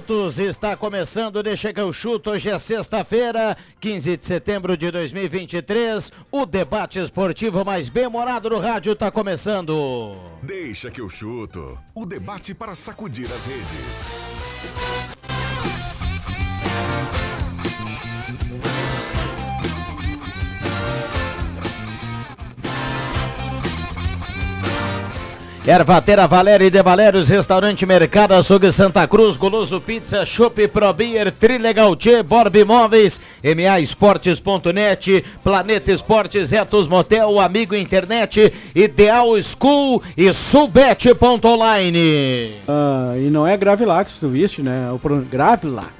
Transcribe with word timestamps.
Minutos, 0.00 0.38
está 0.38 0.76
começando, 0.76 1.42
deixa 1.42 1.72
que 1.72 1.80
eu 1.80 1.92
chuto, 1.92 2.30
hoje 2.30 2.48
é 2.48 2.58
sexta-feira, 2.58 3.56
15 3.80 4.16
de 4.16 4.24
setembro 4.24 4.76
de 4.76 4.90
2023, 4.90 6.10
o 6.30 6.46
debate 6.46 6.98
esportivo 6.98 7.64
mais 7.64 7.88
bem-humorado 7.88 8.48
no 8.48 8.58
rádio 8.58 8.92
está 8.92 9.10
começando. 9.10 10.14
Deixa 10.42 10.90
que 10.90 11.00
eu 11.00 11.08
chuto, 11.10 11.78
o 11.94 12.06
debate 12.06 12.54
para 12.54 12.74
sacudir 12.74 13.26
as 13.26 13.44
redes. 13.44 14.19
Ervatera 25.70 26.26
Valéria 26.26 26.66
e 26.66 26.70
de 26.70 26.82
Valérios, 26.82 27.28
Restaurante 27.28 27.86
Mercado 27.86 28.34
Açougue 28.34 28.72
Santa 28.72 29.06
Cruz, 29.06 29.36
Goloso 29.36 29.80
Pizza, 29.80 30.26
Shop 30.26 30.66
Pro 30.66 30.92
Beer, 30.92 31.30
Trilegal 31.30 31.94
Tchê, 31.94 32.24
Borb 32.24 32.56
Imóveis, 32.56 33.20
MA 33.44 33.78
Esportes.net, 33.78 35.24
Planeta 35.44 35.92
Esportes, 35.92 36.52
Etos 36.52 36.88
Motel, 36.88 37.38
Amigo 37.38 37.76
Internet, 37.76 38.52
Ideal 38.74 39.40
School 39.42 40.02
e 40.16 40.32
Subet.online. 40.32 42.56
Ah, 42.66 43.12
e 43.16 43.30
não 43.30 43.46
é 43.46 43.56
Gravilax, 43.56 44.14
tu 44.18 44.26
viste, 44.26 44.62
né? 44.62 44.88
É 44.88 44.92
o 44.92 44.98
pro... 44.98 45.18
Gravilax. 45.18 45.92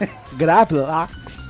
Gravilax. 0.34 1.42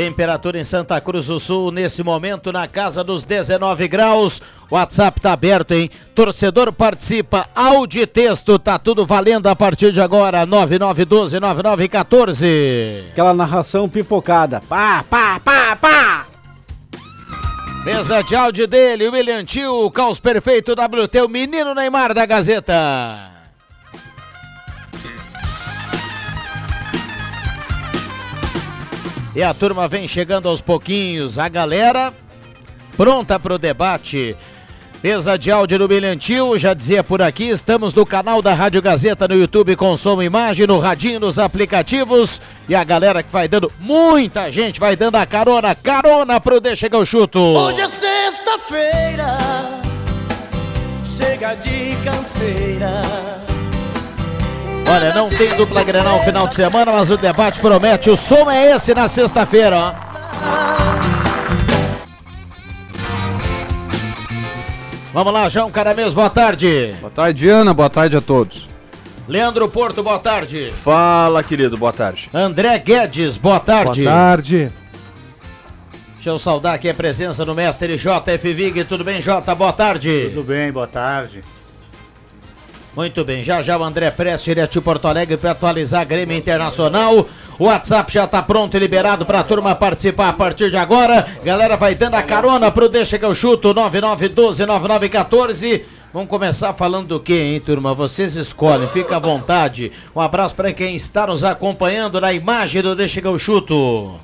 Temperatura 0.00 0.58
em 0.58 0.64
Santa 0.64 0.98
Cruz 0.98 1.26
do 1.26 1.38
Sul, 1.38 1.70
nesse 1.70 2.02
momento, 2.02 2.50
na 2.50 2.66
casa 2.66 3.04
dos 3.04 3.22
19 3.22 3.86
graus. 3.86 4.40
WhatsApp 4.70 5.20
tá 5.20 5.32
aberto, 5.32 5.72
hein? 5.72 5.90
Torcedor 6.14 6.72
participa, 6.72 7.48
áudio 7.54 8.02
e 8.02 8.06
texto, 8.06 8.58
tá 8.58 8.78
tudo 8.78 9.04
valendo 9.04 9.48
a 9.48 9.56
partir 9.56 9.92
de 9.92 10.00
agora. 10.00 10.46
9912-9914. 10.46 13.10
Aquela 13.10 13.34
narração 13.34 13.88
pipocada. 13.88 14.62
Pá, 14.68 15.04
pá, 15.10 15.40
pá, 15.44 15.76
pá! 15.76 16.26
Mesa 17.84 18.22
de 18.22 18.36
áudio 18.36 18.68
dele, 18.68 19.08
William 19.08 19.44
Tio, 19.44 19.90
caos 19.90 20.20
perfeito 20.20 20.72
WT, 20.72 21.22
o 21.22 21.28
menino 21.28 21.74
Neymar 21.74 22.12
da 22.12 22.26
Gazeta. 22.26 23.30
E 29.34 29.42
a 29.42 29.54
turma 29.54 29.88
vem 29.88 30.06
chegando 30.06 30.48
aos 30.48 30.60
pouquinhos. 30.60 31.38
A 31.38 31.48
galera 31.48 32.12
pronta 32.96 33.38
para 33.38 33.54
o 33.54 33.58
debate. 33.58 34.36
Mesa 35.02 35.38
de 35.38 35.50
áudio 35.50 35.78
do 35.78 35.88
Bilhantil, 35.88 36.58
já 36.58 36.74
dizia 36.74 37.02
por 37.02 37.22
aqui, 37.22 37.48
estamos 37.48 37.94
no 37.94 38.04
canal 38.04 38.42
da 38.42 38.52
Rádio 38.52 38.82
Gazeta 38.82 39.26
no 39.26 39.34
YouTube 39.34 39.74
com 39.74 39.96
som 39.96 40.20
imagem, 40.20 40.66
no 40.66 40.78
radinho, 40.78 41.18
nos 41.18 41.38
aplicativos. 41.38 42.38
E 42.68 42.74
a 42.74 42.84
galera 42.84 43.22
que 43.22 43.32
vai 43.32 43.48
dando, 43.48 43.72
muita 43.80 44.52
gente 44.52 44.78
vai 44.78 44.96
dando 44.96 45.16
a 45.16 45.24
carona, 45.24 45.74
carona 45.74 46.38
pro 46.38 46.60
Deixa 46.60 46.90
que 46.90 46.94
eu 46.94 47.06
chuto. 47.06 47.38
Hoje 47.38 47.80
é 47.80 47.86
sexta-feira, 47.86 49.38
chega 51.06 51.54
de 51.54 51.96
canseira. 52.04 53.02
Olha, 54.86 55.14
não 55.14 55.28
tem 55.28 55.48
dupla 55.56 55.82
Grenal 55.82 56.18
no 56.18 56.24
final 56.24 56.46
de 56.46 56.54
semana, 56.54 56.92
mas 56.92 57.10
o 57.10 57.16
debate 57.16 57.58
promete. 57.58 58.10
O 58.10 58.16
som 58.18 58.50
é 58.50 58.72
esse 58.72 58.92
na 58.92 59.08
sexta-feira, 59.08 59.78
ó. 59.78 60.89
Vamos 65.12 65.32
lá, 65.32 65.48
João 65.48 65.70
Caramês, 65.70 66.12
boa 66.12 66.30
tarde. 66.30 66.94
Boa 67.00 67.10
tarde, 67.10 67.48
Ana, 67.48 67.74
boa 67.74 67.90
tarde 67.90 68.16
a 68.16 68.20
todos. 68.20 68.68
Leandro 69.26 69.68
Porto, 69.68 70.02
boa 70.02 70.18
tarde. 70.18 70.72
Fala, 70.72 71.42
querido, 71.42 71.76
boa 71.76 71.92
tarde. 71.92 72.30
André 72.32 72.78
Guedes, 72.78 73.36
boa 73.36 73.58
tarde. 73.58 74.04
Boa 74.04 74.14
tarde. 74.14 74.72
Deixa 76.14 76.30
eu 76.30 76.38
saudar 76.38 76.74
aqui 76.74 76.88
a 76.88 76.94
presença 76.94 77.44
do 77.44 77.54
mestre 77.54 77.96
JF 77.96 78.54
Vig. 78.54 78.84
Tudo 78.84 79.02
bem, 79.02 79.20
Jota? 79.20 79.54
Boa 79.54 79.72
tarde. 79.72 80.30
Tudo 80.32 80.44
bem, 80.44 80.70
boa 80.70 80.86
tarde. 80.86 81.42
Muito 82.94 83.24
bem, 83.24 83.42
já 83.44 83.62
já 83.62 83.78
o 83.78 83.84
André 83.84 84.10
Prestes 84.10 84.44
direto 84.44 84.72
de 84.72 84.80
Porto 84.80 85.06
Alegre 85.06 85.36
para 85.36 85.52
atualizar 85.52 86.00
a 86.00 86.04
Grêmio 86.04 86.36
Internacional. 86.36 87.28
O 87.56 87.66
WhatsApp 87.66 88.12
já 88.12 88.24
está 88.24 88.42
pronto 88.42 88.76
e 88.76 88.80
liberado 88.80 89.24
para 89.24 89.38
a 89.40 89.44
turma 89.44 89.76
participar 89.76 90.28
a 90.28 90.32
partir 90.32 90.70
de 90.70 90.76
agora. 90.76 91.24
Galera 91.44 91.76
vai 91.76 91.94
dando 91.94 92.16
a 92.16 92.22
carona 92.22 92.68
pro 92.72 92.88
Deixa 92.88 93.16
que 93.16 93.24
eu 93.24 93.32
chuto 93.32 93.72
99129914. 93.74 95.82
Vamos 96.12 96.28
começar 96.28 96.74
falando 96.74 97.06
do 97.06 97.20
que, 97.20 97.32
hein, 97.32 97.60
turma? 97.60 97.94
Vocês 97.94 98.34
escolhem, 98.34 98.88
fica 98.88 99.14
à 99.14 99.20
vontade. 99.20 99.92
Um 100.14 100.20
abraço 100.20 100.56
para 100.56 100.72
quem 100.72 100.96
está 100.96 101.28
nos 101.28 101.44
acompanhando 101.44 102.20
na 102.20 102.32
imagem 102.32 102.82
do 102.82 102.96
Deixa 102.96 103.20
que 103.20 103.26
eu 103.28 103.38
chuto. 103.38 104.14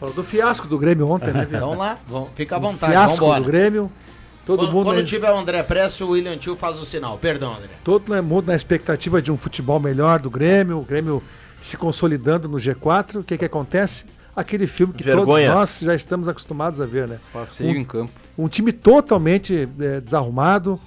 Falou 0.00 0.12
do 0.12 0.24
fiasco 0.24 0.66
do 0.66 0.76
Grêmio 0.76 1.08
ontem, 1.08 1.32
né, 1.32 1.44
Vitor? 1.48 1.60
Vamos 1.60 1.78
lá, 1.78 1.96
vamos, 2.08 2.30
fica 2.34 2.56
à 2.56 2.58
vontade, 2.58 2.90
fiasco 2.92 3.18
vamos 3.18 3.22
embora. 3.22 3.40
do 3.40 3.46
Grêmio. 3.46 3.88
Todo 4.46 4.60
quando, 4.60 4.72
mundo 4.72 4.84
quando 4.84 4.98
na- 5.00 5.04
tiver 5.04 5.30
o 5.30 5.36
André 5.36 5.62
Prestes, 5.64 6.00
o 6.00 6.10
William 6.10 6.38
Tio 6.38 6.56
faz 6.56 6.78
o 6.80 6.84
sinal. 6.86 7.18
Perdão, 7.18 7.54
André. 7.54 7.68
todo 7.84 8.22
mundo 8.22 8.46
na 8.46 8.54
expectativa 8.54 9.20
de 9.20 9.30
um 9.32 9.36
futebol 9.36 9.78
melhor 9.80 10.20
do 10.20 10.30
Grêmio, 10.30 10.78
o 10.78 10.82
Grêmio 10.84 11.22
se 11.60 11.76
consolidando 11.76 12.48
no 12.48 12.56
G4. 12.58 13.16
O 13.16 13.24
que 13.24 13.36
que 13.36 13.44
acontece? 13.44 14.04
Aquele 14.36 14.66
filme 14.66 14.92
que 14.94 15.02
Vergonha. 15.02 15.46
todos 15.52 15.54
nós 15.58 15.80
já 15.80 15.94
estamos 15.94 16.28
acostumados 16.28 16.80
a 16.80 16.86
ver, 16.86 17.08
né? 17.08 17.18
Passeio 17.32 17.70
Um- 17.70 17.74
em 17.74 17.84
campo. 17.84 18.12
Um 18.38 18.48
time 18.48 18.70
totalmente 18.72 19.68
eh, 19.80 20.00
desarrumado, 20.00 20.78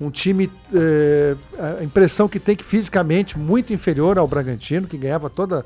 um 0.00 0.10
time, 0.10 0.50
eh, 0.74 1.36
a 1.80 1.82
impressão 1.84 2.28
que 2.28 2.38
tem 2.38 2.54
que 2.54 2.64
fisicamente 2.64 3.38
muito 3.38 3.72
inferior 3.72 4.18
ao 4.18 4.26
Bragantino, 4.28 4.86
que 4.86 4.98
ganhava 4.98 5.30
toda 5.30 5.64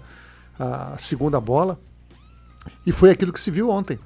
a 0.58 0.94
segunda 0.98 1.40
bola. 1.40 1.80
E 2.86 2.92
foi 2.92 3.10
aquilo 3.10 3.32
que 3.32 3.40
se 3.40 3.50
viu 3.50 3.70
ontem. 3.70 3.98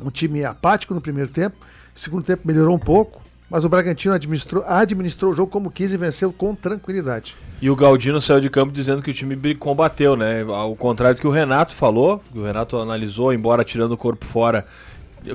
Um 0.00 0.10
time 0.10 0.44
apático 0.44 0.94
no 0.94 1.00
primeiro 1.00 1.28
tempo, 1.30 1.56
segundo 1.94 2.24
tempo 2.24 2.42
melhorou 2.44 2.74
um 2.74 2.78
pouco, 2.78 3.20
mas 3.50 3.64
o 3.64 3.68
Bragantino 3.68 4.14
administrou, 4.14 4.64
administrou 4.66 5.30
o 5.32 5.34
jogo 5.34 5.50
como 5.50 5.70
quis 5.70 5.92
e 5.92 5.96
venceu 5.96 6.32
com 6.32 6.54
tranquilidade. 6.54 7.36
E 7.62 7.70
o 7.70 7.76
Galdino 7.76 8.20
saiu 8.20 8.40
de 8.40 8.50
campo 8.50 8.72
dizendo 8.72 9.00
que 9.02 9.10
o 9.10 9.14
time 9.14 9.54
combateu, 9.54 10.16
né? 10.16 10.42
Ao 10.48 10.74
contrário 10.74 11.16
do 11.16 11.20
que 11.20 11.26
o 11.26 11.30
Renato 11.30 11.74
falou, 11.74 12.20
que 12.32 12.38
o 12.38 12.44
Renato 12.44 12.76
analisou, 12.76 13.32
embora 13.32 13.62
tirando 13.64 13.92
o 13.92 13.96
corpo 13.96 14.24
fora, 14.24 14.66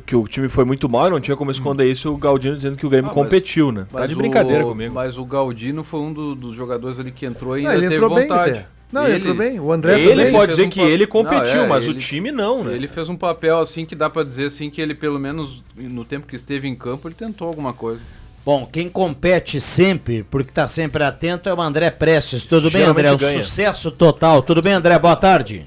que 0.06 0.16
o 0.16 0.28
time 0.28 0.47
foi 0.50 0.66
muito 0.66 0.88
mal, 0.90 1.09
não 1.09 1.20
tinha 1.20 1.36
como 1.38 1.50
esconder 1.50 1.90
isso, 1.90 2.11
o 2.14 2.17
Galdino 2.17 2.56
dizendo 2.58 2.78
que 2.78 2.85
o 2.85 2.90
Grêmio 2.90 3.09
Ah, 3.09 3.14
competiu, 3.14 3.72
né? 3.72 3.88
Tá 3.91 4.06
de 4.06 4.14
brincadeira 4.16 4.64
o, 4.66 4.70
comigo. 4.70 4.94
Mas 4.94 5.17
o 5.17 5.26
Galdino 5.26 5.84
foi 5.84 6.00
um 6.02 6.14
do- 6.14 6.35
dos 6.35 6.56
jogadores 6.56 7.00
ali 7.00 7.11
que 7.11 7.26
entrou 7.26 7.58
e 7.58 7.64
Não, 7.64 7.72
ainda 7.72 7.82
ele 7.85 7.90
teve 7.90 8.03
entrou 8.03 8.16
bem 8.16 8.28
vontade. 8.28 8.52
até. 8.52 8.66
Não, 8.91 9.06
ele 9.06 9.18
entrou 9.18 9.36
bem. 9.36 9.59
O 9.59 9.72
André 9.72 10.00
ele 10.00 10.16
também. 10.16 10.32
pode 10.32 10.52
dizer 10.52 10.66
um 10.66 10.70
que 10.70 10.80
pa- 10.80 10.86
ele 10.88 11.06
competiu, 11.08 11.56
Não, 11.58 11.64
é, 11.66 11.68
mas 11.68 11.88
o 11.88 11.91
ele- 11.91 12.00
time 12.00 12.32
não, 12.32 12.64
né? 12.64 12.74
Ele 12.74 12.88
fez 12.88 13.08
um 13.08 13.16
papel 13.16 13.59
assim 13.59 13.86
que 13.86 13.96
dá 13.96 14.09
pra 14.09 14.24
dizer 14.24 14.47
assim 14.47 14.70
que 14.70 14.82
ele 14.82 14.96
pelo 14.96 15.20
menos 15.20 15.64
no 15.76 16.03
tempo 16.03 16.26
que 16.26 16.36
esteve 16.36 16.68
em 16.68 16.76
campo 16.76 17.08
ele 17.08 17.16
tentou 17.16 17.47
alguma 17.47 17.72
coisa. 17.72 18.02
Bom, 18.44 18.66
quem 18.66 18.90
compete 18.90 19.62
sempre, 19.62 20.24
porque 20.24 20.52
tá 20.52 20.66
sempre 20.66 21.03
atento, 21.03 21.47
é 21.47 21.53
o 21.53 21.62
André 21.62 21.91
Prestes. 21.91 22.46
Tudo 22.46 22.72
bem, 22.72 22.82
André? 22.84 23.12
Um 23.12 23.20
sucesso 23.20 23.91
total. 23.91 24.41
Tudo 24.41 24.62
bem, 24.62 24.74
André? 24.74 24.97
Boa 24.97 25.16
tarde. 25.16 25.66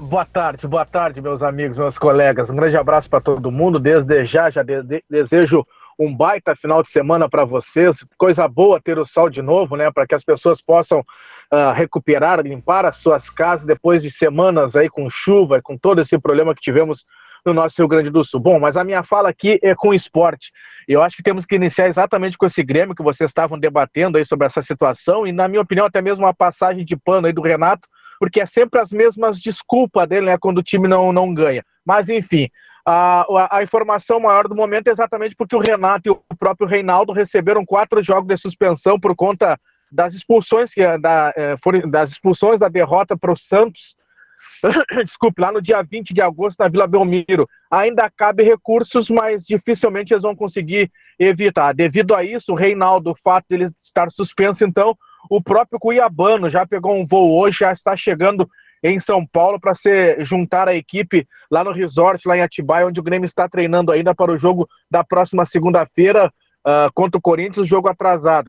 Boa 0.00 0.24
tarde, 0.24 0.66
boa 0.66 0.84
tarde, 0.84 1.20
meus 1.20 1.42
amigos, 1.42 1.78
meus 1.78 1.96
colegas. 1.98 2.50
Um 2.50 2.56
grande 2.56 2.76
abraço 2.76 3.08
para 3.08 3.20
todo 3.20 3.50
mundo. 3.50 3.78
Desde 3.78 4.24
já, 4.24 4.50
já 4.50 4.62
de- 4.62 4.82
de- 4.82 5.04
desejo 5.08 5.64
um 5.98 6.14
baita 6.14 6.54
final 6.54 6.82
de 6.82 6.90
semana 6.90 7.28
para 7.28 7.44
vocês. 7.44 8.04
Coisa 8.18 8.46
boa 8.46 8.80
ter 8.82 8.98
o 8.98 9.06
sol 9.06 9.30
de 9.30 9.40
novo, 9.40 9.76
né? 9.76 9.90
Para 9.90 10.06
que 10.06 10.14
as 10.14 10.22
pessoas 10.24 10.60
possam 10.60 11.02
ah, 11.50 11.72
recuperar, 11.72 12.40
limpar 12.40 12.84
as 12.84 12.98
suas 12.98 13.30
casas 13.30 13.66
depois 13.66 14.02
de 14.02 14.10
semanas 14.10 14.76
aí 14.76 14.88
com 14.88 15.08
chuva, 15.08 15.60
com 15.62 15.76
todo 15.76 16.00
esse 16.00 16.18
problema 16.18 16.54
que 16.54 16.60
tivemos 16.60 17.04
no 17.44 17.54
nosso 17.54 17.76
Rio 17.78 17.88
Grande 17.88 18.10
do 18.10 18.24
Sul. 18.24 18.40
Bom, 18.40 18.58
mas 18.58 18.76
a 18.76 18.82
minha 18.82 19.02
fala 19.04 19.28
aqui 19.28 19.58
é 19.62 19.74
com 19.74 19.94
esporte. 19.94 20.50
Eu 20.88 21.02
acho 21.02 21.16
que 21.16 21.22
temos 21.22 21.46
que 21.46 21.54
iniciar 21.54 21.86
exatamente 21.86 22.36
com 22.36 22.46
esse 22.46 22.62
Grêmio 22.62 22.94
que 22.94 23.02
vocês 23.02 23.30
estavam 23.30 23.58
debatendo 23.58 24.18
aí 24.18 24.26
sobre 24.26 24.46
essa 24.46 24.60
situação, 24.60 25.26
e 25.26 25.32
na 25.32 25.46
minha 25.46 25.62
opinião, 25.62 25.86
até 25.86 26.02
mesmo 26.02 26.24
uma 26.24 26.34
passagem 26.34 26.84
de 26.84 26.96
pano 26.96 27.26
aí 27.26 27.32
do 27.32 27.42
Renato, 27.42 27.88
porque 28.18 28.40
é 28.40 28.46
sempre 28.46 28.80
as 28.80 28.90
mesmas 28.90 29.38
desculpas 29.38 30.08
dele, 30.08 30.26
né, 30.26 30.38
quando 30.38 30.58
o 30.58 30.62
time 30.62 30.88
não, 30.88 31.12
não 31.12 31.32
ganha. 31.32 31.62
Mas, 31.84 32.08
enfim, 32.08 32.48
a, 32.84 33.20
a, 33.20 33.58
a, 33.58 33.62
informação 33.62 34.18
maior 34.18 34.48
do 34.48 34.54
momento 34.54 34.88
é 34.88 34.90
exatamente 34.90 35.36
porque 35.36 35.54
o 35.54 35.60
Renato 35.60 36.08
e 36.08 36.10
o 36.10 36.36
próprio 36.38 36.66
Reinaldo 36.66 37.12
receberam 37.12 37.64
quatro 37.64 38.02
jogos 38.02 38.28
de 38.28 38.36
suspensão 38.36 38.98
por 38.98 39.14
conta 39.14 39.58
das 39.90 40.14
expulsões, 40.14 40.72
que, 40.72 40.82
da, 40.98 41.32
é, 41.36 41.56
foram, 41.62 41.88
das 41.88 42.10
expulsões 42.10 42.60
da 42.60 42.68
derrota 42.68 43.16
para 43.16 43.32
o 43.32 43.36
Santos, 43.36 43.96
desculpe, 45.04 45.40
lá 45.40 45.52
no 45.52 45.62
dia 45.62 45.82
20 45.82 46.12
de 46.12 46.20
agosto 46.20 46.58
na 46.60 46.68
Vila 46.68 46.86
Belmiro. 46.86 47.48
Ainda 47.70 48.10
cabe 48.10 48.42
recursos, 48.42 49.08
mas 49.08 49.44
dificilmente 49.44 50.12
eles 50.12 50.22
vão 50.22 50.36
conseguir 50.36 50.90
evitar. 51.18 51.74
Devido 51.74 52.14
a 52.14 52.24
isso, 52.24 52.52
o 52.52 52.56
Reinaldo, 52.56 53.10
o 53.10 53.16
fato 53.16 53.46
de 53.48 53.54
ele 53.54 53.70
estar 53.82 54.10
suspenso, 54.10 54.64
então, 54.64 54.96
o 55.30 55.42
próprio 55.42 55.78
Cuiabano 55.78 56.48
já 56.48 56.66
pegou 56.66 56.94
um 56.94 57.06
voo 57.06 57.38
hoje, 57.38 57.58
já 57.60 57.72
está 57.72 57.96
chegando 57.96 58.48
em 58.82 58.98
São 58.98 59.26
Paulo 59.26 59.58
para 59.58 59.74
se 59.74 60.22
juntar 60.22 60.68
à 60.68 60.74
equipe 60.74 61.26
lá 61.50 61.64
no 61.64 61.72
resort, 61.72 62.26
lá 62.28 62.36
em 62.36 62.42
Atibaia, 62.42 62.86
onde 62.86 63.00
o 63.00 63.02
Grêmio 63.02 63.24
está 63.24 63.48
treinando 63.48 63.90
ainda 63.90 64.14
para 64.14 64.30
o 64.30 64.36
jogo 64.36 64.68
da 64.90 65.02
próxima 65.02 65.44
segunda-feira 65.44 66.32
uh, 66.66 66.92
contra 66.94 67.18
o 67.18 67.22
Corinthians, 67.22 67.66
jogo 67.66 67.88
atrasado. 67.88 68.48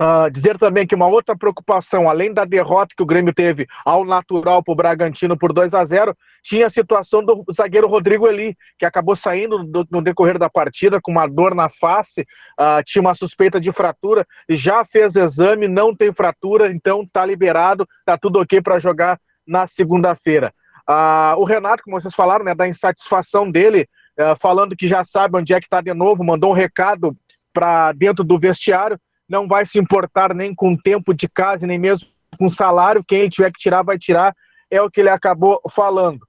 Uh, 0.00 0.30
dizer 0.30 0.56
também 0.56 0.86
que 0.86 0.94
uma 0.94 1.08
outra 1.08 1.36
preocupação, 1.36 2.08
além 2.08 2.32
da 2.32 2.44
derrota 2.44 2.94
que 2.96 3.02
o 3.02 3.06
Grêmio 3.06 3.34
teve 3.34 3.66
ao 3.84 4.04
natural 4.04 4.62
para 4.62 4.70
o 4.70 4.76
Bragantino 4.76 5.36
por 5.36 5.52
2 5.52 5.74
a 5.74 5.84
0 5.84 6.16
tinha 6.40 6.66
a 6.66 6.70
situação 6.70 7.24
do 7.24 7.44
zagueiro 7.52 7.88
Rodrigo 7.88 8.28
Eli, 8.28 8.56
que 8.78 8.86
acabou 8.86 9.16
saindo 9.16 9.64
do, 9.64 9.84
no 9.90 10.00
decorrer 10.00 10.38
da 10.38 10.48
partida 10.48 11.00
com 11.02 11.10
uma 11.10 11.26
dor 11.26 11.52
na 11.52 11.68
face, 11.68 12.20
uh, 12.20 12.80
tinha 12.84 13.02
uma 13.02 13.16
suspeita 13.16 13.58
de 13.58 13.72
fratura, 13.72 14.24
já 14.48 14.84
fez 14.84 15.16
exame, 15.16 15.66
não 15.66 15.92
tem 15.92 16.12
fratura, 16.12 16.70
então 16.70 17.02
está 17.02 17.26
liberado, 17.26 17.84
está 17.98 18.16
tudo 18.16 18.38
ok 18.38 18.62
para 18.62 18.78
jogar 18.78 19.18
na 19.44 19.66
segunda-feira. 19.66 20.54
Uh, 20.88 21.40
o 21.40 21.44
Renato, 21.44 21.82
como 21.82 22.00
vocês 22.00 22.14
falaram, 22.14 22.44
né, 22.44 22.54
da 22.54 22.68
insatisfação 22.68 23.50
dele, 23.50 23.88
falando 24.40 24.76
que 24.76 24.88
já 24.88 25.04
sabe 25.04 25.38
onde 25.38 25.54
é 25.54 25.60
que 25.60 25.66
está 25.66 25.80
de 25.80 25.94
novo, 25.94 26.24
mandou 26.24 26.50
um 26.50 26.54
recado 26.54 27.16
para 27.52 27.92
dentro 27.92 28.24
do 28.24 28.36
vestiário 28.36 28.98
não 29.28 29.46
vai 29.46 29.66
se 29.66 29.78
importar 29.78 30.34
nem 30.34 30.54
com 30.54 30.76
tempo 30.76 31.12
de 31.12 31.28
casa, 31.28 31.66
nem 31.66 31.78
mesmo 31.78 32.08
com 32.38 32.48
salário. 32.48 33.04
Quem 33.06 33.20
ele 33.20 33.30
tiver 33.30 33.52
que 33.52 33.58
tirar, 33.58 33.82
vai 33.82 33.98
tirar. 33.98 34.34
É 34.70 34.80
o 34.80 34.90
que 34.90 35.00
ele 35.00 35.10
acabou 35.10 35.60
falando. 35.70 36.20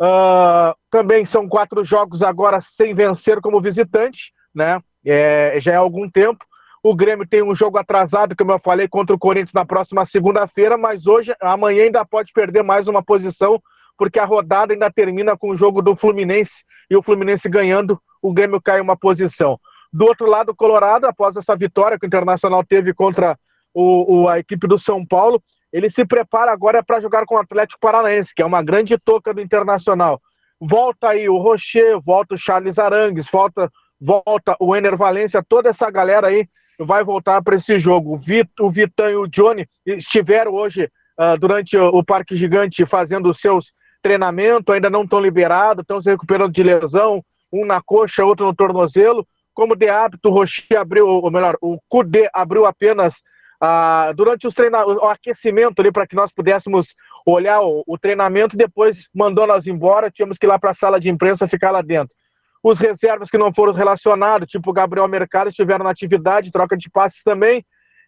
Uh, 0.00 0.74
também 0.90 1.24
são 1.24 1.48
quatro 1.48 1.84
jogos 1.84 2.22
agora 2.22 2.60
sem 2.60 2.94
vencer 2.94 3.40
como 3.40 3.60
visitante, 3.60 4.32
né? 4.54 4.80
É, 5.04 5.56
já 5.60 5.72
é 5.72 5.76
algum 5.76 6.10
tempo. 6.10 6.44
O 6.82 6.94
Grêmio 6.94 7.26
tem 7.26 7.42
um 7.42 7.54
jogo 7.54 7.78
atrasado, 7.78 8.34
como 8.36 8.50
eu 8.50 8.58
falei, 8.58 8.88
contra 8.88 9.14
o 9.14 9.18
Corinthians 9.18 9.52
na 9.52 9.64
próxima 9.64 10.04
segunda-feira, 10.04 10.76
mas 10.76 11.06
hoje, 11.06 11.32
amanhã 11.40 11.84
ainda 11.84 12.04
pode 12.04 12.32
perder 12.32 12.64
mais 12.64 12.88
uma 12.88 13.00
posição, 13.00 13.62
porque 13.96 14.18
a 14.18 14.24
rodada 14.24 14.72
ainda 14.72 14.90
termina 14.90 15.36
com 15.36 15.50
o 15.50 15.56
jogo 15.56 15.80
do 15.80 15.94
Fluminense 15.94 16.64
e 16.90 16.96
o 16.96 17.02
Fluminense 17.02 17.48
ganhando, 17.48 18.00
o 18.20 18.32
Grêmio 18.32 18.60
cai 18.60 18.80
uma 18.80 18.96
posição. 18.96 19.60
Do 19.92 20.06
outro 20.06 20.26
lado, 20.26 20.50
o 20.50 20.56
Colorado, 20.56 21.06
após 21.06 21.36
essa 21.36 21.54
vitória 21.54 21.98
que 21.98 22.06
o 22.06 22.08
Internacional 22.08 22.64
teve 22.64 22.94
contra 22.94 23.38
o, 23.74 24.22
o 24.22 24.28
a 24.28 24.38
equipe 24.38 24.66
do 24.66 24.78
São 24.78 25.04
Paulo, 25.04 25.42
ele 25.72 25.90
se 25.90 26.04
prepara 26.04 26.50
agora 26.52 26.82
para 26.82 27.00
jogar 27.00 27.26
com 27.26 27.34
o 27.34 27.38
Atlético 27.38 27.80
Paranaense, 27.80 28.34
que 28.34 28.42
é 28.42 28.46
uma 28.46 28.62
grande 28.62 28.96
toca 28.98 29.34
do 29.34 29.40
Internacional. 29.40 30.20
Volta 30.60 31.08
aí 31.08 31.28
o 31.28 31.38
Rocher, 31.38 32.00
volta 32.00 32.34
o 32.34 32.38
Charles 32.38 32.78
Arangues, 32.78 33.26
volta, 33.30 33.70
volta 34.00 34.56
o 34.60 34.76
Ener 34.76 34.96
Valência, 34.96 35.44
toda 35.46 35.70
essa 35.70 35.90
galera 35.90 36.28
aí 36.28 36.46
vai 36.78 37.04
voltar 37.04 37.42
para 37.42 37.56
esse 37.56 37.78
jogo. 37.78 38.14
O 38.60 38.70
Vitão 38.70 39.10
e 39.10 39.16
o 39.16 39.26
Johnny 39.26 39.66
estiveram 39.84 40.52
hoje 40.52 40.90
uh, 41.18 41.38
durante 41.38 41.76
o 41.76 42.02
Parque 42.04 42.36
Gigante 42.36 42.86
fazendo 42.86 43.28
os 43.28 43.40
seus 43.40 43.72
treinamentos, 44.02 44.74
ainda 44.74 44.90
não 44.90 45.04
estão 45.04 45.20
liberados, 45.20 45.82
estão 45.82 46.00
se 46.00 46.10
recuperando 46.10 46.52
de 46.52 46.62
lesão, 46.62 47.24
um 47.52 47.64
na 47.64 47.80
coxa, 47.80 48.24
outro 48.24 48.46
no 48.46 48.54
tornozelo 48.54 49.26
como 49.54 49.76
de 49.76 49.88
hábito, 49.88 50.28
o 50.28 50.32
Rocher 50.32 50.78
abriu, 50.78 51.06
ou 51.06 51.30
melhor, 51.30 51.56
o 51.60 51.78
Kudê 51.88 52.28
abriu 52.32 52.66
apenas 52.66 53.22
ah, 53.60 54.12
durante 54.16 54.46
os 54.46 54.54
treinamentos, 54.54 54.96
o 55.00 55.06
aquecimento 55.06 55.80
ali 55.80 55.92
para 55.92 56.06
que 56.06 56.16
nós 56.16 56.32
pudéssemos 56.32 56.94
olhar 57.24 57.60
o, 57.60 57.84
o, 57.86 57.96
treinamento, 57.96 58.56
depois 58.56 59.08
mandou 59.14 59.46
nós 59.46 59.68
embora, 59.68 60.10
tínhamos 60.10 60.36
que 60.36 60.46
ir 60.46 60.48
lá 60.48 60.58
para 60.58 60.70
a 60.70 60.74
sala 60.74 60.98
de 60.98 61.08
imprensa 61.08 61.46
ficar 61.46 61.70
lá 61.70 61.80
dentro. 61.80 62.12
Os 62.60 62.80
reservas 62.80 63.30
que 63.30 63.38
não 63.38 63.54
foram 63.54 63.72
relacionados, 63.72 64.48
tipo 64.48 64.70
o 64.70 64.72
Gabriel 64.72 65.06
Mercado, 65.06 65.48
estiveram 65.48 65.84
na 65.84 65.90
atividade, 65.90 66.50
troca 66.50 66.76
de 66.76 66.90
passes 66.90 67.22
também. 67.22 67.64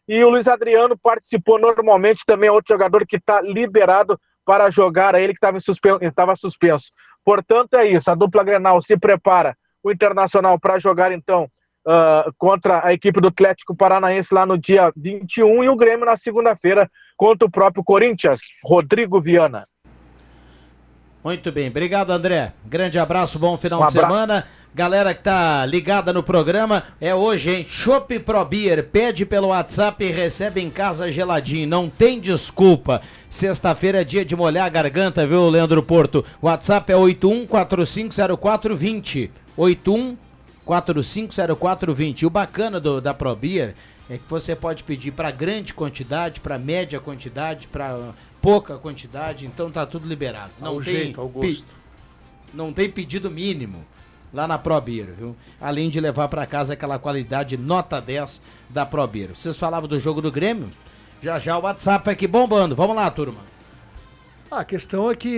E 0.09 0.23
o 0.25 0.29
Luiz 0.29 0.49
Adriano 0.49 0.99
participou 0.99 1.59
normalmente, 1.59 2.25
também 2.27 2.49
é 2.49 2.53
outro 2.53 2.75
jogador 2.75 3.07
que 3.07 3.17
está 3.17 3.41
liberado 3.41 4.19
para 4.45 4.71
jogar, 4.71 5.15
ele 5.15 5.33
que 5.33 5.39
estava 5.39 5.61
suspenso, 5.61 6.01
suspenso. 6.37 6.91
Portanto, 7.25 7.75
é 7.75 7.87
isso. 7.87 8.11
A 8.11 8.15
dupla 8.15 8.45
Grenal 8.45 8.83
se 8.83 8.97
prepara 8.97 9.57
o 9.85 9.93
Internacional 9.93 10.59
para 10.59 10.79
jogar 10.79 11.13
então 11.13 11.45
uh, 11.87 12.33
contra 12.39 12.85
a 12.85 12.93
equipe 12.93 13.21
do 13.21 13.29
Atlético 13.29 13.77
Paranaense 13.77 14.35
lá 14.35 14.45
no 14.47 14.59
dia 14.59 14.91
21 14.97 15.63
e 15.63 15.69
o 15.69 15.77
Grêmio 15.77 16.07
na 16.07 16.17
segunda-feira 16.17 16.91
contra 17.17 17.47
o 17.47 17.51
próprio 17.51 17.85
Corinthians. 17.85 18.41
Rodrigo 18.65 19.21
Viana. 19.21 19.65
Muito 21.23 21.53
bem, 21.53 21.69
obrigado 21.69 22.11
André. 22.11 22.53
Grande 22.65 22.99
abraço, 22.99 23.39
bom 23.39 23.57
final 23.57 23.83
um 23.83 23.87
de 23.87 23.93
semana. 23.93 24.45
Galera 24.75 25.15
que 25.15 25.23
tá 25.23 25.65
ligada 25.65 26.13
no 26.13 26.21
programa, 26.21 26.83
é 27.01 27.15
hoje, 27.15 27.49
hein? 27.49 27.65
Chopp 27.65 28.19
Pro 28.19 28.45
Beer, 28.45 28.83
pede 28.83 29.25
pelo 29.25 29.47
WhatsApp 29.49 30.05
e 30.05 30.11
recebe 30.11 30.61
em 30.61 30.69
casa 30.69 31.13
geladinho, 31.13 31.69
não 31.69 31.89
tem 31.89 32.19
desculpa. 32.19 33.01
Sexta-feira 33.31 34.01
é 34.01 34.05
dia 34.05 34.25
de 34.25 34.35
molhar 34.35 34.67
a 34.67 34.69
garganta, 34.69 35.25
viu, 35.25 35.49
Leandro 35.49 35.81
Porto? 35.81 36.25
WhatsApp 36.43 36.93
é 36.93 36.97
81450420. 36.97 39.31
81450420. 39.59 42.23
E 42.23 42.27
o 42.27 42.31
bacana 42.31 42.81
do, 42.81 43.01
da 43.01 43.15
ProBeer 43.15 43.75
é 44.09 44.19
que 44.19 44.25
você 44.29 44.55
pode 44.55 44.83
pedir 44.83 45.13
para 45.13 45.31
grande 45.31 45.73
quantidade, 45.73 46.41
para 46.41 46.59
média 46.59 47.01
quantidade, 47.01 47.67
para 47.69 48.13
pouca 48.43 48.77
quantidade, 48.77 49.47
então 49.47 49.71
tá 49.71 49.87
tudo 49.87 50.07
liberado. 50.07 50.53
Não 50.61 50.69
ao 50.69 50.83
tem 50.83 50.95
jeito, 50.95 51.19
ao 51.21 51.29
gosto. 51.29 51.65
Não 52.53 52.73
tem 52.73 52.91
pedido 52.91 53.31
mínimo 53.31 53.85
lá 54.35 54.47
na 54.47 54.59
ProBeer, 54.59 55.15
viu? 55.17 55.35
Além 55.61 55.89
de 55.89 56.01
levar 56.01 56.29
para 56.29 56.45
casa 56.45 56.75
aquela 56.75 56.99
qualidade 56.99 57.57
nota 57.57 58.01
10 58.01 58.43
da 58.69 58.85
ProBeer. 58.85 59.31
Vocês 59.35 59.57
falavam 59.57 59.89
do 59.89 59.99
jogo 59.99 60.21
do 60.21 60.31
Grêmio? 60.31 60.71
Já 61.23 61.39
já 61.39 61.57
o 61.57 61.63
WhatsApp 61.63 62.11
aqui 62.11 62.27
bombando. 62.27 62.77
Vamos 62.77 62.95
lá, 62.95 63.11
turma. 63.11 63.41
Ah, 64.51 64.61
a 64.61 64.65
questão 64.65 65.11
é 65.11 65.17
que 65.17 65.29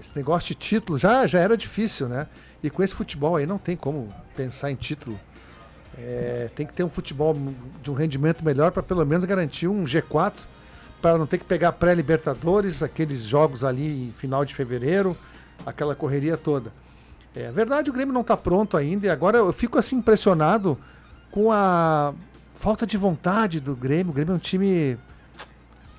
esse 0.00 0.16
negócio 0.16 0.48
de 0.48 0.54
título 0.54 0.98
já, 0.98 1.26
já 1.26 1.38
era 1.38 1.56
difícil, 1.56 2.08
né? 2.08 2.26
E 2.62 2.70
com 2.70 2.82
esse 2.82 2.94
futebol 2.94 3.36
aí 3.36 3.46
não 3.46 3.58
tem 3.58 3.76
como 3.76 4.12
pensar 4.36 4.70
em 4.70 4.76
título. 4.76 5.18
É, 5.98 6.48
tem 6.54 6.66
que 6.66 6.72
ter 6.72 6.84
um 6.84 6.88
futebol 6.88 7.36
de 7.82 7.90
um 7.90 7.94
rendimento 7.94 8.44
melhor 8.44 8.70
para 8.70 8.82
pelo 8.82 9.04
menos 9.04 9.24
garantir 9.24 9.68
um 9.68 9.84
G4, 9.84 10.32
para 11.02 11.18
não 11.18 11.26
ter 11.26 11.38
que 11.38 11.44
pegar 11.44 11.72
pré-Libertadores, 11.72 12.82
aqueles 12.82 13.22
jogos 13.22 13.64
ali 13.64 14.08
em 14.08 14.12
final 14.12 14.44
de 14.44 14.54
fevereiro, 14.54 15.16
aquela 15.66 15.94
correria 15.94 16.36
toda. 16.36 16.72
É 17.34 17.50
verdade, 17.50 17.90
o 17.90 17.92
Grêmio 17.92 18.12
não 18.12 18.20
está 18.20 18.36
pronto 18.36 18.76
ainda 18.76 19.06
e 19.06 19.10
agora 19.10 19.38
eu 19.38 19.52
fico 19.52 19.78
assim 19.78 19.96
impressionado 19.96 20.78
com 21.30 21.50
a 21.50 22.14
falta 22.54 22.86
de 22.86 22.96
vontade 22.96 23.58
do 23.58 23.74
Grêmio. 23.74 24.12
O 24.12 24.14
Grêmio 24.14 24.32
é 24.32 24.36
um 24.36 24.38
time. 24.38 24.96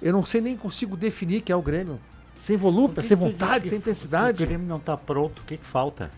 Eu 0.02 0.14
não 0.14 0.26
sei 0.26 0.42
nem 0.42 0.56
consigo 0.56 0.96
definir 0.96 1.42
que 1.42 1.52
é 1.52 1.56
o 1.56 1.62
Grêmio. 1.62 2.00
Sem 2.40 2.56
volume, 2.56 2.94
sem 3.04 3.18
vontade, 3.18 3.70
sem 3.70 3.78
intensidade. 3.78 4.44
O 4.44 4.48
Grêmio 4.48 4.68
não 4.68 4.78
está 4.78 4.96
pronto, 4.96 5.42
o 5.42 5.46
que, 5.46 5.58
que 5.58 5.66
falta? 5.66 6.12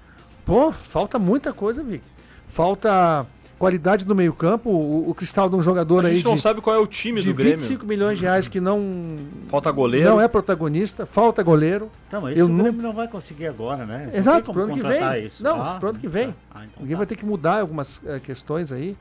Pô, 0.46 0.72
falta 0.72 1.18
muita 1.18 1.52
coisa, 1.52 1.84
Vic. 1.84 2.04
Falta 2.50 3.26
qualidade 3.58 4.06
do 4.06 4.14
meio-campo, 4.14 4.70
o, 4.70 5.10
o 5.10 5.16
Cristal 5.16 5.50
de 5.50 5.56
um 5.56 5.62
jogador 5.62 6.06
aí. 6.06 6.12
A 6.12 6.16
gente 6.16 6.26
não 6.26 6.38
sabe 6.38 6.62
qual 6.62 6.76
é 6.76 6.80
o 6.80 6.86
time 6.86 7.22
de 7.22 7.28
do 7.28 7.34
Grêmio. 7.34 7.58
25 7.58 7.86
milhões 7.86 8.20
de 8.20 8.26
reais 8.26 8.48
que 8.48 8.60
não. 8.60 9.18
Falta 9.50 9.72
goleiro. 9.72 10.10
Não 10.10 10.22
é 10.22 10.28
protagonista, 10.28 11.06
falta 11.06 11.42
goleiro. 11.42 11.90
Então, 12.08 12.22
mas 12.22 12.34
isso 12.34 12.42
Eu 12.42 12.46
o 12.46 12.58
Grêmio 12.58 12.82
não... 12.82 12.90
não 12.90 12.94
vai 12.94 13.08
conseguir 13.08 13.48
agora, 13.48 13.86
né? 13.86 14.12
Exato, 14.14 14.52
pro 14.52 14.64
ano 14.64 14.74
que 14.74 14.84
vem. 14.84 15.26
Isso. 15.26 15.44
Não, 15.44 15.62
ah, 15.62 15.78
pro 15.80 15.90
ano 15.90 16.00
que 16.00 16.08
vem. 16.08 16.36
Ah, 16.54 16.66
então 16.66 16.82
Alguém 16.82 16.92
tá. 16.92 16.98
vai 16.98 17.08
ter 17.08 17.16
que 17.16 17.26
mudar 17.26 17.62
algumas 17.62 17.98
uh, 18.00 18.20
questões 18.24 18.72
aí. 18.72 18.96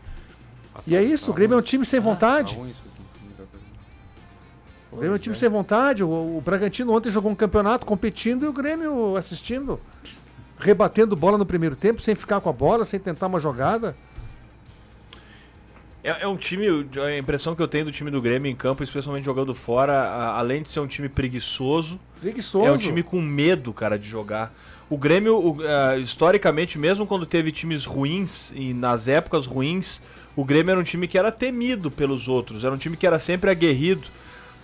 e 0.86 0.96
é 0.96 1.02
isso, 1.02 1.30
o 1.30 1.34
Grêmio 1.34 1.56
é 1.56 1.58
um 1.58 1.62
time 1.62 1.84
sem 1.84 2.00
vontade. 2.00 2.58
O 4.90 4.96
Grêmio 4.96 5.14
é 5.14 5.16
um 5.16 5.20
time 5.20 5.34
sem 5.34 5.48
vontade. 5.48 6.04
O, 6.04 6.08
o 6.08 6.42
Bragantino 6.44 6.92
ontem 6.92 7.10
jogou 7.10 7.30
um 7.30 7.34
campeonato 7.34 7.84
competindo 7.84 8.44
e 8.44 8.48
o 8.48 8.52
Grêmio 8.52 9.16
assistindo 9.16 9.80
rebatendo 10.58 11.16
bola 11.16 11.38
no 11.38 11.46
primeiro 11.46 11.76
tempo, 11.76 12.00
sem 12.00 12.14
ficar 12.14 12.40
com 12.40 12.48
a 12.48 12.52
bola, 12.52 12.84
sem 12.84 13.00
tentar 13.00 13.26
uma 13.26 13.40
jogada. 13.40 13.96
É, 16.02 16.24
é, 16.24 16.28
um 16.28 16.36
time, 16.36 16.66
a 17.02 17.16
impressão 17.16 17.54
que 17.54 17.62
eu 17.62 17.68
tenho 17.68 17.86
do 17.86 17.92
time 17.92 18.10
do 18.10 18.20
Grêmio 18.20 18.50
em 18.50 18.54
campo, 18.54 18.82
especialmente 18.82 19.24
jogando 19.24 19.54
fora, 19.54 19.94
a, 19.94 20.38
além 20.38 20.62
de 20.62 20.68
ser 20.68 20.80
um 20.80 20.86
time 20.86 21.08
preguiçoso, 21.08 21.98
preguiçoso, 22.20 22.66
é 22.66 22.72
um 22.72 22.76
time 22.76 23.02
com 23.02 23.22
medo, 23.22 23.72
cara, 23.72 23.98
de 23.98 24.06
jogar. 24.06 24.54
O 24.90 24.98
Grêmio, 24.98 25.38
o, 25.38 25.56
ah, 25.62 25.96
historicamente, 25.96 26.78
mesmo 26.78 27.06
quando 27.06 27.24
teve 27.24 27.50
times 27.50 27.86
ruins 27.86 28.52
e 28.54 28.74
nas 28.74 29.08
épocas 29.08 29.46
ruins, 29.46 30.02
o 30.36 30.44
Grêmio 30.44 30.72
era 30.72 30.80
um 30.80 30.84
time 30.84 31.08
que 31.08 31.16
era 31.16 31.32
temido 31.32 31.90
pelos 31.90 32.28
outros, 32.28 32.64
era 32.64 32.74
um 32.74 32.78
time 32.78 32.98
que 32.98 33.06
era 33.06 33.18
sempre 33.18 33.50
aguerrido. 33.50 34.06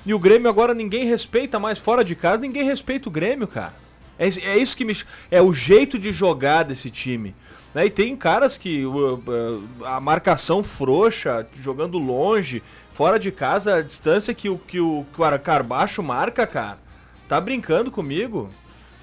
E 0.04 0.12
o 0.12 0.18
Grêmio 0.18 0.48
agora 0.48 0.74
ninguém 0.74 1.06
respeita 1.06 1.58
mais 1.58 1.78
fora 1.78 2.04
de 2.04 2.14
casa, 2.14 2.42
ninguém 2.42 2.64
respeita 2.64 3.08
o 3.08 3.12
Grêmio, 3.12 3.48
cara. 3.48 3.72
É, 4.20 4.28
é 4.28 4.58
isso 4.58 4.76
que 4.76 4.84
me. 4.84 4.94
É 5.30 5.40
o 5.40 5.52
jeito 5.54 5.98
de 5.98 6.12
jogar 6.12 6.62
desse 6.64 6.90
time. 6.90 7.34
Né? 7.74 7.86
E 7.86 7.90
tem 7.90 8.14
caras 8.16 8.58
que 8.58 8.84
uh, 8.84 9.14
uh, 9.14 9.84
a 9.86 9.98
marcação 10.00 10.62
frouxa, 10.62 11.46
jogando 11.60 11.98
longe, 11.98 12.62
fora 12.92 13.18
de 13.18 13.32
casa, 13.32 13.76
a 13.76 13.82
distância 13.82 14.34
que 14.34 14.48
o, 14.50 14.58
que 14.58 14.78
o, 14.78 15.06
que 15.14 15.20
o 15.22 15.38
Carbacho 15.38 16.02
marca, 16.02 16.46
cara. 16.46 16.78
Tá 17.28 17.40
brincando 17.40 17.90
comigo? 17.90 18.50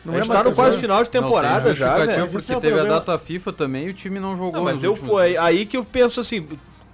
Não 0.05 0.13
a 0.13 0.17
é 0.17 0.19
gente 0.19 0.29
mais 0.29 0.43
tá 0.43 0.49
no 0.49 0.55
quase 0.55 0.71
jogo. 0.71 0.81
final 0.81 1.03
de 1.03 1.09
temporada 1.09 1.69
não 1.69 1.75
já, 1.75 1.97
esse 2.27 2.35
porque 2.35 2.51
é 2.53 2.57
o 2.57 2.61
teve 2.61 2.73
problema. 2.75 2.95
a 2.95 2.99
data 2.99 3.17
FIFA 3.19 3.53
também 3.53 3.87
e 3.87 3.89
o 3.89 3.93
time 3.93 4.19
não 4.19 4.35
jogou. 4.35 4.53
Não, 4.53 4.63
mas 4.63 4.79
deu 4.79 4.91
últimos 4.91 5.09
foi 5.09 5.35
aí 5.37 5.65
que 5.65 5.75
eu 5.75 5.83
penso 5.83 6.19
assim, 6.19 6.47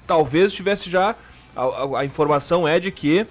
talvez 0.08 0.54
tivesse 0.54 0.90
já 0.90 1.16
a, 1.56 1.62
a- 1.64 2.00
a 2.00 2.06
informação 2.06 2.68
é 2.68 2.80
de 2.80 2.92
que 2.92 3.26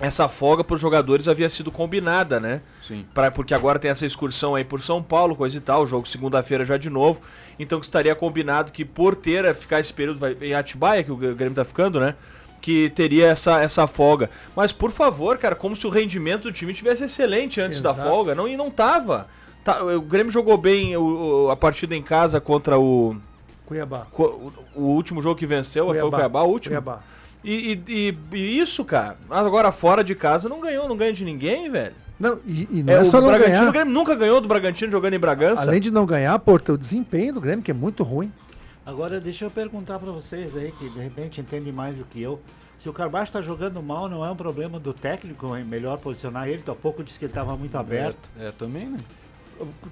essa 0.00 0.28
folga 0.28 0.62
para 0.62 0.74
os 0.74 0.80
jogadores 0.80 1.26
havia 1.26 1.48
sido 1.48 1.70
combinada, 1.72 2.38
né? 2.38 2.60
Sim. 2.86 3.04
Pra, 3.12 3.30
porque 3.30 3.52
agora 3.52 3.78
tem 3.78 3.90
essa 3.90 4.06
excursão 4.06 4.54
aí 4.54 4.62
por 4.64 4.80
São 4.80 5.02
Paulo, 5.02 5.34
coisa 5.34 5.56
e 5.56 5.60
tal, 5.60 5.86
jogo 5.86 6.06
segunda-feira 6.06 6.64
já 6.64 6.76
de 6.76 6.88
novo. 6.88 7.20
Então 7.58 7.80
que 7.80 7.86
estaria 7.86 8.14
combinado 8.14 8.70
que 8.72 8.84
por 8.84 9.16
ter 9.16 9.44
a 9.44 9.52
ficar 9.54 9.80
esse 9.80 9.92
período 9.92 10.20
vai, 10.20 10.36
em 10.40 10.54
Atibaia, 10.54 11.02
que 11.02 11.10
o 11.10 11.16
Grêmio 11.16 11.54
tá 11.54 11.64
ficando, 11.64 11.98
né? 11.98 12.14
Que 12.60 12.90
teria 12.90 13.26
essa, 13.26 13.60
essa 13.60 13.86
folga. 13.86 14.30
Mas 14.54 14.72
por 14.72 14.90
favor, 14.92 15.36
cara, 15.38 15.54
como 15.54 15.74
se 15.76 15.86
o 15.86 15.90
rendimento 15.90 16.42
do 16.44 16.52
time 16.52 16.72
tivesse 16.72 17.04
excelente 17.04 17.60
antes 17.60 17.80
da 17.80 17.90
Exato. 17.90 18.08
folga. 18.08 18.34
Não, 18.34 18.46
e 18.48 18.56
não 18.56 18.70
tava. 18.70 19.26
Tá, 19.64 19.82
o 19.84 20.00
Grêmio 20.00 20.32
jogou 20.32 20.56
bem 20.56 20.96
o- 20.96 21.46
o- 21.46 21.50
a 21.50 21.56
partida 21.56 21.94
em 21.96 22.02
casa 22.02 22.40
contra 22.40 22.78
o. 22.78 23.16
Cuiabá. 23.66 24.06
Co- 24.12 24.52
O 24.74 24.82
último 24.82 25.20
jogo 25.20 25.36
que 25.36 25.44
venceu 25.46 25.86
foi 25.86 25.96
o 25.96 26.00
Cuiabá. 26.02 26.16
Cuiabá, 26.16 26.42
o 26.42 26.48
último. 26.48 26.70
Cuiabá. 26.70 27.00
E, 27.44 27.82
e- 27.86 27.92
e- 28.32 28.36
e 28.36 28.58
isso, 28.58 28.84
cara. 28.84 29.16
Agora 29.30 29.70
fora 29.72 30.02
de 30.02 30.14
casa 30.14 30.48
não 30.48 30.60
ganhou, 30.60 30.88
não 30.88 30.96
ganha 30.96 31.12
de 31.12 31.24
ninguém, 31.24 31.70
velho. 31.70 31.94
Não, 32.18 32.38
e, 32.44 32.66
e 32.70 32.82
não 32.82 32.92
É, 32.92 32.96
é, 32.96 33.00
o 33.00 33.04
só 33.04 33.20
não 33.20 33.28
Bragantino, 33.28 33.56
ganhar. 33.58 33.68
o 33.68 33.72
Grêmio 33.72 33.94
nunca 33.94 34.14
ganhou 34.16 34.40
do 34.40 34.48
Bragantino 34.48 34.90
jogando 34.90 35.14
em 35.14 35.18
Bragança. 35.20 35.62
Além 35.62 35.80
de 35.80 35.90
não 35.90 36.04
ganhar, 36.04 36.36
Porto, 36.40 36.72
o 36.72 36.78
desempenho 36.78 37.34
do 37.34 37.40
Grêmio, 37.40 37.62
que 37.64 37.70
é 37.70 37.74
muito 37.74 38.02
ruim. 38.02 38.32
Agora 38.84 39.20
deixa 39.20 39.44
eu 39.44 39.50
perguntar 39.50 39.98
pra 40.00 40.10
vocês 40.10 40.56
aí, 40.56 40.72
que 40.72 40.88
de 40.88 40.98
repente 40.98 41.40
entendem 41.40 41.72
mais 41.72 41.94
do 41.94 42.04
que 42.04 42.20
eu. 42.20 42.40
Se 42.80 42.88
o 42.88 42.92
Carbacho 42.92 43.32
tá 43.32 43.40
jogando 43.42 43.80
mal, 43.82 44.08
não 44.08 44.24
é 44.24 44.30
um 44.30 44.36
problema 44.36 44.80
do 44.80 44.92
técnico, 44.92 45.54
é 45.54 45.62
melhor 45.62 45.98
posicionar 45.98 46.48
ele. 46.48 46.62
Tu 46.64 46.70
há 46.72 46.74
pouco 46.74 47.04
disse 47.04 47.18
que 47.18 47.24
ele 47.26 47.32
tava 47.32 47.56
muito 47.56 47.76
aberto. 47.76 48.18
É, 48.38 48.48
é, 48.48 48.52
também, 48.52 48.86
né? 48.86 48.98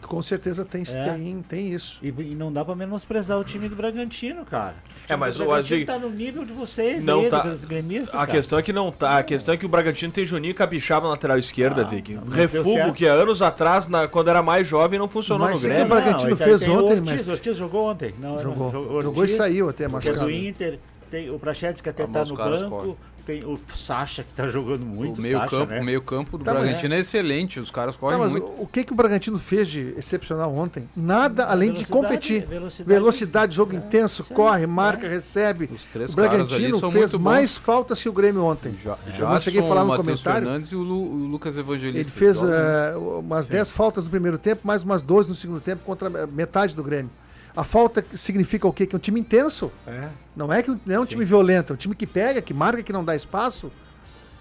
Com 0.02 0.22
certeza 0.22 0.64
tem, 0.64 0.82
É. 0.88 1.12
tem, 1.14 1.42
tem 1.42 1.72
isso. 1.72 1.98
E, 2.02 2.08
e 2.08 2.34
não 2.34 2.52
dá 2.52 2.64
pra 2.64 2.74
menosprezar 2.74 3.38
o 3.38 3.44
time 3.44 3.68
do 3.68 3.74
Bragantino, 3.76 4.44
cara. 4.44 4.74
O 4.74 5.04
É, 5.04 5.06
time 5.08 5.16
mas 5.18 5.36
do 5.36 5.42
o 5.44 5.46
Bragantino 5.46 5.86
tá 5.86 5.98
no 5.98 6.10
nível 6.10 6.44
de 6.44 6.52
vocês 6.52 7.04
Não 7.04 7.20
aí, 7.20 7.28
tá- 7.28 7.40
dos 7.42 7.64
gremistas, 7.64 8.10
A 8.14 8.18
cara. 8.18 8.30
questão 8.32 8.58
é 8.58 8.62
que 8.62 8.72
não 8.72 8.92
tá. 8.92 9.18
A 9.18 9.22
questão 9.22 9.54
é 9.54 9.56
que 9.56 9.66
o 9.66 9.68
Bragantino 9.68 10.12
tem 10.12 10.24
Juninho 10.24 10.54
Capixaba 10.54 11.04
na 11.04 11.10
lateral 11.10 11.38
esquerda, 11.38 11.82
Ah, 11.82 11.84
Vic. 11.84 12.18
Refugo 12.30 12.92
que 12.92 13.06
há 13.08 13.12
anos 13.12 13.42
atrás, 13.42 13.88
na- 13.88 14.06
quando 14.08 14.28
era 14.28 14.42
mais 14.42 14.66
jovem, 14.66 14.98
não 14.98 15.08
funcionou 15.08 15.46
Mas 15.48 15.62
no 15.62 15.68
Grêmio. 15.68 15.84
o 15.84 15.88
Bragantino 15.88 16.30
Não, 16.30 16.36
fez 16.36 16.60
tem 16.60 16.68
o 16.68 16.72
ontem, 16.84 16.92
Ortiz, 17.00 17.10
mas- 17.12 17.26
O 17.26 17.30
Ortiz 17.30 17.56
jogou 17.56 17.90
ontem. 17.90 18.14
Não, 18.20 18.38
Jogou. 18.38 18.72
não, 18.72 19.02
Jogou 19.02 19.24
e 19.24 19.28
saiu 19.28 19.68
até 19.68 19.78
que 19.78 19.84
é 19.84 19.88
machucado. 19.88 20.20
do 20.20 20.30
Inter. 20.30 20.78
Tem 21.10 21.30
o 21.30 21.38
Prachedes 21.38 21.80
que 21.80 21.88
até 21.88 22.04
tá 22.04 22.18
mas 22.20 22.30
no 22.30 22.36
banco. 22.36 22.98
Tem 23.26 23.44
o 23.44 23.58
Sacha 23.74 24.22
que 24.22 24.32
tá 24.32 24.46
jogando 24.46 24.86
muito. 24.86 25.18
o 25.18 25.22
meio 25.22 25.36
Sacha, 25.38 25.50
campo, 25.50 25.72
né? 25.72 25.80
o 25.80 25.84
meio 25.84 26.00
campo 26.00 26.38
do 26.38 26.44
Tá, 26.44 26.54
mas- 26.54 26.62
Bragantino 26.62 26.94
é 26.94 26.98
excelente, 27.00 27.58
os 27.58 27.72
caras 27.72 27.96
Tá, 27.96 28.00
correm 28.00 28.18
mas 28.20 28.30
muito. 28.30 28.46
o, 28.56 28.66
que, 28.68 28.84
que 28.84 28.92
o 28.92 28.94
Bragantino 28.94 29.36
fez 29.36 29.68
de 29.68 29.92
excepcional 29.98 30.54
ontem? 30.54 30.88
Nada 30.96 31.44
além 31.46 31.72
de 31.72 31.84
competir. 31.84 32.46
velocidade. 32.46 32.88
Velocidade, 32.88 33.56
jogo 33.56 33.72
É, 33.74 33.76
intenso, 33.78 34.24
aí, 34.30 34.36
corre, 34.36 34.62
é. 34.62 34.66
marca, 34.68 35.08
recebe. 35.08 35.68
Os 35.74 35.84
três 35.86 36.12
O 36.12 36.16
caras 36.16 36.30
ali 36.34 36.44
Bragantino 36.44 36.78
são 36.78 36.90
fez 36.92 37.10
bons. 37.12 37.18
mais 37.20 37.56
faltas 37.56 38.00
que 38.00 38.08
o 38.08 38.12
Grêmio 38.12 38.44
ontem. 38.44 38.72
Já, 38.80 38.96
Eu 39.18 39.28
não 39.28 39.40
cheguei 39.40 39.60
a 39.60 39.64
falar 39.64 39.80
no 39.82 39.88
Matheus 39.88 40.06
comentário. 40.22 40.46
Fernandes 40.46 40.70
e 40.70 40.76
o, 40.76 40.82
Lu- 40.82 41.10
o 41.12 41.26
Lucas 41.26 41.56
Evangelista. 41.58 42.08
Ele 42.08 42.18
fez 42.18 42.40
né? 42.40 42.50
eh, 42.54 42.96
umas 42.96 43.48
10 43.48 43.72
faltas 43.72 44.04
no 44.04 44.10
primeiro 44.10 44.38
tempo, 44.38 44.64
mais 44.64 44.84
umas 44.84 45.02
12 45.02 45.28
no 45.28 45.34
segundo 45.34 45.60
tempo 45.60 45.82
contra 45.84 46.22
a 46.22 46.26
metade 46.28 46.76
do 46.76 46.82
Grêmio. 46.84 47.10
A 47.56 47.64
falta 47.64 48.04
significa 48.14 48.68
o 48.68 48.72
quê? 48.72 48.86
Que 48.86 48.94
é 48.94 48.98
um 48.98 49.00
time 49.00 49.18
intenso. 49.18 49.72
É. 49.86 50.08
Não 50.36 50.52
é 50.52 50.62
que 50.62 50.70
não 50.70 50.94
é 50.94 51.00
um 51.00 51.06
time 51.06 51.24
violento, 51.24 51.72
é 51.72 51.74
um 51.74 51.76
time 51.76 51.94
que 51.94 52.06
pega, 52.06 52.42
que 52.42 52.52
marca, 52.52 52.82
que 52.82 52.92
não 52.92 53.02
dá 53.04 53.16
espaço. 53.16 53.72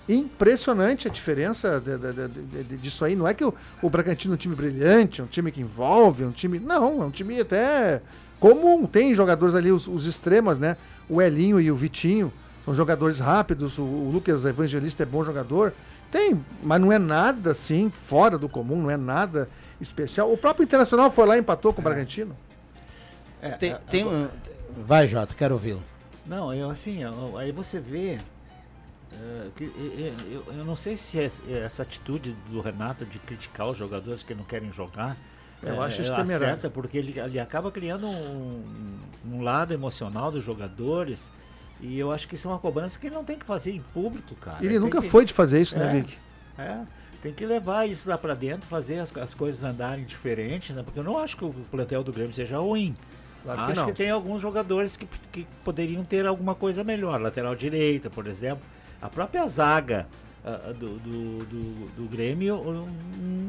Impressionante 0.08 1.08
a 1.08 1.12
diferença 1.12 1.80
de- 1.80 1.98
de- 1.98 2.64
de- 2.64 2.78
disso 2.78 3.04
aí. 3.04 3.16
Não 3.16 3.28
é 3.28 3.34
que 3.34 3.44
o, 3.44 3.54
o 3.82 3.90
Bragantino 3.90 4.34
é 4.34 4.36
um 4.36 4.38
time 4.38 4.54
brilhante, 4.56 5.20
é 5.20 5.24
um 5.24 5.28
time 5.28 5.52
que 5.52 5.60
envolve, 5.62 6.24
é 6.24 6.28
um 6.28 6.32
time. 6.32 6.60
Não, 6.60 7.02
é 7.02 7.06
um 7.06 7.10
time 7.10 7.40
até 7.42 8.02
comum. 8.40 8.86
Tem 8.86 9.16
jogadores 9.16 9.56
ali, 9.56 9.72
os, 9.72 9.88
os 9.88 10.06
extremas, 10.06 10.60
né? 10.60 10.78
O 11.10 11.22
Elinho 11.22 11.60
e 11.60 11.72
o 11.72 11.76
Vitinho 11.76 12.32
são 12.64 12.74
jogadores 12.74 13.20
rápidos. 13.20 13.80
O, 13.80 13.82
o 13.84 14.12
Lucas 14.14 14.46
Evangelista 14.46 15.02
é 15.02 15.06
bom 15.08 15.24
jogador. 15.24 15.74
Tem, 16.12 16.40
mas 16.62 16.80
não 16.80 16.92
é 16.92 17.00
nada 17.00 17.52
assim, 17.52 17.90
fora 17.90 18.38
do 18.38 18.48
comum, 18.48 18.84
não 18.84 18.92
é 18.92 18.98
nada 18.98 19.50
especial. 19.82 20.32
O 20.32 20.38
próprio 20.38 20.64
Internacional 20.64 21.10
foi 21.10 21.26
lá 21.26 21.36
e 21.36 21.40
empatou 21.40 21.74
com 21.74 21.82
o 21.82 21.84
Bragantino. 21.84 22.36
É, 23.48 23.52
Tem, 23.52 23.72
é, 23.72 23.76
tem 23.90 24.06
um... 24.06 24.28
Vai, 24.86 25.08
Jota, 25.08 25.34
quero 25.34 25.54
ouvi-lo. 25.54 25.82
Não, 26.26 26.54
eu 26.54 26.70
assim, 26.70 27.04
eu- 27.04 27.38
aí 27.38 27.52
você 27.52 27.80
vê. 27.80 28.18
é, 29.14 29.48
que, 29.56 29.64
eu, 30.32 30.44
eu 30.54 30.66
não 30.66 30.76
sei 30.76 30.98
se 30.98 31.20
é- 31.20 31.30
essa 31.64 31.84
atitude 31.84 32.36
do 32.50 32.60
Renato 32.62 33.06
de 33.06 33.20
criticar 33.20 33.68
os 33.70 33.78
jogadores 33.78 34.24
que 34.24 34.34
não 34.34 34.44
querem 34.44 34.72
jogar. 34.74 35.16
Eu 35.64 35.82
é, 35.82 35.86
acho 35.86 36.02
isso 36.02 36.12
é 36.12 36.16
temerário. 36.16 36.70
porque 36.72 36.98
ele, 36.98 37.18
ele 37.20 37.40
acaba 37.40 37.72
criando 37.72 38.08
um, 38.08 38.64
um 39.26 39.42
lado 39.42 39.74
emocional 39.74 40.32
dos 40.32 40.44
jogadores. 40.44 41.30
E 41.82 41.98
eu 42.00 42.12
acho 42.12 42.28
que 42.28 42.36
isso 42.36 42.48
é 42.48 42.52
uma 42.52 42.60
cobrança 42.60 42.98
que 43.00 43.08
ele 43.08 43.16
não 43.16 43.24
tem 43.24 43.38
que 43.38 43.46
fazer 43.46 43.72
em 43.72 43.82
público, 43.94 44.34
cara. 44.36 44.58
Ele 44.60 44.70
tem 44.70 44.80
nunca 44.80 45.02
que- 45.02 45.10
foi 45.10 45.26
de 45.26 45.34
fazer 45.34 45.62
isso, 45.62 45.78
né, 45.78 45.88
É. 45.88 45.92
Vic? 46.02 46.18
É, 46.58 46.80
tem 47.22 47.34
que 47.34 47.46
levar 47.46 47.86
isso 47.88 48.10
lá 48.10 48.18
pra 48.18 48.34
dentro, 48.34 48.68
fazer 48.68 49.00
as, 49.00 49.16
as 49.18 49.34
coisas 49.34 49.64
andarem 49.64 50.06
diferente, 50.06 50.72
né? 50.74 50.82
Porque 50.84 51.00
eu 51.00 51.04
não 51.04 51.18
acho 51.18 51.36
que 51.38 51.44
o 51.46 51.54
plantel 51.72 52.04
do 52.04 52.12
Grêmio 52.14 52.34
seja 52.34 52.58
ruim. 52.60 52.96
Claro 53.46 53.66
que 53.66 53.72
acho 53.72 53.82
não. 53.82 53.88
que 53.88 53.94
tem 53.94 54.10
alguns 54.10 54.42
jogadores 54.42 54.98
que, 54.98 55.08
que 55.32 55.48
poderiam 55.64 56.04
ter 56.04 56.26
alguma 56.26 56.56
coisa 56.56 56.84
melhor. 56.84 57.22
Lateral 57.22 57.56
direita, 57.56 58.10
por 58.10 58.28
exemplo. 58.28 58.64
A 59.02 59.08
própria 59.08 59.48
zaga 59.48 60.08
ah, 60.44 60.74
do, 60.74 61.00
do, 61.00 61.46
do, 61.46 61.96
do 61.96 62.10
Grêmio 62.10 62.56
hum, 62.58 62.88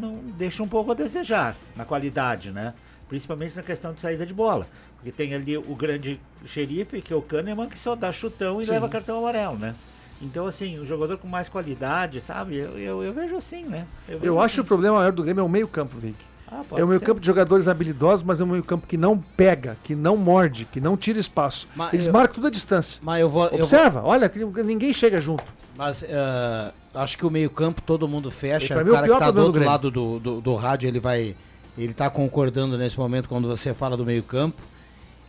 não 0.00 0.14
deixa 0.36 0.62
um 0.62 0.68
pouco 0.68 0.92
a 0.92 0.94
desejar 0.94 1.56
na 1.74 1.84
qualidade, 1.84 2.50
né? 2.50 2.74
Principalmente 3.08 3.56
na 3.56 3.62
questão 3.62 3.92
de 3.92 4.00
saída 4.00 4.24
de 4.24 4.34
bola. 4.34 4.66
Porque 4.96 5.12
tem 5.12 5.34
ali 5.34 5.56
o 5.56 5.74
grande 5.74 6.20
xerife, 6.44 7.00
que 7.00 7.12
é 7.12 7.16
o 7.16 7.22
Kahneman, 7.22 7.68
que 7.68 7.78
só 7.78 7.94
dá 7.94 8.12
chutão 8.12 8.60
e 8.60 8.64
Sim. 8.64 8.72
leva 8.72 8.88
cartão 8.88 9.18
amarelo, 9.18 9.56
né? 9.56 9.74
Então, 10.22 10.46
assim, 10.46 10.78
o 10.78 10.86
jogador 10.86 11.18
com 11.18 11.28
mais 11.28 11.48
qualidade, 11.48 12.20
sabe? 12.20 12.56
Eu, 12.56 12.78
eu, 12.78 13.02
eu 13.02 13.12
vejo 13.12 13.36
assim, 13.36 13.64
né? 13.64 13.86
vejo 14.08 14.24
Eu 14.24 14.40
acho 14.40 14.54
que 14.54 14.60
o 14.60 14.62
assim. 14.62 14.68
problema 14.68 14.96
maior 14.96 15.12
do 15.12 15.22
Grêmio 15.22 15.42
é 15.42 15.44
o 15.44 15.48
meio-campo, 15.48 15.98
Vic. 15.98 16.16
Ah, 16.50 16.62
É 16.70 16.74
o 16.74 16.76
ser. 16.78 16.86
meio-campo 16.86 17.20
de 17.20 17.26
jogadores 17.26 17.66
habilidosos, 17.68 18.22
mas 18.24 18.40
é 18.40 18.44
um 18.44 18.48
meio-campo 18.48 18.86
que 18.86 18.96
não 18.96 19.18
pega, 19.18 19.76
que 19.82 19.94
não 19.94 20.16
morde, 20.16 20.64
que 20.64 20.80
não 20.80 20.96
tira 20.96 21.18
espaço. 21.18 21.66
Mas 21.74 21.92
Eles 21.94 22.06
eu- 22.06 22.12
marcam 22.12 22.34
tudo 22.36 22.46
a 22.46 22.50
distância. 22.50 23.00
Mas 23.02 23.20
eu 23.20 23.28
vou. 23.28 23.44
Eu 23.46 23.50
vou 23.50 23.60
Observa, 23.62 24.02
olha, 24.04 24.28
que 24.28 24.44
ninguém 24.62 24.92
chega 24.92 25.20
junto. 25.20 25.42
mas 25.76 26.04
ah, 26.08 26.72
acho 26.94 27.18
que 27.18 27.26
o 27.26 27.30
meio-campo 27.30 27.82
todo 27.82 28.06
mundo 28.06 28.30
fecha. 28.30 28.74
O 28.80 28.84
mim, 28.84 28.90
o 28.90 28.92
cara 28.94 29.08
que 29.08 29.18
tá 29.18 29.30
do 29.30 29.42
outro 29.42 29.64
lado 29.64 29.90
do, 29.90 30.18
do, 30.20 30.40
do 30.40 30.54
rádio, 30.54 30.86
ele 30.88 31.00
vai. 31.00 31.34
Ele 31.76 31.92
tá 31.92 32.08
concordando 32.08 32.78
nesse 32.78 32.98
momento 32.98 33.28
quando 33.28 33.46
você 33.48 33.74
fala 33.74 33.96
do 33.96 34.04
meio-campo. 34.06 34.62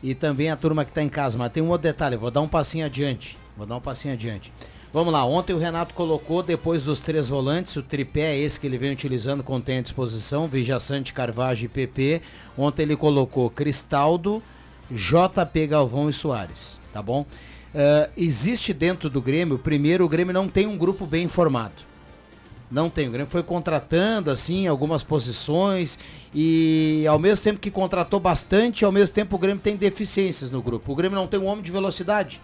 E 0.02 0.14
também 0.14 0.52
a 0.52 0.56
turma 0.56 0.86
que 0.86 0.92
tá 0.94 1.02
em 1.02 1.10
casa. 1.10 1.38
Mas 1.38 1.52
tem 1.52 1.64
um 1.64 1.70
outro 1.70 1.84
detalhe, 1.84 2.16
vou 2.16 2.30
dar 2.30 2.42
um 2.42 2.48
passinho 2.48 2.86
adiante. 2.86 3.36
Vou 3.58 3.66
dar 3.66 3.76
um 3.78 3.82
passinho 3.82 4.14
adiante. 4.14 4.54
Vamos 4.98 5.14
lá, 5.14 5.24
ontem 5.24 5.54
o 5.54 5.60
Renato 5.60 5.94
colocou, 5.94 6.42
depois 6.42 6.82
dos 6.82 7.00
três 7.00 7.30
volantes, 7.30 7.76
o 7.76 7.84
tripé 7.84 8.34
é 8.34 8.40
esse 8.40 8.60
que 8.60 8.66
ele 8.66 8.80
vem 8.80 8.92
utilizando, 8.92 9.44
contém 9.44 9.78
à 9.78 9.82
disposição, 9.82 10.48
Vijaçante, 10.48 11.14
Carvajal 11.14 11.66
e 11.66 11.68
PP. 11.68 12.20
Ontem 12.58 12.82
ele 12.82 12.96
colocou 12.96 13.48
Cristaldo, 13.48 14.42
JP 14.90 15.68
Galvão 15.68 16.10
e 16.10 16.14
Soares, 16.14 16.80
tá 16.92 17.00
bom? 17.00 17.28
Ah, 17.76 18.10
existe 18.18 18.74
dentro 18.74 19.08
do 19.08 19.22
Grêmio, 19.22 19.60
primeiro, 19.60 20.04
o 20.04 20.10
Grêmio 20.10 20.34
não 20.34 20.50
tem 20.50 20.66
um 20.66 20.76
grupo 20.76 21.06
bem 21.06 21.28
formado. 21.28 21.86
Não 22.72 22.90
tem. 22.90 23.08
O 23.08 23.12
Grêmio 23.12 23.30
foi 23.30 23.44
contratando, 23.44 24.32
assim, 24.32 24.66
algumas 24.66 25.04
posições 25.04 26.00
e 26.34 27.06
ao 27.08 27.20
mesmo 27.20 27.44
tempo 27.44 27.60
que 27.60 27.70
contratou 27.70 28.20
bastante, 28.20 28.84
ao 28.84 28.92
mesmo 28.92 29.14
tempo 29.14 29.36
o 29.36 29.40
Grêmio 29.40 29.62
tem 29.62 29.76
deficiências 29.76 30.50
no 30.50 30.60
grupo. 30.60 30.92
O 30.92 30.96
Grêmio 30.96 31.16
não 31.16 31.28
tem 31.28 31.40
um 31.40 31.46
homem 31.46 31.64
de 31.64 31.72
velocidade. 31.72 32.42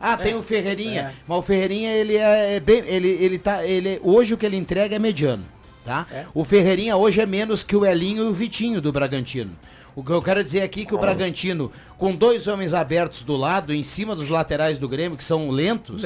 Ah, 0.00 0.16
tem 0.16 0.34
o 0.34 0.42
Ferreirinha, 0.42 1.00
é. 1.00 1.12
mas 1.26 1.38
o 1.38 1.42
Ferreirinha 1.42 1.92
ele 1.92 2.16
é 2.16 2.56
é 2.56 2.60
bem, 2.60 2.82
ele 2.86 3.08
ele 3.08 3.38
tá, 3.38 3.64
ele 3.64 4.00
hoje 4.02 4.34
o 4.34 4.38
que 4.38 4.46
ele 4.46 4.56
entrega 4.56 4.94
é 4.96 4.98
mediano, 4.98 5.44
tá? 5.84 6.06
É. 6.10 6.24
O 6.32 6.44
Ferreirinha 6.44 6.96
hoje 6.96 7.20
é 7.20 7.26
menos 7.26 7.62
que 7.62 7.74
o 7.74 7.84
Elinho 7.84 8.24
e 8.24 8.28
o 8.28 8.32
Vitinho 8.32 8.80
do 8.80 8.92
Bragantino. 8.92 9.52
O 9.98 10.04
que 10.04 10.12
eu 10.12 10.22
quero 10.22 10.44
dizer 10.44 10.62
aqui 10.62 10.82
é 10.82 10.84
que 10.84 10.94
o 10.94 10.98
Bragantino, 10.98 11.72
com 11.96 12.14
dois 12.14 12.46
homens 12.46 12.72
abertos 12.72 13.24
do 13.24 13.36
lado, 13.36 13.74
em 13.74 13.82
cima 13.82 14.14
dos 14.14 14.28
laterais 14.28 14.78
do 14.78 14.88
Grêmio, 14.88 15.18
que 15.18 15.24
são 15.24 15.50
lentos, 15.50 16.04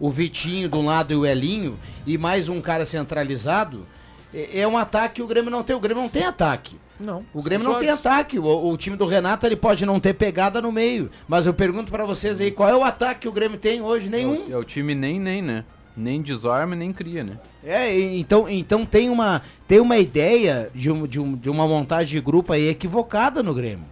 o 0.00 0.10
Vitinho 0.10 0.68
de 0.68 0.76
um 0.76 0.86
lado 0.86 1.12
e 1.12 1.16
o 1.16 1.24
Elinho, 1.24 1.78
e 2.04 2.18
mais 2.18 2.48
um 2.48 2.60
cara 2.60 2.84
centralizado, 2.84 3.86
é, 4.34 4.62
é 4.62 4.66
um 4.66 4.76
ataque 4.76 5.16
que 5.16 5.22
o 5.22 5.28
Grêmio 5.28 5.48
não 5.48 5.62
tem. 5.62 5.76
O 5.76 5.80
Grêmio 5.80 6.02
não 6.02 6.08
tem 6.08 6.24
ataque. 6.24 6.76
Não. 7.00 7.24
O 7.32 7.42
Grêmio 7.42 7.66
não 7.66 7.78
tem 7.78 7.88
ataque. 7.88 8.38
O, 8.38 8.68
o 8.68 8.76
time 8.76 8.96
do 8.96 9.06
Renato 9.06 9.46
ele 9.46 9.56
pode 9.56 9.86
não 9.86 9.98
ter 9.98 10.14
pegada 10.14 10.60
no 10.60 10.70
meio. 10.70 11.10
Mas 11.26 11.46
eu 11.46 11.54
pergunto 11.54 11.90
pra 11.90 12.04
vocês 12.04 12.40
aí, 12.40 12.50
qual 12.50 12.68
é 12.68 12.76
o 12.76 12.84
ataque 12.84 13.20
que 13.20 13.28
o 13.28 13.32
Grêmio 13.32 13.58
tem 13.58 13.80
hoje? 13.80 14.08
Nenhum. 14.08 14.46
É 14.50 14.56
o 14.56 14.64
time 14.64 14.94
nem, 14.94 15.18
nem, 15.18 15.40
né? 15.40 15.64
Nem 15.96 16.22
desarma, 16.22 16.76
nem 16.76 16.92
cria, 16.92 17.24
né? 17.24 17.38
É, 17.64 17.98
então, 17.98 18.48
então 18.48 18.86
tem, 18.86 19.10
uma, 19.10 19.42
tem 19.66 19.80
uma 19.80 19.98
ideia 19.98 20.70
de, 20.74 20.90
um, 20.90 21.06
de, 21.06 21.18
um, 21.18 21.34
de 21.34 21.50
uma 21.50 21.66
montagem 21.66 22.18
de 22.18 22.24
grupo 22.24 22.52
aí 22.52 22.68
equivocada 22.68 23.42
no 23.42 23.52
Grêmio. 23.52 23.84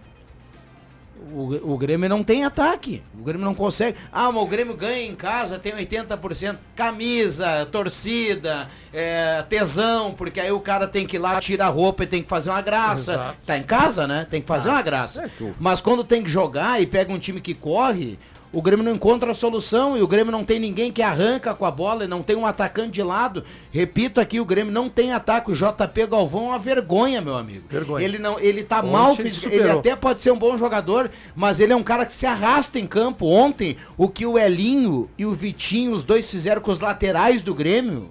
O, 1.33 1.73
o 1.73 1.77
Grêmio 1.77 2.09
não 2.09 2.23
tem 2.23 2.43
ataque. 2.43 3.01
O 3.19 3.23
Grêmio 3.23 3.45
não 3.45 3.53
consegue. 3.53 3.97
Ah, 4.11 4.31
mas 4.31 4.43
o 4.43 4.47
Grêmio 4.47 4.75
ganha 4.75 5.03
em 5.05 5.15
casa, 5.15 5.59
tem 5.59 5.73
80%. 5.73 6.57
Camisa, 6.75 7.67
torcida, 7.71 8.67
é, 8.93 9.43
tesão, 9.49 10.13
porque 10.13 10.39
aí 10.39 10.51
o 10.51 10.59
cara 10.59 10.87
tem 10.87 11.05
que 11.05 11.17
ir 11.17 11.19
lá, 11.19 11.39
tira 11.39 11.65
a 11.65 11.69
roupa 11.69 12.03
e 12.03 12.07
tem 12.07 12.23
que 12.23 12.29
fazer 12.29 12.49
uma 12.49 12.61
graça. 12.61 13.13
Exato. 13.13 13.37
Tá 13.45 13.57
em 13.57 13.63
casa, 13.63 14.07
né? 14.07 14.27
Tem 14.29 14.41
que 14.41 14.47
fazer 14.47 14.69
uma 14.69 14.81
graça. 14.81 15.25
é 15.25 15.51
Mas 15.59 15.81
quando 15.81 16.03
tem 16.03 16.23
que 16.23 16.29
jogar 16.29 16.81
e 16.81 16.85
pega 16.85 17.11
um 17.11 17.19
time 17.19 17.41
que 17.41 17.53
corre, 17.53 18.17
o 18.51 18.61
Grêmio 18.61 18.83
não 18.83 18.93
encontra 18.93 19.31
a 19.31 19.35
solução 19.35 19.95
e 19.95 20.01
o 20.01 20.07
Grêmio 20.07 20.31
não 20.31 20.43
tem 20.43 20.59
ninguém 20.59 20.91
que 20.91 21.03
arranca 21.03 21.53
com 21.53 21.65
a 21.65 21.71
bola 21.71 22.05
e 22.05 22.07
não 22.07 22.23
tem 22.23 22.35
um 22.35 22.47
atacante 22.47 22.93
de 22.93 23.03
lado. 23.03 23.43
Repito 23.71 24.19
aqui, 24.19 24.39
o 24.39 24.45
Grêmio 24.45 24.73
não 24.73 24.89
tem 24.89 25.13
ataque. 25.13 25.51
O 25.51 25.55
JP 25.55 26.07
Galvão 26.09 26.45
é 26.45 26.47
uma 26.49 26.59
vergonha, 26.59 27.21
meu 27.21 27.37
amigo. 27.37 27.63
Vergonha. 27.69 28.03
Ele 28.03 28.17
não, 28.17 28.39
ele 28.39 28.63
tá 28.63 28.79
Ontem 28.79 28.91
mal 28.91 29.13
ele 29.13 29.29
fisicamente. 29.29 29.61
Ele 29.61 29.71
até 29.71 29.95
pode 29.95 30.21
ser 30.21 30.31
um 30.31 30.39
bom 30.39 30.57
jogador, 30.57 31.11
mas 31.35 31.59
ele 31.59 31.73
é 31.73 31.75
um 31.75 31.83
cara 31.83 32.05
que 32.07 32.13
se 32.13 32.25
arrasta 32.25 32.79
em 32.79 32.87
campo. 32.87 33.27
Ontem, 33.27 33.77
o 33.95 34.09
que 34.09 34.25
o 34.25 34.37
Elinho 34.37 35.07
e 35.15 35.27
o 35.27 35.35
Vitinho, 35.35 35.91
os 35.91 36.03
dois 36.03 36.29
fizeram 36.29 36.61
com 36.61 36.71
os 36.71 36.79
laterais 36.79 37.43
do 37.43 37.53
Grêmio. 37.53 38.09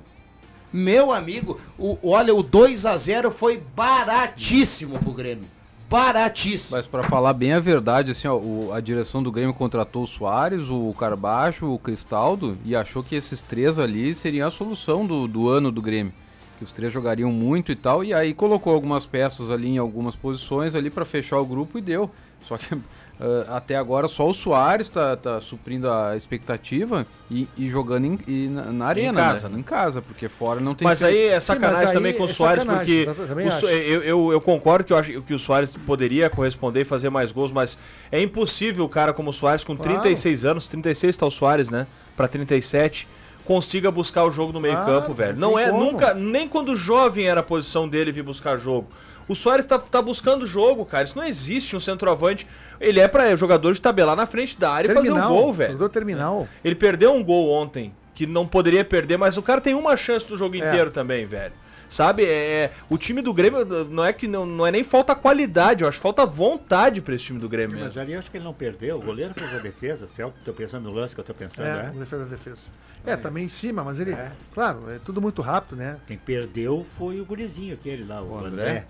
Meu 0.72 1.10
amigo, 1.10 1.58
o, 1.76 1.98
olha, 2.02 2.34
o 2.34 2.42
2 2.42 2.86
a 2.86 2.96
0 2.96 3.32
foi 3.32 3.60
baratíssimo 3.74 4.98
pro 4.98 5.12
Grêmio. 5.12 5.57
Baratíssimo. 5.88 6.76
Mas 6.76 6.86
pra 6.86 7.02
falar 7.04 7.32
bem 7.32 7.52
a 7.52 7.60
verdade, 7.60 8.10
assim, 8.12 8.28
ó, 8.28 8.36
o- 8.36 8.70
a 8.72 8.80
direção 8.80 9.22
do 9.22 9.32
Grêmio 9.32 9.54
contratou 9.54 10.02
o 10.02 10.06
Soares, 10.06 10.68
o 10.68 10.94
Carbacho, 10.98 11.72
o 11.72 11.78
Cristaldo 11.78 12.58
e 12.64 12.76
achou 12.76 13.02
que 13.02 13.14
esses 13.16 13.42
três 13.42 13.78
ali 13.78 14.14
seriam 14.14 14.46
a 14.48 14.50
solução 14.50 15.06
do, 15.06 15.26
do 15.26 15.48
ano 15.48 15.72
do 15.72 15.80
Grêmio. 15.80 16.12
Que 16.58 16.64
os 16.64 16.72
três 16.72 16.92
jogariam 16.92 17.30
muito 17.32 17.70
e 17.72 17.76
tal, 17.76 18.02
e 18.04 18.12
aí 18.12 18.34
colocou 18.34 18.74
algumas 18.74 19.06
peças 19.06 19.50
ali 19.50 19.68
em 19.68 19.78
algumas 19.78 20.14
posições 20.16 20.74
ali 20.74 20.90
pra 20.90 21.04
fechar 21.04 21.38
o 21.38 21.46
grupo 21.46 21.78
e 21.78 21.80
deu. 21.80 22.10
Só 22.42 22.56
que 22.58 22.76
ah, 23.20 23.56
até 23.56 23.74
agora 23.76 24.06
só 24.08 24.28
o 24.28 24.32
Soares 24.34 24.88
tá, 24.88 25.16
tá 25.16 25.40
suprindo 25.40 25.90
a 25.90 26.16
expectativa 26.16 27.06
e, 27.30 27.48
e 27.56 27.68
jogando 27.68 28.04
em, 28.06 28.18
e 28.26 28.46
na, 28.48 28.66
na 28.72 28.86
arena, 28.86 29.20
casa, 29.20 29.48
né? 29.48 29.58
Em 29.58 29.62
casa, 29.62 30.00
porque 30.00 30.28
fora 30.28 30.60
não 30.60 30.74
tem 30.74 30.86
Mas 30.86 31.00
feito. 31.00 31.12
aí 31.14 31.24
é 31.28 31.40
sacanagem 31.40 31.88
aí 31.88 31.92
também 31.92 32.14
com 32.14 32.22
o 32.22 32.26
é 32.26 32.28
Soares, 32.28 32.64
porque 32.64 33.08
o 33.08 33.66
eu, 33.68 34.02
eu, 34.02 34.32
eu 34.32 34.40
concordo 34.40 34.84
que 34.84 34.92
eu 34.92 34.96
acho 34.96 35.20
que 35.22 35.34
o 35.34 35.38
Soares 35.38 35.76
poderia 35.76 36.30
corresponder 36.30 36.82
e 36.82 36.84
fazer 36.84 37.10
mais 37.10 37.32
gols, 37.32 37.50
mas 37.50 37.78
é 38.12 38.20
impossível 38.22 38.84
o 38.84 38.88
cara 38.88 39.12
como 39.12 39.30
o 39.30 39.32
Soares, 39.32 39.64
com 39.64 39.76
Claro. 39.76 40.00
36 40.00 40.44
anos, 40.44 40.68
36 40.68 41.16
tá 41.16 41.26
o 41.26 41.30
Soares, 41.30 41.68
né? 41.70 41.86
Pra 42.16 42.28
37, 42.28 43.06
consiga 43.44 43.90
buscar 43.90 44.24
o 44.24 44.30
jogo 44.30 44.52
no 44.52 44.60
meio-campo, 44.60 45.10
Ah, 45.10 45.14
velho. 45.14 45.38
não 45.38 45.58
é 45.58 45.70
como. 45.70 45.84
nunca, 45.84 46.14
nem 46.14 46.46
quando 46.48 46.76
jovem 46.76 47.26
era 47.26 47.40
a 47.40 47.42
posição 47.42 47.88
dele 47.88 48.12
vir 48.12 48.22
buscar 48.22 48.58
jogo. 48.58 48.86
O 49.28 49.34
Soares 49.34 49.66
tá, 49.66 49.78
tá 49.78 50.00
buscando 50.00 50.46
jogo, 50.46 50.84
cara. 50.86 51.04
Isso 51.04 51.16
não 51.18 51.26
existe 51.26 51.76
um 51.76 51.80
centroavante. 51.80 52.46
Ele 52.80 52.98
é 52.98 53.06
pra 53.06 53.34
jogador 53.36 53.72
de 53.74 53.80
tabelar 53.80 54.16
na 54.16 54.26
frente 54.26 54.58
da 54.58 54.70
área 54.70 54.88
e 54.90 54.94
fazer 54.94 55.10
um 55.10 55.14
Terminal, 55.14 55.34
gol, 55.36 55.52
velho. 55.52 55.72
jogador 55.72 55.88
terminal. 55.90 56.48
Ele 56.64 56.74
perdeu 56.74 57.12
um 57.12 57.22
gol 57.22 57.50
ontem, 57.50 57.92
que 58.14 58.26
não 58.26 58.46
poderia 58.46 58.84
perder, 58.84 59.16
mas 59.18 59.36
o 59.36 59.42
cara 59.42 59.60
tem 59.60 59.74
uma 59.74 59.96
chance 59.96 60.26
do 60.26 60.36
jogo 60.36 60.54
É. 60.56 60.58
inteiro 60.58 60.90
também, 60.90 61.26
velho. 61.26 61.52
Sabe, 61.90 62.22
é, 62.26 62.70
o 62.90 62.98
time 62.98 63.22
do 63.22 63.32
Grêmio 63.32 63.64
não 63.88 64.04
é 64.04 64.12
que 64.12 64.28
não, 64.28 64.44
não 64.44 64.66
é 64.66 64.70
nem 64.70 64.84
falta 64.84 65.14
qualidade, 65.14 65.82
eu 65.82 65.88
acho 65.88 65.98
falta 65.98 66.26
vontade 66.26 67.00
pra 67.00 67.14
esse 67.14 67.24
time 67.24 67.38
do 67.38 67.48
Grêmio 67.48 67.78
Mas 67.80 67.96
ali 67.96 68.12
eu 68.12 68.18
acho 68.18 68.30
que 68.30 68.36
ele 68.36 68.44
não 68.44 68.52
perdeu. 68.52 68.98
O 68.98 69.00
goleiro 69.02 69.32
fez 69.32 69.54
a 69.54 69.58
defesa, 69.58 70.06
se 70.06 70.20
é 70.20 70.26
o 70.26 70.30
que 70.30 70.44
tô 70.44 70.52
pensando 70.52 70.84
no 70.84 70.92
lance 70.94 71.14
que 71.14 71.20
eu 71.20 71.24
tô 71.24 71.32
pensando, 71.32 71.66
É, 71.66 71.84
né? 71.84 71.92
defesa 71.98 72.26
defesa. 72.26 72.70
É, 73.06 73.16
também 73.16 73.44
em 73.46 73.48
cima, 73.48 73.82
mas 73.82 73.98
ele. 73.98 74.10
É. 74.12 74.32
Claro, 74.52 74.82
é 74.90 74.98
tudo 75.02 75.22
muito 75.22 75.40
rápido, 75.40 75.76
né? 75.78 75.96
Quem 76.06 76.18
perdeu 76.18 76.84
foi 76.84 77.20
o 77.22 77.24
gurizinho, 77.24 77.72
aquele 77.72 78.04
lá, 78.04 78.20
o, 78.20 78.32
O 78.32 78.38
André. 78.44 78.48
André? 78.62 78.86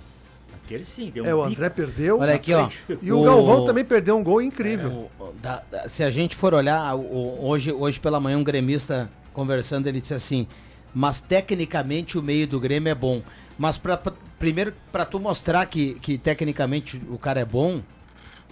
Aquele 0.68 0.84
sim, 0.84 1.08
deu 1.10 1.24
É, 1.24 1.34
o. 1.34 1.42
André 1.44 1.70
perdeu. 1.70 2.18
Olha 2.20 2.34
aqui, 2.34 2.52
ó. 2.52 2.68
E 3.00 3.10
o, 3.10 3.20
O- 3.20 3.24
Galvão 3.24 3.64
também 3.64 3.84
perdeu 3.84 4.18
um 4.18 4.22
gol 4.22 4.42
incrível. 4.42 5.08
O- 5.18 5.24
o- 5.24 5.32
da- 5.40 5.62
da- 5.70 5.88
se 5.88 6.04
a 6.04 6.10
gente 6.10 6.36
for 6.36 6.52
olhar, 6.52 6.94
o- 6.94 7.00
o- 7.00 7.46
hoje, 7.48 7.72
hoje 7.72 7.98
pela 7.98 8.20
manhã 8.20 8.36
um 8.36 8.44
gremista 8.44 9.10
conversando, 9.32 9.86
ele 9.86 9.98
disse 9.98 10.12
assim, 10.12 10.46
mas 10.94 11.22
tecnicamente 11.22 12.18
o 12.18 12.22
meio 12.22 12.46
do 12.46 12.60
Grêmio 12.60 12.90
é 12.90 12.94
bom. 12.94 13.22
Mas 13.58 13.78
pra, 13.78 13.96
pra- 13.96 14.12
primeiro, 14.38 14.74
pra 14.92 15.06
tu 15.06 15.18
mostrar 15.18 15.64
que, 15.64 15.94
que 15.94 16.18
tecnicamente 16.18 17.00
o 17.08 17.18
cara 17.18 17.40
é 17.40 17.44
bom, 17.46 17.80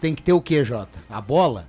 tem 0.01 0.15
que 0.15 0.23
ter 0.23 0.33
o 0.33 0.41
que, 0.41 0.65
Jota? 0.65 0.99
A 1.11 1.21
bola? 1.21 1.67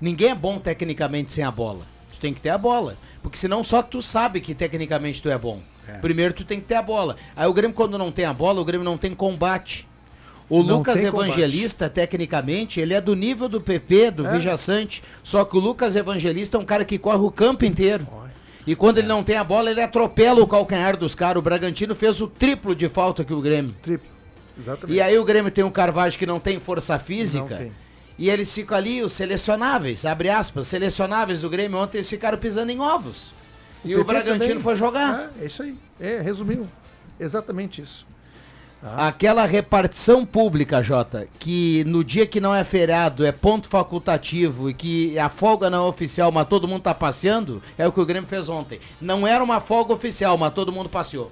Ninguém 0.00 0.30
é 0.30 0.34
bom 0.34 0.58
tecnicamente 0.58 1.30
sem 1.30 1.44
a 1.44 1.50
bola. 1.50 1.86
Tu 2.12 2.18
tem 2.18 2.34
que 2.34 2.40
ter 2.40 2.50
a 2.50 2.58
bola. 2.58 2.96
Porque 3.22 3.38
senão 3.38 3.62
só 3.62 3.82
tu 3.82 4.02
sabe 4.02 4.40
que 4.40 4.52
tecnicamente 4.52 5.22
tu 5.22 5.28
é 5.28 5.38
bom. 5.38 5.60
Primeiro 6.00 6.34
tu 6.34 6.44
tem 6.44 6.60
que 6.60 6.66
ter 6.66 6.74
a 6.74 6.82
bola. 6.82 7.16
Aí 7.36 7.46
o 7.46 7.52
Grêmio, 7.52 7.74
quando 7.74 7.96
não 7.98 8.10
tem 8.12 8.24
a 8.24 8.32
bola, 8.32 8.60
o 8.60 8.64
Grêmio 8.64 8.84
não 8.84 8.96
tem 8.98 9.14
combate. 9.14 9.86
O 10.48 10.62
Não 10.62 10.78
Lucas 10.78 11.00
tem 11.00 11.10
combate. 11.10 11.28
Evangelista, 11.30 11.88
tecnicamente, 11.88 12.78
ele 12.78 12.92
é 12.92 13.00
do 13.00 13.14
nível 13.16 13.48
do 13.48 13.60
PP, 13.60 14.10
do 14.10 14.26
É. 14.26 14.32
Vija 14.36 14.56
Sante. 14.56 15.02
Só 15.22 15.44
que 15.44 15.56
o 15.56 15.60
Lucas 15.60 15.96
Evangelista 15.96 16.56
é 16.56 16.60
um 16.60 16.64
cara 16.64 16.84
que 16.84 16.98
corre 16.98 17.18
o 17.24 17.30
campo 17.30 17.64
inteiro. 17.64 18.06
E 18.66 18.74
quando 18.76 18.98
ele 18.98 19.06
não 19.08 19.22
tem 19.24 19.36
a 19.36 19.44
bola, 19.44 19.70
ele 19.70 19.80
atropela 19.82 20.42
o 20.42 20.46
calcanhar 20.46 20.96
dos 20.96 21.14
caras. 21.14 21.38
O 21.38 21.42
Bragantino 21.42 21.94
fez 21.94 22.20
o 22.20 22.26
triplo 22.28 22.74
de 22.74 22.88
falta 22.88 23.24
que 23.24 23.32
o 23.32 23.40
Grêmio. 23.40 23.74
Triplo. 23.82 24.08
Exatamente. 24.58 24.96
E 24.96 25.00
aí 25.00 25.18
o 25.18 25.24
Grêmio 25.24 25.50
tem 25.50 25.64
um 25.64 25.70
Carvalho 25.70 26.12
que 26.12 26.26
não 26.26 26.38
tem 26.38 26.60
força 26.60 26.94
Não 26.94 27.00
física. 27.00 27.56
tem. 27.56 27.72
E 28.18 28.30
eles 28.30 28.52
ficam 28.54 28.76
ali, 28.76 29.02
os 29.02 29.12
selecionáveis, 29.12 30.06
abre 30.06 30.28
aspas, 30.30 30.68
selecionáveis 30.68 31.40
do 31.40 31.50
Grêmio 31.50 31.78
ontem 31.78 31.98
eles 31.98 32.08
ficaram 32.08 32.38
pisando 32.38 32.70
em 32.70 32.80
ovos. 32.80 33.34
E 33.84 33.94
o, 33.94 34.04
Bragantino 34.04 34.38
também. 34.38 34.60
foi 34.60 34.76
jogar. 34.76 35.30
É, 35.38 35.42
é 35.42 35.46
isso 35.46 35.62
aí. 35.62 35.76
É, 36.00 36.20
resumiu. 36.20 36.66
Exatamente 37.18 37.82
isso. 37.82 38.06
Aquela 38.96 39.46
repartição 39.46 40.26
pública, 40.26 40.82
Jota, 40.82 41.26
que 41.38 41.82
no 41.84 42.04
dia 42.04 42.26
que 42.26 42.38
não 42.38 42.54
é 42.54 42.62
feriado 42.62 43.24
é 43.24 43.32
ponto 43.32 43.66
facultativo 43.66 44.68
e 44.68 44.74
que 44.74 45.18
a 45.18 45.30
folga 45.30 45.70
não 45.70 45.86
é 45.86 45.88
oficial, 45.88 46.30
mas 46.30 46.46
todo 46.46 46.68
mundo 46.68 46.82
tá 46.82 46.94
passeando, 46.94 47.62
é 47.78 47.88
o 47.88 47.92
que 47.92 48.00
o 48.00 48.04
Grêmio 48.04 48.28
fez 48.28 48.46
ontem. 48.50 48.80
Não 49.00 49.26
era 49.26 49.42
uma 49.42 49.58
folga 49.58 49.94
oficial, 49.94 50.36
mas 50.36 50.52
todo 50.52 50.70
mundo 50.70 50.90
passeou. 50.90 51.30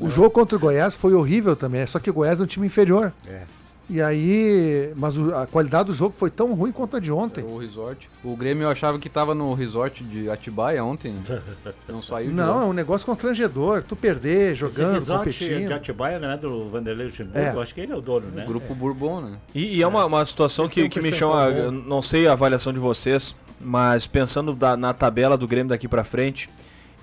O 0.00 0.10
jogo 0.10 0.30
contra 0.30 0.56
o 0.56 0.58
Goiás 0.58 0.96
foi 0.96 1.14
horrível 1.14 1.54
também, 1.54 1.86
só 1.86 2.00
que 2.00 2.10
o 2.10 2.12
Goiás 2.12 2.40
é 2.40 2.42
um 2.42 2.46
time 2.46 2.66
inferior. 2.66 3.12
É. 3.24 3.42
E 3.90 4.02
aí, 4.02 4.92
mas 4.96 5.16
o- 5.16 5.34
a 5.34 5.46
qualidade 5.46 5.86
do 5.86 5.92
jogo 5.94 6.14
foi 6.16 6.30
tão 6.30 6.52
ruim 6.52 6.70
quanto 6.70 6.96
a 6.96 7.00
de 7.00 7.10
ontem. 7.10 7.42
O 7.42 7.56
resort. 7.56 8.08
O 8.22 8.36
Grêmio 8.36 8.64
eu 8.64 8.68
achava 8.68 8.98
que 8.98 9.08
tava 9.08 9.34
no 9.34 9.54
resort 9.54 10.04
de 10.04 10.28
Atibaia 10.28 10.84
ontem, 10.84 11.12
né? 11.12 11.40
Não 11.88 12.02
saiu 12.02 12.28
de 12.28 12.34
Não, 12.34 12.56
lá. 12.58 12.62
é 12.64 12.66
um 12.66 12.72
negócio 12.74 13.06
constrangedor. 13.06 13.82
Tu 13.82 13.96
perder, 13.96 14.48
Esse 14.52 14.56
jogando, 14.60 14.92
resort 14.92 15.30
de 15.30 15.38
competindo. 15.38 15.72
Atibaia 15.72 16.18
não 16.18 16.30
é 16.30 16.36
do 16.36 16.68
Vanderlei 16.68 17.06
Luxemburgo? 17.06 17.38
É. 17.38 17.54
Eu 17.54 17.60
acho 17.62 17.74
que 17.74 17.80
ele 17.80 17.92
é 17.92 17.96
o 17.96 18.00
dono, 18.02 18.26
né? 18.28 18.44
Grupo 18.46 18.74
Bourbon, 18.74 19.22
né? 19.22 19.32
E, 19.54 19.76
e 19.78 19.82
é 19.82 19.86
uma, 19.86 20.04
uma 20.04 20.26
situação 20.26 20.68
que, 20.68 20.82
um 20.82 20.88
que 20.90 21.00
me 21.00 21.10
chama, 21.12 21.50
não 21.70 22.02
sei 22.02 22.28
a 22.28 22.32
avaliação 22.32 22.72
de 22.74 22.78
vocês, 22.78 23.34
mas 23.58 24.06
pensando 24.06 24.52
da- 24.54 24.76
na 24.76 24.92
tabela 24.92 25.36
do 25.38 25.48
Grêmio 25.48 25.70
daqui 25.70 25.88
pra 25.88 26.04
frente 26.04 26.48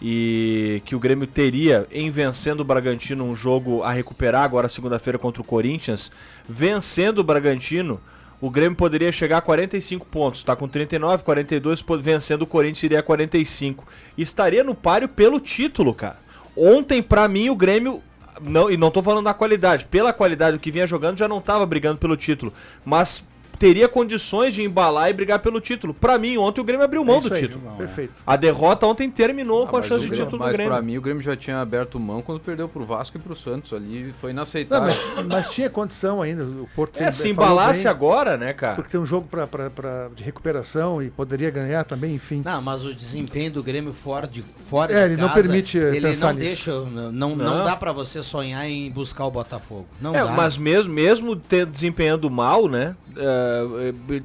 e 0.01 0.81
que 0.85 0.95
o 0.95 0.99
Grêmio 0.99 1.25
teria 1.27 1.87
em 1.91 2.09
vencendo 2.09 2.59
o 2.61 2.65
Bragantino 2.65 3.23
um 3.23 3.35
jogo 3.35 3.81
a 3.83 3.91
recuperar 3.91 4.43
agora 4.43 4.67
segunda-feira 4.69 5.17
contra 5.17 5.41
o 5.41 5.45
Corinthians, 5.45 6.11
vencendo 6.47 7.19
o 7.19 7.23
Bragantino, 7.23 7.99
o 8.41 8.49
Grêmio 8.49 8.77
poderia 8.77 9.11
chegar 9.11 9.37
a 9.37 9.41
45 9.41 10.05
pontos, 10.05 10.43
tá 10.43 10.55
com 10.55 10.67
39, 10.67 11.23
42, 11.23 11.81
po- 11.81 11.97
vencendo 11.97 12.41
o 12.41 12.47
Corinthians 12.47 12.83
iria 12.83 12.99
a 12.99 13.03
45. 13.03 13.85
Estaria 14.17 14.63
no 14.63 14.75
páreo 14.75 15.07
pelo 15.07 15.39
título, 15.39 15.93
cara. 15.93 16.17
Ontem 16.55 17.01
pra 17.01 17.27
mim 17.27 17.49
o 17.49 17.55
Grêmio 17.55 18.01
não, 18.41 18.69
e 18.69 18.75
não 18.75 18.91
tô 18.91 19.01
falando 19.01 19.23
da 19.25 19.33
qualidade. 19.33 19.85
Pela 19.85 20.11
qualidade 20.11 20.57
do 20.57 20.59
que 20.59 20.69
vinha 20.69 20.85
jogando, 20.85 21.17
já 21.17 21.27
não 21.27 21.39
tava 21.39 21.65
brigando 21.65 21.97
pelo 21.97 22.17
título. 22.17 22.53
Mas 22.83 23.23
teria 23.57 23.87
condições 23.87 24.53
de 24.53 24.63
embalar 24.63 25.09
e 25.09 25.13
brigar 25.13 25.39
pelo 25.39 25.59
título. 25.61 25.93
Pra 25.93 26.17
mim, 26.17 26.37
ontem 26.37 26.61
o 26.61 26.63
Grêmio 26.63 26.83
abriu 26.85 27.03
mão 27.03 27.17
É 27.17 27.21
do 27.21 27.33
aí, 27.33 27.41
título. 27.41 27.71
Perfeito. 27.77 28.13
A 28.25 28.35
derrota 28.35 28.85
ontem 28.87 29.09
terminou 29.09 29.67
com 29.67 29.75
a 29.77 29.79
mas 29.79 29.87
chance 29.87 30.01
de 30.03 30.09
Grêmio- 30.09 30.25
título 30.25 30.39
do 30.41 30.45
Mas 30.45 30.53
Grêmio. 30.53 30.71
pra 30.73 30.81
mim 30.81 30.97
o 30.97 31.01
Grêmio 31.01 31.21
já 31.23 31.35
tinha 31.35 31.59
aberto 31.61 31.99
mão 31.99 32.21
quando 32.21 32.39
perdeu 32.39 32.67
pro 32.67 32.85
Vasco 32.85 33.17
e 33.17 33.19
pro 33.19 33.35
Santos 33.35 33.73
ali. 33.73 34.13
Foi 34.19 34.31
Não, 34.33 34.41
inaceitável. 34.41 34.93
mas, 35.15 35.25
mas 35.25 35.49
tinha 35.49 35.69
condição 35.69 36.21
ainda. 36.21 36.43
O 36.43 36.67
Porto 36.75 37.01
É, 37.01 37.11
se 37.11 37.29
embalasse 37.29 37.83
bem, 37.83 37.91
agora, 37.91 38.37
né, 38.37 38.53
cara? 38.53 38.75
Porque 38.75 38.89
tem 38.91 38.99
um 38.99 39.05
jogo 39.05 39.27
pra, 39.29 39.47
pra, 39.47 39.69
pra- 39.69 40.09
de 40.15 40.23
recuperação 40.23 41.01
e 41.01 41.09
poderia 41.09 41.49
ganhar 41.49 41.83
também, 41.83 42.15
enfim. 42.15 42.41
Não, 42.43 42.61
mas 42.61 42.83
o 42.85 42.93
desempenho 42.93 43.51
do 43.51 43.63
Grêmio 43.63 43.93
fora 43.93 44.27
de 44.27 44.43
fora 44.67 44.93
É, 44.93 45.07
de 45.07 45.13
ele 45.13 45.21
não 45.21 45.29
casa, 45.29 45.41
permite, 45.41 45.77
eh, 45.79 45.95
ele 45.95 46.01
pensar 46.07 46.27
não 46.33 46.39
nisso. 46.39 46.45
deixa, 46.65 46.71
não, 46.89 47.11
não, 47.11 47.35
Não. 47.35 47.63
dá 47.63 47.75
pra 47.75 47.91
você 47.91 48.21
sonhar 48.23 48.67
em 48.69 48.91
buscar 48.91 49.25
o 49.25 49.31
Botafogo. 49.31 49.85
Não 50.01 50.15
É, 50.15 50.23
dá. 50.23 50.31
mas 50.31 50.57
mesmo, 50.57 50.93
mesmo 50.93 51.35
ter 51.35 51.65
desempenhando 51.65 52.29
mal, 52.29 52.67
né? 52.67 52.95
É, 53.17 54.15
é, 54.17 54.21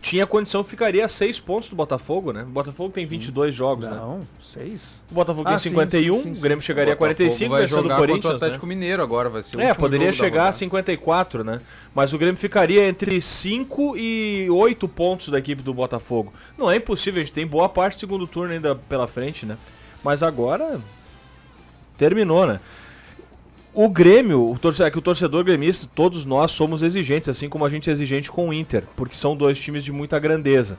tinha 0.00 0.26
condição, 0.26 0.64
ficaria 0.64 1.04
a 1.04 1.08
6 1.08 1.40
pontos 1.40 1.68
do 1.68 1.76
Botafogo, 1.76 2.32
né? 2.32 2.42
O 2.42 2.46
Botafogo 2.46 2.90
tem 2.90 3.04
22 3.04 3.54
jogos, 3.54 3.84
né? 3.84 3.90
Não, 3.90 4.20
seis. 4.42 5.02
O 5.10 5.14
Botafogo 5.14 5.46
Ah, 5.46 5.50
tem 5.52 5.58
sim, 5.58 5.68
51, 5.70 6.14
sim, 6.14 6.22
sim, 6.22 6.38
o 6.38 6.42
Grêmio 6.42 6.62
sim. 6.62 6.66
chegaria 6.66 6.94
a 6.94 6.96
45, 6.96 7.50
vai 7.50 7.62
vencendo 7.62 7.78
o 7.78 7.82
jogar 7.82 7.96
contra 7.96 8.04
o 8.04 8.08
Corinthians, 8.08 8.34
Atlético 8.34 8.66
né? 8.66 8.74
Mineiro 8.74 9.02
agora, 9.02 9.28
vai 9.28 9.42
ser 9.42 9.56
o 9.56 9.60
É, 9.60 9.74
poderia 9.74 10.12
chegar 10.12 10.40
a 10.40 10.44
rodada. 10.44 10.56
54, 10.56 11.44
né? 11.44 11.60
Mas 11.94 12.14
o 12.14 12.18
Grêmio 12.18 12.36
ficaria 12.36 12.88
entre 12.88 13.20
5 13.20 13.96
e 13.98 14.48
8 14.50 14.88
pontos 14.88 15.28
da 15.28 15.38
equipe 15.38 15.62
do 15.62 15.74
Botafogo. 15.74 16.32
Não 16.56 16.70
é 16.70 16.76
impossível, 16.76 17.20
a 17.20 17.24
gente 17.24 17.34
tem 17.34 17.46
boa 17.46 17.68
parte 17.68 17.96
do 17.96 18.00
segundo 18.00 18.26
turno 18.26 18.54
ainda 18.54 18.74
pela 18.74 19.06
frente, 19.06 19.44
né? 19.44 19.58
Mas 20.02 20.22
agora 20.22 20.80
terminou, 21.98 22.46
né? 22.46 22.58
O 23.72 23.88
Grêmio, 23.88 24.50
o 24.50 24.58
torcedor, 24.58 24.88
é 24.88 24.90
que 24.90 24.98
o 24.98 25.02
torcedor 25.02 25.44
gremista, 25.44 25.88
todos 25.94 26.24
nós 26.24 26.50
somos 26.50 26.82
exigentes, 26.82 27.28
assim 27.28 27.48
como 27.48 27.64
a 27.64 27.70
gente 27.70 27.88
é 27.88 27.92
exigente 27.92 28.30
com 28.30 28.48
o 28.48 28.52
Inter, 28.52 28.82
porque 28.96 29.14
são 29.14 29.36
dois 29.36 29.58
times 29.60 29.84
de 29.84 29.92
muita 29.92 30.18
grandeza. 30.18 30.76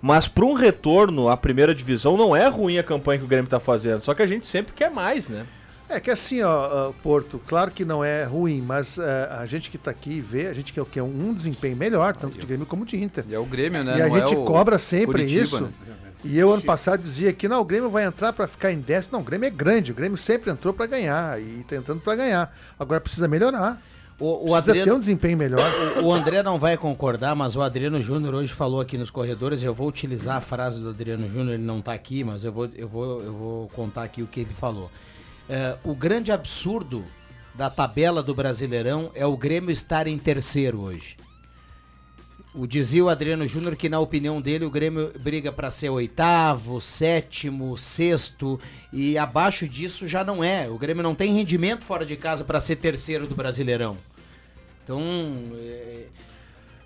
Mas 0.00 0.26
para 0.26 0.44
um 0.44 0.54
retorno 0.54 1.28
à 1.28 1.36
primeira 1.36 1.74
divisão 1.74 2.16
não 2.16 2.34
é 2.34 2.48
ruim 2.48 2.78
a 2.78 2.82
campanha 2.82 3.18
que 3.18 3.24
o 3.24 3.28
Grêmio 3.28 3.44
está 3.44 3.60
fazendo, 3.60 4.02
só 4.02 4.14
que 4.14 4.22
a 4.22 4.26
gente 4.26 4.46
sempre 4.46 4.72
quer 4.74 4.90
mais, 4.90 5.28
né? 5.28 5.44
É 5.88 6.00
que 6.00 6.10
assim, 6.10 6.40
ó, 6.42 6.90
Porto, 7.02 7.38
claro 7.46 7.70
que 7.70 7.84
não 7.84 8.02
é 8.02 8.24
ruim, 8.24 8.62
mas 8.62 8.98
eh, 8.98 9.28
a 9.30 9.44
gente 9.44 9.70
que 9.70 9.76
tá 9.76 9.90
aqui 9.90 10.20
vê, 10.20 10.46
a 10.46 10.54
gente 10.54 10.72
quer, 10.72 10.82
quer 10.86 11.02
um 11.02 11.34
desempenho 11.34 11.76
melhor, 11.76 12.16
tanto 12.16 12.38
de 12.38 12.46
Grêmio 12.46 12.64
como 12.64 12.86
de 12.86 12.96
Inter. 12.96 13.24
E 13.28 13.34
é 13.34 13.38
o 13.38 13.44
Grêmio, 13.44 13.84
né? 13.84 13.98
E 13.98 14.02
a 14.02 14.08
Não 14.08 14.16
é 14.16 14.20
gente 14.20 14.34
o 14.34 14.44
cobra 14.44 14.78
sempre 14.78 15.06
Curitiba, 15.26 15.44
isso. 15.44 15.60
né? 15.60 15.68
E 16.24 16.38
eu 16.38 16.52
ano 16.52 16.62
passado 16.62 17.00
dizia 17.00 17.32
que 17.32 17.48
não, 17.48 17.60
o 17.60 17.64
Grêmio 17.64 17.90
vai 17.90 18.04
entrar 18.04 18.32
para 18.32 18.46
ficar 18.46 18.72
em 18.72 18.78
décimo. 18.80 19.14
Não, 19.14 19.20
o 19.20 19.24
Grêmio 19.24 19.46
é 19.46 19.50
grande, 19.50 19.90
o 19.90 19.94
Grêmio 19.94 20.16
sempre 20.16 20.50
entrou 20.50 20.72
para 20.72 20.86
ganhar 20.86 21.40
e 21.40 21.64
tá 21.68 21.76
entrando 21.76 22.00
para 22.00 22.14
ganhar. 22.14 22.56
Agora 22.78 23.00
precisa 23.00 23.26
melhorar. 23.26 23.82
O, 24.20 24.26
o 24.26 24.38
precisa 24.38 24.62
ter 24.62 24.70
Adriano, 24.70 24.94
um 24.94 24.98
desempenho 25.00 25.36
melhor. 25.36 25.68
o, 26.00 26.04
o 26.06 26.12
André 26.14 26.42
não 26.44 26.58
vai 26.58 26.76
concordar, 26.76 27.34
mas 27.34 27.56
o 27.56 27.62
Adriano 27.62 28.00
Júnior 28.00 28.34
hoje 28.34 28.52
falou 28.52 28.80
aqui 28.80 28.96
nos 28.96 29.10
corredores. 29.10 29.64
Eu 29.64 29.74
vou 29.74 29.88
utilizar 29.88 30.36
a 30.36 30.40
frase 30.40 30.80
do 30.80 30.90
Adriano 30.90 31.26
Júnior, 31.28 31.54
ele 31.54 31.64
não 31.64 31.80
está 31.80 31.92
aqui, 31.92 32.22
mas 32.22 32.44
eu 32.44 32.52
vou, 32.52 32.70
eu, 32.76 32.86
vou, 32.86 33.22
eu 33.22 33.32
vou 33.32 33.68
contar 33.70 34.04
aqui 34.04 34.22
o 34.22 34.26
que 34.28 34.40
ele 34.40 34.54
falou. 34.54 34.90
É, 35.48 35.76
o 35.82 35.92
grande 35.92 36.30
absurdo 36.30 37.04
da 37.52 37.68
tabela 37.68 38.22
do 38.22 38.32
Brasileirão 38.32 39.10
é 39.14 39.26
o 39.26 39.36
Grêmio 39.36 39.72
estar 39.72 40.06
em 40.06 40.16
terceiro 40.16 40.80
hoje. 40.80 41.16
O 42.54 42.66
dizia 42.66 43.02
o 43.02 43.08
Adriano 43.08 43.46
Júnior 43.46 43.74
que, 43.76 43.88
na 43.88 43.98
opinião 43.98 44.38
dele, 44.38 44.66
o 44.66 44.70
Grêmio 44.70 45.10
briga 45.18 45.50
para 45.50 45.70
ser 45.70 45.88
oitavo, 45.88 46.82
sétimo, 46.82 47.78
sexto 47.78 48.60
e 48.92 49.16
abaixo 49.16 49.66
disso 49.66 50.06
já 50.06 50.22
não 50.22 50.44
é. 50.44 50.68
O 50.68 50.76
Grêmio 50.76 51.02
não 51.02 51.14
tem 51.14 51.32
rendimento 51.34 51.82
fora 51.82 52.04
de 52.04 52.14
casa 52.14 52.44
para 52.44 52.60
ser 52.60 52.76
terceiro 52.76 53.26
do 53.26 53.34
Brasileirão. 53.34 53.96
Então, 54.84 55.00
é, 55.56 56.04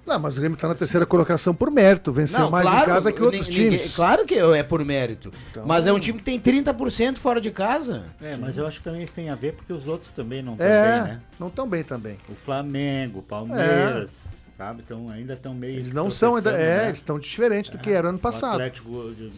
Não, 0.06 0.20
mas 0.20 0.36
o 0.36 0.40
Grêmio 0.40 0.56
tá 0.56 0.68
na 0.68 0.74
terceira 0.76 1.04
colocação 1.04 1.52
por 1.52 1.68
mérito, 1.68 2.12
venceu 2.12 2.48
mais 2.48 2.64
em 2.64 2.84
casa 2.84 3.10
que 3.10 3.20
outros 3.20 3.48
times. 3.48 3.96
Claro 3.96 4.24
que 4.24 4.34
é 4.38 4.62
por 4.62 4.84
mérito. 4.84 5.32
Então- 5.50 5.66
Mas 5.66 5.84
é 5.88 5.92
um 5.92 5.98
time 5.98 6.18
que 6.18 6.24
tem 6.24 6.38
30% 6.38 7.18
fora 7.18 7.40
de 7.40 7.50
casa. 7.50 8.04
É, 8.22 8.36
mas 8.36 8.56
eu 8.56 8.64
acho 8.68 8.78
que 8.78 8.84
também 8.84 9.02
isso 9.02 9.14
tem 9.14 9.30
a 9.30 9.34
ver 9.34 9.54
porque 9.54 9.72
os 9.72 9.88
outros 9.88 10.12
também 10.12 10.42
não 10.44 10.52
estão 10.52 10.64
É, 10.68 10.92
bem, 11.02 11.12
né? 11.14 11.20
não 11.40 11.50
tão 11.50 11.68
bem 11.68 11.82
também. 11.82 12.18
O 12.28 12.36
Flamengo, 12.36 13.18
o 13.18 13.22
Palmeiras, 13.22 14.28
sabe? 14.56 14.82
Então 14.84 15.08
ainda 15.10 15.34
estão 15.34 15.54
meio. 15.54 15.76
Eles 15.80 15.92
não 15.92 16.10
são 16.10 16.36
ainda, 16.36 16.50
é, 16.52 16.78
né? 16.78 16.86
eles 16.86 16.98
estão 16.98 17.18
diferente 17.18 17.70
do 17.70 17.78
que 17.78 17.90
era 17.90 18.08
ano 18.08 18.18
O 18.18 18.20
passado. 18.20 18.54
Atlético, 18.54 18.90
o 18.90 19.32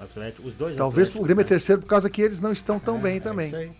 Atlético, 0.00 0.48
os 0.48 0.54
dois 0.54 0.76
Talvez 0.76 1.08
Atléticos, 1.08 1.20
o 1.20 1.24
Grêmio 1.24 1.40
é 1.40 1.44
né? 1.44 1.48
terceiro 1.48 1.82
por 1.82 1.88
causa 1.88 2.08
que 2.10 2.22
eles 2.22 2.40
não 2.40 2.52
estão 2.52 2.78
tão 2.78 2.96
É, 2.98 3.00
bem 3.00 3.16
é 3.16 3.20
também. 3.20 3.46
isso 3.48 3.56
aí. 3.56 3.72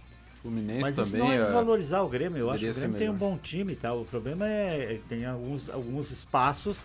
Fluminense 0.43 0.81
Mas 0.81 0.97
também. 0.97 1.21
não 1.21 1.33
é 1.33 1.37
é- 1.37 1.39
desvalorizar 1.39 2.05
o 2.05 2.09
Grêmio. 2.09 2.39
Eu 2.39 2.51
acho 2.51 2.65
que 2.65 2.71
o 2.71 2.75
Grêmio 2.75 2.99
tem 2.99 3.09
um 3.11 3.15
bom 3.15 3.39
time 3.39 3.73
e 3.75 3.77
tal. 3.77 4.01
O 4.03 4.05
problema 4.05 4.47
é 4.49 4.99
que 5.01 5.09
tem 5.09 5.25
alguns, 5.25 5.71
alguns 5.71 6.11
espaços, 6.11 6.81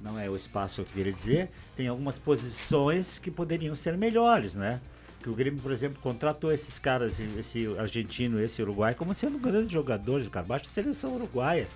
não 0.00 0.18
é 0.18 0.28
o 0.28 0.34
espaço 0.34 0.82
que 0.82 0.90
eu 0.90 0.94
queria 0.94 1.12
dizer, 1.12 1.50
tem 1.76 1.86
algumas 1.86 2.18
posições 2.18 3.18
que 3.20 3.30
poderiam 3.30 3.76
ser 3.76 3.96
melhores, 3.96 4.54
né? 4.56 4.80
Que 5.22 5.30
o 5.30 5.34
Grêmio, 5.34 5.60
por 5.62 5.70
exemplo, 5.70 6.00
contratou 6.02 6.50
esses 6.52 6.80
caras, 6.80 7.20
esse 7.38 7.68
argentino, 7.78 8.40
esse 8.42 8.60
uruguai, 8.60 8.92
como 8.96 9.14
sendo 9.14 9.38
grandes 9.38 9.70
jogadores, 9.70 10.26
o 10.26 10.30
Carbaixo 10.30 10.66
seleção 10.68 11.14
uruguaia. 11.14 11.68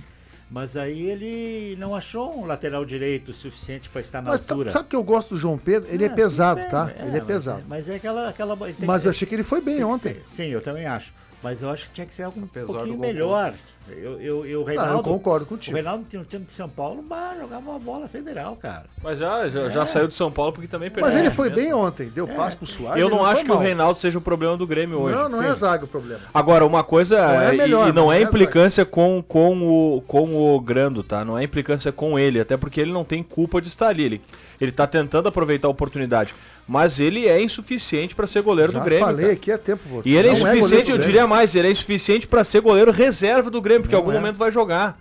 Mas 0.48 0.76
aí 0.76 1.02
ele 1.10 1.76
não 1.76 1.94
achou 1.94 2.38
um 2.40 2.46
lateral 2.46 2.84
direito 2.84 3.32
suficiente 3.32 3.88
para 3.88 4.00
estar 4.00 4.22
na 4.22 4.30
Mas 4.30 4.48
altura. 4.48 4.70
sabe 4.70 4.88
que 4.88 4.94
eu 4.94 5.02
gosto 5.02 5.30
do 5.30 5.36
João 5.36 5.58
Pedro? 5.58 5.88
Ele 5.92 6.04
é, 6.04 6.08
tudo 6.08 6.16
pesado, 6.16 6.60
bem, 6.60 6.70
tá? 6.70 6.92
é, 6.96 7.02
ele 7.02 7.10
é 7.16 7.18
mas 7.18 7.24
pesado. 7.26 7.62
Mas 7.66 7.88
é 7.88 7.94
aquela. 7.96 8.28
aquela 8.28 8.56
Mas 8.86 9.04
eu 9.04 9.10
achei 9.10 9.26
que 9.26 9.34
ele 9.34 9.42
foi 9.42 9.60
bem 9.60 9.82
ontem. 9.82 10.14
ser- 10.14 10.24
sim, 10.24 10.46
eu 10.46 10.60
também 10.60 10.86
acho. 10.86 11.12
Mas 11.42 11.62
eu 11.62 11.70
acho 11.70 11.86
que 11.86 11.90
tinha 11.92 12.06
que 12.06 12.14
ser 12.14 12.24
algo 12.24 12.40
um 12.40 12.44
Apesar 12.44 12.66
pouquinho 12.66 12.98
melhor. 12.98 13.54
Eu, 13.88 14.20
eu, 14.20 14.44
eu, 14.46 14.60
o 14.62 14.64
Ah, 14.64 14.68
Reinaldo, 14.70 15.08
eu 15.08 15.14
concordo 15.14 15.44
o 15.44 15.48
contigo. 15.48 15.72
Reinaldo 15.76 16.04
tinha 16.10 16.20
um 16.20 16.24
time 16.24 16.44
de 16.44 16.50
São 16.52 16.68
Paulo, 16.68 17.02
bah, 17.02 17.36
jogava 17.38 17.70
uma 17.70 17.78
bola 17.78 18.08
federal, 18.08 18.56
cara. 18.56 18.86
Mas 19.00 19.20
já, 19.20 19.48
já, 19.48 19.68
já 19.68 19.82
É. 19.82 19.86
saiu 19.86 20.08
de 20.08 20.14
São 20.16 20.32
Paulo 20.32 20.52
porque 20.52 20.66
também 20.66 20.90
perdeu. 20.90 21.08
Mas 21.08 21.16
ele 21.16 21.28
o 21.28 21.30
foi 21.30 21.48
bem 21.50 21.72
ontem, 21.72 22.08
deu 22.08 22.26
passo 22.26 22.56
pro 22.56 22.66
Soares. 22.66 23.00
Eu 23.00 23.08
não 23.08 23.24
acho 23.24 23.44
que 23.44 23.50
o 23.50 23.54
mal. 23.54 23.62
Reinaldo 23.62 23.96
seja 23.96 24.18
o 24.18 24.20
problema 24.20 24.56
do 24.56 24.66
Grêmio 24.66 24.98
hoje. 24.98 25.14
Não, 25.14 25.28
não 25.28 25.40
é 25.42 25.50
Sim. 25.54 25.60
zaga 25.60 25.84
o 25.84 25.88
problema. 25.88 26.20
Agora, 26.34 26.66
uma 26.66 26.82
coisa, 26.82 27.16
Não 27.28 27.40
é 27.42 27.54
e- 27.54 27.58
melhor, 27.58 27.88
e 27.88 27.92
não 27.92 28.06
mas 28.06 28.16
é 28.16 28.18
não 28.18 28.26
é 28.26 28.28
implicância 28.28 28.84
com, 28.84 29.22
com, 29.22 29.56
o, 29.96 30.00
com 30.04 30.34
o 30.56 30.60
Grando, 30.60 31.04
tá? 31.04 31.24
Não 31.24 31.38
é 31.38 31.44
implicância 31.44 31.92
com 31.92 32.18
ele, 32.18 32.40
até 32.40 32.56
porque 32.56 32.80
ele 32.80 32.92
não 32.92 33.04
tem 33.04 33.22
culpa 33.22 33.60
de 33.60 33.68
estar 33.68 33.86
ali. 33.86 34.02
Ele, 34.02 34.20
ele 34.60 34.72
tá 34.72 34.88
tentando 34.88 35.28
aproveitar 35.28 35.68
a 35.68 35.70
oportunidade. 35.70 36.34
Mas 36.68 36.98
ele 36.98 37.28
é 37.28 37.40
insuficiente 37.40 38.14
para 38.14 38.26
ser 38.26 38.42
goleiro 38.42 38.72
Já 38.72 38.78
do 38.80 38.84
Grêmio. 38.84 39.04
falei 39.06 39.20
cara. 39.22 39.32
aqui 39.34 39.52
há 39.52 39.58
tempo. 39.58 39.82
pô. 39.88 40.02
E 40.04 40.16
ele 40.16 40.28
é 40.28 40.32
Não 40.32 40.38
goleiro 40.40 40.58
insuficiente, 40.58 40.90
do 40.90 40.96
eu 40.96 40.98
diria 40.98 41.26
mais, 41.26 41.54
ele 41.54 41.68
é 41.68 41.70
insuficiente 41.70 42.26
para 42.26 42.42
ser 42.42 42.60
goleiro 42.60 42.90
reserva 42.90 43.50
do 43.50 43.60
Grêmio, 43.60 43.82
porque 43.82 43.94
em 43.94 43.98
Não 43.98 44.02
algum 44.04 44.12
é. 44.12 44.20
momento 44.20 44.36
vai 44.36 44.50
jogar. 44.50 44.98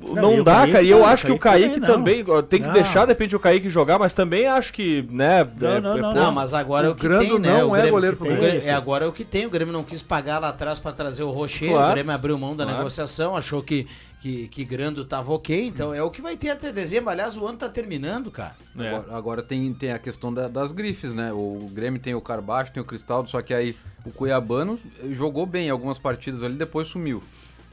Não, 0.00 0.14
Não, 0.14 0.38
o 0.40 0.44
dá, 0.44 0.56
Kaique 0.56 0.72
cara. 0.72 0.84
E 0.84 0.90
eu 0.90 1.00
tá- 1.00 1.08
acho 1.08 1.26
que 1.26 1.32
o 1.32 1.36
o 1.36 1.38
Kaique 1.38 1.80
também 1.80 2.22
também, 2.22 2.42
tem 2.44 2.60
que 2.60 2.66
Não. 2.66 2.74
deixar, 2.74 3.06
de 3.06 3.12
repente, 3.12 3.34
o 3.34 3.40
Kaique 3.40 3.68
jogar, 3.70 3.98
mas 3.98 4.12
também 4.12 4.46
acho 4.46 4.70
que, 4.72 5.06
né. 5.10 5.46
Não, 5.58 5.70
é- 5.70 5.80
não, 5.80 5.96
é 5.96 6.00
não, 6.02 6.14
Não, 6.14 6.32
mas 6.32 6.52
agora 6.52 6.86
é 6.86 6.90
O 6.90 6.92
o 6.92 6.94
que 6.94 7.08
tem, 7.08 7.38
né? 7.38 7.48
não 7.60 7.70
O 7.70 7.74
é 7.74 7.78
Grêmio 7.78 7.92
goleiro 7.92 8.16
que 8.16 8.24
pro 8.24 8.34
Grêmio. 8.36 8.62
É 8.64 8.72
agora 8.72 9.04
é 9.06 9.08
o 9.08 9.12
que 9.12 9.24
tem. 9.24 9.46
O 9.46 9.50
Grêmio 9.50 9.72
não 9.72 9.82
quis 9.82 10.02
pagar 10.02 10.38
lá 10.38 10.48
atrás 10.50 10.78
para 10.78 10.92
trazer 10.92 11.22
o 11.22 11.30
Rocher. 11.30 11.70
Claro. 11.70 11.88
O 11.88 11.92
Grêmio 11.94 12.12
abriu 12.14 12.38
mão 12.38 12.54
da 12.54 12.64
Claro. 12.64 12.78
negociação, 12.78 13.34
achou 13.34 13.62
que, 13.62 13.86
que, 14.26 14.48
que 14.48 14.64
Grando 14.64 15.04
tava 15.04 15.32
ok. 15.32 15.66
Então 15.66 15.94
é 15.94 16.02
o 16.02 16.10
que 16.10 16.20
vai 16.20 16.36
ter 16.36 16.50
até 16.50 16.72
dezembro. 16.72 17.10
Aliás, 17.10 17.36
o 17.36 17.46
ano 17.46 17.58
tá 17.58 17.68
terminando, 17.68 18.28
cara. 18.30 18.56
É. 18.76 18.88
Agora, 18.88 19.16
agora 19.16 19.42
tem, 19.42 19.72
tem 19.72 19.92
a 19.92 19.98
questão 20.00 20.34
da- 20.34 20.48
das 20.48 20.72
grifes, 20.72 21.14
né? 21.14 21.32
O 21.32 21.70
Grêmio 21.72 22.00
tem 22.00 22.14
o 22.14 22.20
Carbaixo, 22.20 22.72
tem 22.72 22.82
o 22.82 22.86
Cristaldo, 22.86 23.30
só 23.30 23.40
que 23.40 23.54
aí 23.54 23.76
o 24.04 24.10
Cuiabano 24.10 24.80
jogou 25.10 25.46
bem 25.46 25.70
algumas 25.70 25.98
partidas 25.98 26.42
ali, 26.42 26.56
depois 26.56 26.88
sumiu. 26.88 27.22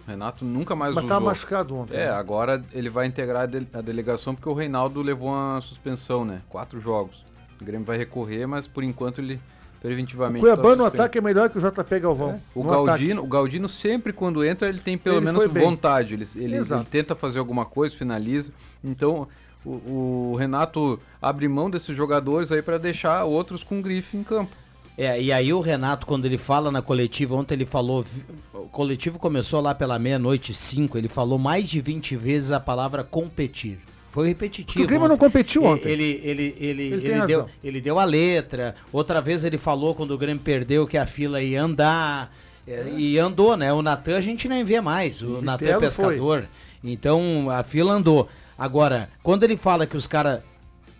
O 0.06 0.10
Renato 0.12 0.46
nunca 0.46 0.76
mais 0.76 0.94
Mas 0.94 1.04
usou. 1.06 1.16
tava 1.16 1.26
machucado 1.26 1.76
ontem. 1.76 1.96
É, 1.96 2.06
né? 2.06 2.10
agora 2.12 2.62
ele 2.74 2.90
vai 2.90 3.08
integrar 3.08 3.44
a, 3.44 3.46
de- 3.48 3.68
a 3.74 3.82
delegação 3.82 4.36
porque 4.36 4.50
o 4.50 4.54
Reinaldo 4.54 5.02
levou 5.02 5.30
uma 5.30 5.60
suspensão, 5.62 6.24
né? 6.24 6.42
Quatro 6.50 6.80
jogos. 6.80 7.24
O 7.60 7.66
Grêmio 7.66 7.86
vai 7.86 7.98
recorrer, 7.98 8.46
mas 8.46 8.68
por 8.68 8.84
enquanto 8.84 9.20
ele 9.20 9.40
preventivamente. 9.84 10.40
Cuiabano 10.40 10.70
tá 10.70 10.76
no 10.78 10.86
ataque 10.86 11.18
é 11.18 11.22
melhor 11.22 11.50
que 11.50 11.58
o 11.58 11.62
JP 11.62 12.00
Galvão. 12.00 12.40
O 12.56 12.64
no 12.64 12.86
Galdino, 12.86 13.22
o 13.22 13.28
Galdino 13.28 13.68
sempre 13.68 14.14
quando 14.14 14.44
entra 14.44 14.70
ele 14.70 14.80
tem 14.80 14.98
pelo 14.98 15.18
Ele 15.18 15.26
menos 15.26 15.46
vontade, 15.52 16.14
ele, 16.14 16.26
ele, 16.38 16.56
ele 16.56 16.86
tenta 16.90 17.14
fazer 17.14 17.38
alguma 17.38 17.66
coisa, 17.66 17.94
finaliza. 17.94 18.54
Então 18.82 19.28
o, 19.66 20.32
o 20.32 20.36
Renato 20.38 20.98
abre 21.22 21.50
mão 21.50 21.70
desses 21.70 21.96
jogadores 21.96 22.50
aí 22.50 22.62
para 22.62 22.78
deixar 22.78 23.26
outros 23.26 23.62
com 23.62 23.82
grife 23.82 24.16
em 24.16 24.24
campo. 24.24 24.56
É, 24.98 25.22
e 25.22 25.34
aí 25.34 25.52
o 25.52 25.60
Renato, 25.60 26.06
quando 26.06 26.26
ele 26.26 26.38
fala 26.38 26.72
na 26.72 26.82
coletiva, 26.82 27.36
ontem 27.36 27.56
ele 27.56 27.66
falou. 27.66 28.06
O 28.54 28.70
coletivo 28.70 29.20
começou 29.20 29.60
lá 29.60 29.76
pela 29.76 30.00
meia-noite 30.00 30.54
cinco, 30.54 30.98
ele 30.98 31.10
falou 31.10 31.38
mais 31.38 31.68
de 31.68 31.82
20 31.82 32.16
vezes 32.16 32.52
a 32.54 32.60
palavra 32.60 33.04
competir. 33.04 33.80
Foi 34.14 34.28
repetitivo. 34.28 34.68
Porque 34.68 34.84
o 34.84 34.88
Grêmio 34.88 35.08
não 35.08 35.18
competiu 35.18 35.64
ontem. 35.64 35.90
Ele, 35.90 36.22
ele, 36.24 36.56
ele, 36.60 36.84
Ele 36.84 37.08
ele, 37.08 37.26
deu, 37.26 37.50
ele 37.64 37.82
deu 37.82 37.98
a 37.98 38.06
letra. 38.06 38.76
Outra 38.92 39.20
vez 39.20 39.44
ele 39.44 39.58
falou 39.58 39.96
quando 39.96 40.12
o 40.12 40.18
Grêmio 40.20 40.42
perdeu 40.44 40.86
que 40.86 41.00
a 41.00 41.06
fila 41.08 41.42
ia 41.42 41.64
andar. 41.64 42.32
é, 42.68 42.94
E 42.96 43.18
andou, 43.18 43.58
né? 43.58 43.74
O 43.74 43.82
Natan 43.82 44.16
a 44.16 44.22
gente 44.22 44.48
nem 44.48 44.64
vê 44.64 44.80
mais. 44.80 45.20
O 45.24 45.42
Natan 45.42 45.66
é 45.66 45.78
pescador. 45.80 46.46
Então 46.84 47.50
a 47.50 47.64
fila 47.64 47.94
andou. 47.94 48.30
Agora, 48.56 49.10
quando 49.24 49.44
ele 49.46 49.58
fala 49.58 49.88
que 49.88 49.98
os 49.98 50.06
caras 50.06 50.42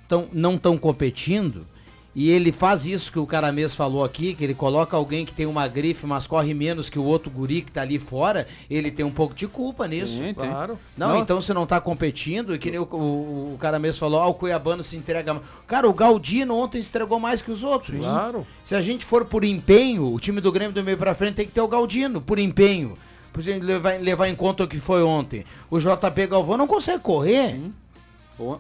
tão, 0.08 0.28
não 0.34 0.56
estão 0.56 0.76
competindo, 0.76 1.68
e 2.16 2.30
ele 2.30 2.52
faz 2.52 2.86
isso 2.86 3.12
que 3.12 3.18
o 3.20 3.26
cara 3.26 3.52
mesmo 3.52 3.76
falou 3.76 4.04
aqui, 4.04 4.34
que 4.36 4.44
ele 4.44 4.54
coloca 4.54 4.96
alguém 4.96 5.26
que 5.26 5.34
tem 5.34 5.46
uma 5.46 5.68
grife, 5.68 6.06
mas 6.06 6.28
corre 6.28 6.54
menos 6.54 6.90
que 6.90 7.00
o 7.00 7.04
outro 7.04 7.32
guri 7.32 7.62
que 7.64 7.72
tá 7.72 7.82
ali 7.82 7.98
fora, 7.98 8.48
ele 8.70 8.92
tem 8.92 9.04
um 9.06 9.12
pouco 9.12 9.34
de 9.34 9.48
culpa 9.48 9.88
nisso. 9.88 10.20
Tem. 10.20 10.34
Claro. 10.34 10.78
Não, 10.96 11.10
então 11.18 11.42
você 11.42 11.54
não 11.54 11.66
tá 11.66 11.82
competindo, 11.82 12.54
e 12.54 12.60
que 12.60 12.70
nem 12.70 12.80
o, 12.80 12.84
o- 12.84 13.54
o 13.56 13.58
cara 13.60 13.80
mesmo 13.80 14.00
falou, 14.00 14.22
ah, 14.22 14.28
o 14.28 14.34
Cuiabano 14.34 14.84
se 14.84 14.96
entrega 14.96 15.34
mais. 15.34 15.46
Cara, 15.68 15.90
o 15.90 15.94
Galdino 15.94 16.56
ontem 16.56 16.82
se 16.82 16.90
entregou 16.90 17.20
mais 17.20 17.42
que 17.42 17.50
os 17.52 17.64
outros. 17.64 17.98
Claro. 18.00 18.46
Se 18.64 18.76
a 18.76 18.82
gente 18.82 19.04
for 19.06 19.26
por 19.26 19.44
empenho, 19.44 20.14
o 20.14 20.20
time 20.20 20.40
do 20.40 20.52
Grêmio 20.52 20.74
do 20.74 20.84
meio 20.84 20.98
pra 20.98 21.16
frente 21.16 21.36
tem 21.36 21.46
que 21.48 21.52
ter 21.52 21.62
o 21.62 21.68
Galdino, 21.68 22.22
por 22.22 22.38
empenho. 22.38 22.94
Por 23.32 23.42
gente 23.42 23.64
levar, 23.66 24.00
levar 24.00 24.28
em 24.30 24.36
conta 24.36 24.64
o 24.64 24.68
que 24.68 24.78
foi 24.80 25.02
ontem. 25.02 25.44
O 25.68 25.80
JP 25.80 26.28
Galvão 26.28 26.56
não 26.58 26.68
consegue 26.68 27.02
correr. 27.02 27.60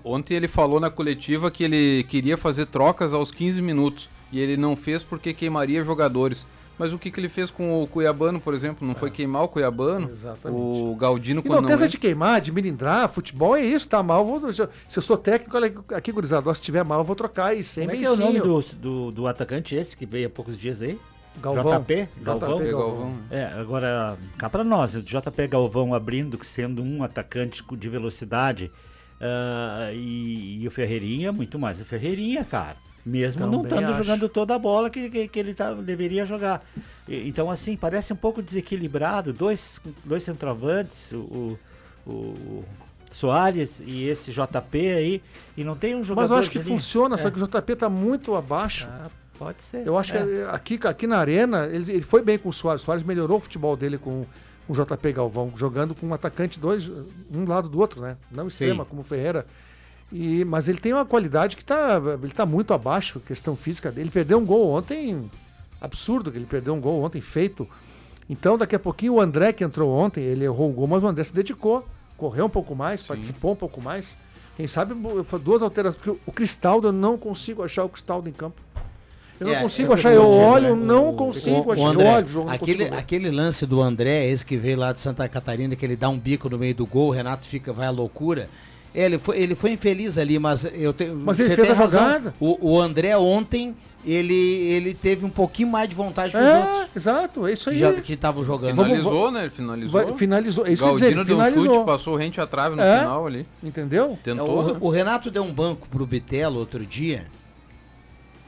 Ontem 0.04 0.36
ele 0.36 0.48
falou 0.48 0.80
na 0.80 0.90
coletiva 0.90 1.50
que 1.52 1.64
ele 1.64 2.04
queria 2.04 2.38
fazer 2.38 2.66
trocas 2.68 3.14
aos 3.14 3.32
15 3.32 3.62
minutos 3.62 4.10
e 4.32 4.40
ele 4.40 4.58
não 4.58 4.76
fez 4.76 5.04
porque 5.04 5.34
queimaria 5.34 5.84
jogadores. 5.84 6.46
Mas 6.78 6.92
o 6.92 6.98
que, 6.98 7.12
que 7.12 7.20
ele 7.20 7.30
fez 7.30 7.52
com 7.52 7.84
o 7.84 7.88
Cuiabano, 7.88 8.40
por 8.42 8.54
exemplo? 8.54 8.88
Não 8.88 8.96
foi 8.96 9.12
queimar 9.12 9.44
o 9.44 9.48
Cuiabano? 9.48 10.10
Exatamente. 10.10 10.60
O 10.60 10.96
Galdino, 10.96 11.40
E 11.40 11.44
quando 11.44 11.70
não 11.70 11.78
não, 11.78 11.88
de 11.88 11.98
queimar, 12.00 12.42
de 12.42 12.52
milindrar, 12.52 13.08
futebol 13.10 13.56
é 13.56 13.64
isso, 13.64 13.88
tá 13.88 14.02
mal. 14.02 14.26
Vou, 14.26 14.52
se 14.52 14.60
eu- 14.60 15.02
sou 15.02 15.16
técnico, 15.16 15.56
olha 15.56 15.72
aqui, 15.94 16.12
gurizada, 16.12 16.52
se 16.54 16.60
tiver 16.62 16.84
mal, 16.84 17.00
eu 17.00 17.06
vou 17.06 17.16
trocar 17.16 17.56
e 17.56 17.64
sem 17.64 17.86
Como 17.86 17.96
é 17.96 18.00
que 18.00 18.06
é 18.06 18.12
o 18.12 18.16
nome 18.16 18.40
do, 18.40 18.62
do, 18.62 19.12
do 19.12 19.28
atacante 19.28 19.76
esse 19.76 19.96
que 19.96 20.06
veio 20.06 20.28
há 20.28 20.30
poucos 20.32 20.58
dias 20.58 20.82
aí? 20.82 21.00
Galvão. 21.42 21.80
JP? 21.82 22.10
Galvão? 22.22 22.60
JP 22.60 22.72
Galvão. 22.72 23.14
É, 23.30 23.46
agora, 23.46 24.18
cá 24.38 24.50
pra 24.50 24.64
nós, 24.64 24.96
o 24.96 25.02
JP 25.02 25.48
Galvão 25.48 25.94
abrindo, 25.94 26.44
sendo 26.44 26.82
um 26.82 27.04
atacante 27.04 27.64
de 27.78 27.90
velocidade, 27.90 28.72
ah, 29.26 29.90
e, 29.94 30.60
e 30.62 30.68
o 30.68 30.72
Ferreirinha, 30.72 31.32
muito 31.32 31.58
mais 31.58 31.80
o 31.80 31.86
Ferreirinha, 31.86 32.44
cara. 32.44 32.76
Mesmo 33.06 33.42
não 33.46 33.64
Também 33.64 33.80
estando 33.80 33.90
acho. 33.96 34.04
jogando 34.04 34.30
toda 34.30 34.56
a 34.56 34.60
bola 34.60 34.90
que, 34.90 35.10
que, 35.10 35.28
que 35.28 35.40
ele 35.40 35.54
tá, 35.54 35.74
deveria 35.74 36.26
jogar. 36.26 36.64
E- 37.08 37.28
então, 37.28 37.52
assim, 37.52 37.76
parece 37.76 38.14
um 38.14 38.16
pouco 38.16 38.42
desequilibrado. 38.42 39.34
Dois, 39.34 39.80
dois 40.06 40.24
centroavantes, 40.24 41.12
o, 41.12 41.60
o, 42.08 42.12
o 42.12 42.66
Soares 43.12 43.82
e 43.86 44.04
esse 44.08 44.32
JP 44.32 44.78
aí, 44.94 45.22
e 45.58 45.64
não 45.66 45.76
tem 45.76 45.96
um 45.96 46.04
jogador 46.04 46.30
Mas 46.30 46.32
eu 46.32 46.38
acho 46.40 46.50
que 46.50 46.60
linha. 46.60 46.68
funciona, 46.78 47.18
só 47.18 47.28
É. 47.28 47.32
que 47.32 47.44
o 47.44 47.46
JP 47.48 47.76
tá 47.76 47.90
muito 47.90 48.36
abaixo. 48.36 48.88
Ah, 48.90 49.10
pode 49.38 49.62
ser. 49.64 49.86
Eu 49.86 49.98
acho 49.98 50.16
É. 50.16 50.24
que 50.26 50.78
aqui, 50.78 50.88
aqui 50.88 51.06
na 51.08 51.18
Arena, 51.18 51.66
ele, 51.68 51.92
ele 51.92 52.02
foi 52.04 52.22
bem 52.22 52.38
com 52.38 52.48
o 52.50 52.54
Soares. 52.54 52.82
O 52.82 52.86
Soares 52.86 53.04
melhorou 53.06 53.36
o 53.38 53.42
futebol 53.42 53.76
dele 53.76 53.98
com 53.98 54.26
o 54.68 54.74
JP 54.74 55.12
Galvão, 55.12 55.52
jogando 55.56 55.94
com 55.94 56.08
um 56.08 56.14
atacante 56.14 56.60
dois, 56.60 56.90
um 57.32 57.46
lado 57.46 57.68
do 57.68 57.80
outro, 57.80 58.02
né? 58.02 58.18
Não 58.32 58.48
extrema, 58.48 58.86
como 58.86 59.02
o 59.02 59.04
Ferreira. 59.04 59.46
E, 60.12 60.46
mas 60.46 60.68
ele 60.68 60.78
tem 60.78 60.94
uma 60.94 61.06
qualidade 61.06 61.56
que 61.56 61.66
tá, 61.66 62.02
ele 62.22 62.32
tá 62.32 62.46
muito 62.46 62.74
abaixo, 62.74 63.20
questão 63.20 63.56
física 63.56 63.92
dele. 63.92 64.04
Ele 64.04 64.12
perdeu 64.12 64.38
um 64.38 64.46
gol 64.46 64.70
ontem, 64.70 65.30
absurdo 65.82 66.32
que 66.32 66.38
ele 66.38 66.46
perdeu 66.46 66.74
um 66.74 66.80
gol 66.80 67.04
ontem 67.04 67.20
feito. 67.20 67.68
Então, 68.30 68.58
daqui 68.58 68.76
a 68.76 68.80
pouquinho, 68.80 69.16
o 69.16 69.22
André 69.22 69.52
que 69.52 69.64
entrou 69.64 69.92
ontem, 69.92 70.22
ele 70.22 70.46
errou 70.46 70.70
o 70.70 70.74
gol, 70.74 70.88
mas 70.88 71.04
o 71.04 71.08
André 71.08 71.24
se 71.24 71.34
dedicou, 71.34 71.86
correu 72.16 72.46
um 72.46 72.50
pouco 72.50 72.76
mais, 72.76 73.02
participou 73.02 73.52
um 73.54 73.56
pouco 73.56 73.82
mais. 73.82 74.18
Quem 74.56 74.68
sabe 74.68 74.94
duas 75.44 75.62
alterações, 75.62 76.02
porque 76.02 76.22
o 76.26 76.32
Cristaldo, 76.32 76.88
eu 76.88 76.92
não 76.92 77.18
consigo 77.18 77.64
achar 77.64 77.84
o 77.84 77.90
Cristaldo 77.90 78.30
em 78.30 78.32
campo. 78.32 78.62
Eu 79.40 79.48
não 79.48 79.54
É, 79.56 79.62
consigo 79.62 79.90
eu- 79.90 79.94
achar, 79.94 80.12
eu 80.12 80.22
eu- 80.22 80.30
olho, 80.30 80.68
eu- 80.68 80.76
não 80.76 81.10
o- 81.10 81.14
consigo 81.14 81.68
o 81.68 81.72
achar. 81.72 81.82
Eu 81.84 81.88
André, 81.88 82.10
olho 82.16 82.26
o 82.26 82.30
jogo, 82.30 82.48
não 82.48 82.54
aquele, 82.54 82.84
aquele 82.86 83.32
lance 83.32 83.66
do 83.66 83.82
André, 83.82 84.30
esse 84.30 84.46
que 84.46 84.56
veio 84.58 84.78
lá 84.78 84.94
de 84.94 85.00
Santa 85.00 85.28
Catarina, 85.28 85.76
que 85.76 85.86
ele 85.86 85.96
dá 85.96 86.08
um 86.10 86.18
bico 86.18 86.50
no 86.50 86.58
meio 86.58 86.76
do 86.76 86.86
gol, 86.86 87.08
o 87.10 87.12
Renato 87.12 87.48
fica, 87.48 87.74
vai 87.74 87.88
à 87.88 87.92
loucura. 87.92 88.48
É, 88.96 89.06
Ele 89.06 89.18
foi, 89.18 89.38
ele 89.40 89.56
foi 89.56 89.72
infeliz 89.72 90.18
ali, 90.20 90.38
mas 90.38 90.66
eu 90.72 90.94
tenho. 90.94 91.16
Mas 91.16 91.40
ele 91.40 91.50
você 91.50 91.56
fez 91.56 91.68
tem 91.68 91.76
a 91.76 91.80
razão. 91.80 92.04
jogada. 92.06 92.34
O, 92.40 92.74
o 92.74 92.80
André 92.80 93.18
ontem, 93.18 93.76
ele, 94.06 94.34
ele 94.36 94.94
teve 94.94 95.26
um 95.26 95.30
pouquinho 95.30 95.68
mais 95.68 95.90
de 95.90 95.96
vontade 95.96 96.32
que 96.32 96.38
os 96.38 96.44
É, 96.44 96.58
outros 96.60 96.96
exato, 96.96 97.48
é 97.48 97.54
isso 97.54 97.70
aí. 97.72 97.78
já, 97.80 97.92
que 97.94 98.14
estavam 98.14 98.44
jogando. 98.46 98.76
Vamos- 98.76 98.92
Finalizou, 98.98 99.32
né? 99.32 99.42
Ele 99.42 99.50
finalizou. 99.50 99.92
Vai- 100.04 100.14
finalizou, 100.14 100.68
é 100.68 100.74
isso 100.74 100.84
que 100.84 100.90
eu 100.90 100.94
dizer, 100.94 101.16
Galdino 101.16 101.26
deu 101.26 101.64
um 101.64 101.74
chute, 101.74 101.86
passou 101.86 102.16
rente 102.16 102.40
à 102.40 102.46
trave 102.46 102.76
no 102.76 102.84
É. 102.84 103.00
final 103.00 103.26
ali. 103.26 103.48
Entendeu? 103.64 104.12
É, 104.22 104.24
Tentou. 104.24 104.64
né? 104.74 104.78
o, 104.80 104.86
o 104.86 104.90
Renato 104.92 105.32
deu 105.32 105.44
um 105.44 105.52
banco 105.52 105.88
pro 105.90 106.06
Bitelo 106.06 106.60
outro 106.60 106.86
dia. 106.86 107.26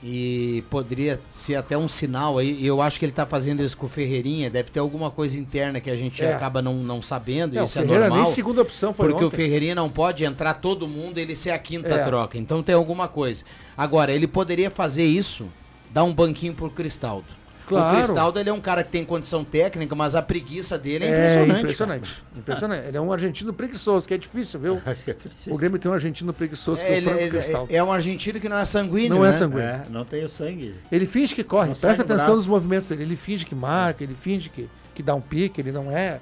E 0.08 0.63
poderia 0.70 1.20
ser 1.32 1.56
até 1.56 1.76
um 1.76 1.88
sinal 1.88 2.38
aí. 2.38 2.63
Eu 2.63 2.80
acho 2.80 3.00
que 3.00 3.06
ele 3.06 3.12
tá 3.12 3.26
fazendo 3.26 3.63
isso 3.63 3.76
com 3.76 3.88
o 3.88 3.89
Ferreirinha. 3.89 4.52
Deve 4.52 4.70
ter 4.70 4.80
alguma 4.80 5.10
coisa 5.10 5.39
interna 5.39 5.82
que 5.82 5.89
a 5.89 5.96
gente 5.96 6.24
É. 6.24 6.32
acaba 6.32 6.62
não, 6.62 6.76
não 6.76 7.02
sabendo. 7.02 7.60
O 7.60 7.63
isso 7.63 7.80
é 7.80 7.84
normal. 7.84 8.22
nem 8.24 8.32
segunda 8.32 8.62
opção 8.62 8.94
foi 8.94 9.10
Porque 9.10 9.24
o 9.24 9.28
ontem. 9.28 9.36
Ferreirinha 9.38 9.74
não 9.74 9.89
pode 9.89 10.24
entrar 10.24 10.54
todo 10.54 10.88
mundo 10.88 11.18
ele 11.18 11.36
ser 11.36 11.50
a 11.50 11.58
quinta 11.58 11.89
É. 11.89 12.04
troca. 12.06 12.38
Então 12.38 12.62
tem 12.62 12.76
alguma 12.76 13.08
coisa. 13.08 13.44
Agora, 13.76 14.13
ele 14.13 14.28
poderia 14.28 14.70
fazer 14.70 15.06
isso, 15.06 15.48
dar 15.89 16.04
um 16.04 16.13
banquinho 16.13 16.54
pro 16.54 16.70
Cristaldo. 16.70 17.26
Claro. 17.67 17.93
O 17.97 18.04
Cristaldo 18.04 18.39
ele 18.39 18.49
é 18.49 18.54
um 18.54 18.62
cara 18.62 18.84
que 18.84 18.91
tem 18.91 19.04
condição 19.04 19.43
técnica, 19.43 19.95
mas 19.95 20.13
a 20.15 20.21
preguiça 20.21 20.78
dele 20.78 21.06
é 21.06 21.08
É 21.08 21.12
impressionante. 21.12 21.60
impressionante. 21.62 22.23
Impressionante. 22.38 22.88
Ele 22.88 22.97
é 22.97 23.01
um 23.01 23.12
argentino 23.12 23.51
preguiçoso, 23.54 24.08
que 24.08 24.13
é 24.13 24.17
difícil, 24.17 24.60
viu? 24.60 24.82
O 25.49 25.58
Grêmio 25.58 25.80
tem 25.80 25.89
um 25.89 25.93
argentino 25.93 26.32
preguiçoso 26.34 26.82
que 26.82 26.88
é, 26.88 26.91
É, 26.91 26.93
o 26.93 26.97
ele, 26.97 27.06
Franco 27.08 27.19
ele- 27.21 27.30
Cristaldo. 27.32 27.73
é 27.75 27.84
um 27.84 27.91
argentino 27.91 28.39
que 28.39 28.47
não 28.49 28.58
é 28.58 28.65
sanguíneo. 28.65 29.15
Não 29.17 29.25
é 29.25 29.30
né? 29.30 29.34
sanguíneo. 29.34 29.63
É, 29.65 29.86
não 29.89 30.06
tem 30.06 30.23
o 30.23 30.30
sangue. 30.30 30.75
Ele 30.91 31.06
finge 31.06 31.34
que 31.34 31.43
corre, 31.43 31.69
Não 31.69 31.75
presta 31.75 32.04
atenção 32.04 32.25
braço. 32.28 32.36
nos 32.38 32.45
movimentos 32.47 32.88
dele. 32.88 33.04
Ele 33.04 33.15
finge 33.15 33.45
que 33.45 33.56
marca, 33.56 34.04
ele 34.04 34.15
finge 34.15 34.49
que, 34.49 34.69
que 34.93 35.01
dá 35.01 35.15
um 35.15 35.21
pique, 35.21 35.60
ele 35.62 35.71
não 35.71 35.91
é. 35.91 36.19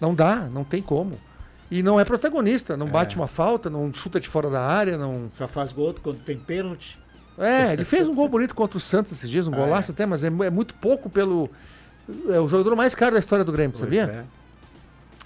Não 0.00 0.14
dá, 0.14 0.36
não 0.36 0.62
tem 0.64 0.80
como. 0.82 1.18
E 1.70 1.82
não 1.82 1.98
é 1.98 2.04
protagonista, 2.04 2.76
não 2.76 2.86
bate 2.86 3.16
uma 3.16 3.26
falta, 3.26 3.68
não 3.68 3.92
chuta 3.92 4.20
de 4.20 4.28
fora 4.28 4.48
da 4.50 4.60
área, 4.60 4.96
não. 4.96 5.28
Só 5.30 5.48
faz 5.48 5.72
gol 5.72 5.94
quando 6.02 6.18
tem 6.22 6.36
pênalti. 6.36 6.96
É, 7.38 7.72
ele 7.72 7.84
fez 7.84 8.06
um 8.08 8.14
gol 8.14 8.28
bonito 8.28 8.54
contra 8.54 8.78
o 8.78 8.80
Santos 8.80 9.12
esses 9.12 9.28
dias, 9.28 9.46
um 9.48 9.50
golaço 9.50 9.90
até, 9.92 10.06
mas 10.06 10.22
é, 10.22 10.28
é 10.28 10.50
muito 10.50 10.74
pouco 10.74 11.10
pelo. 11.10 11.50
É 12.28 12.38
o 12.38 12.46
jogador 12.46 12.76
mais 12.76 12.94
caro 12.94 13.14
da 13.14 13.18
história 13.18 13.44
do 13.44 13.50
Grêmio, 13.52 13.76
sabia? 13.76 14.04
é. 14.30 14.44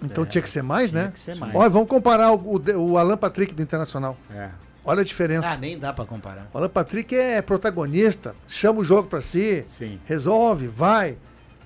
Então 0.04 0.24
tinha 0.24 0.40
que 0.40 0.48
ser 0.48 0.62
mais, 0.62 0.90
Tinha 0.90 1.04
né? 1.06 1.10
que 1.12 1.18
ser 1.20 1.34
mais. 1.34 1.52
Olha, 1.54 1.68
vamos 1.68 1.88
comparar 1.88 2.32
o, 2.32 2.36
o, 2.56 2.90
o 2.92 2.98
Alan 2.98 3.16
Patrick 3.16 3.52
do 3.52 3.60
Internacional. 3.60 4.16
É. 4.32 4.48
Olha 4.84 5.00
a 5.00 5.04
diferença. 5.04 5.50
Ah, 5.50 5.56
nem 5.56 5.76
dá 5.78 5.92
pra 5.92 6.04
comparar. 6.04 6.46
O 6.54 6.56
Alan 6.58 6.68
Patrick 6.68 7.14
é 7.16 7.42
protagonista, 7.42 8.34
chama 8.46 8.78
o 8.80 8.84
jogo 8.84 9.08
pra 9.08 9.20
si, 9.20 9.64
Sim. 9.68 9.98
resolve, 10.06 10.68
vai, 10.68 11.18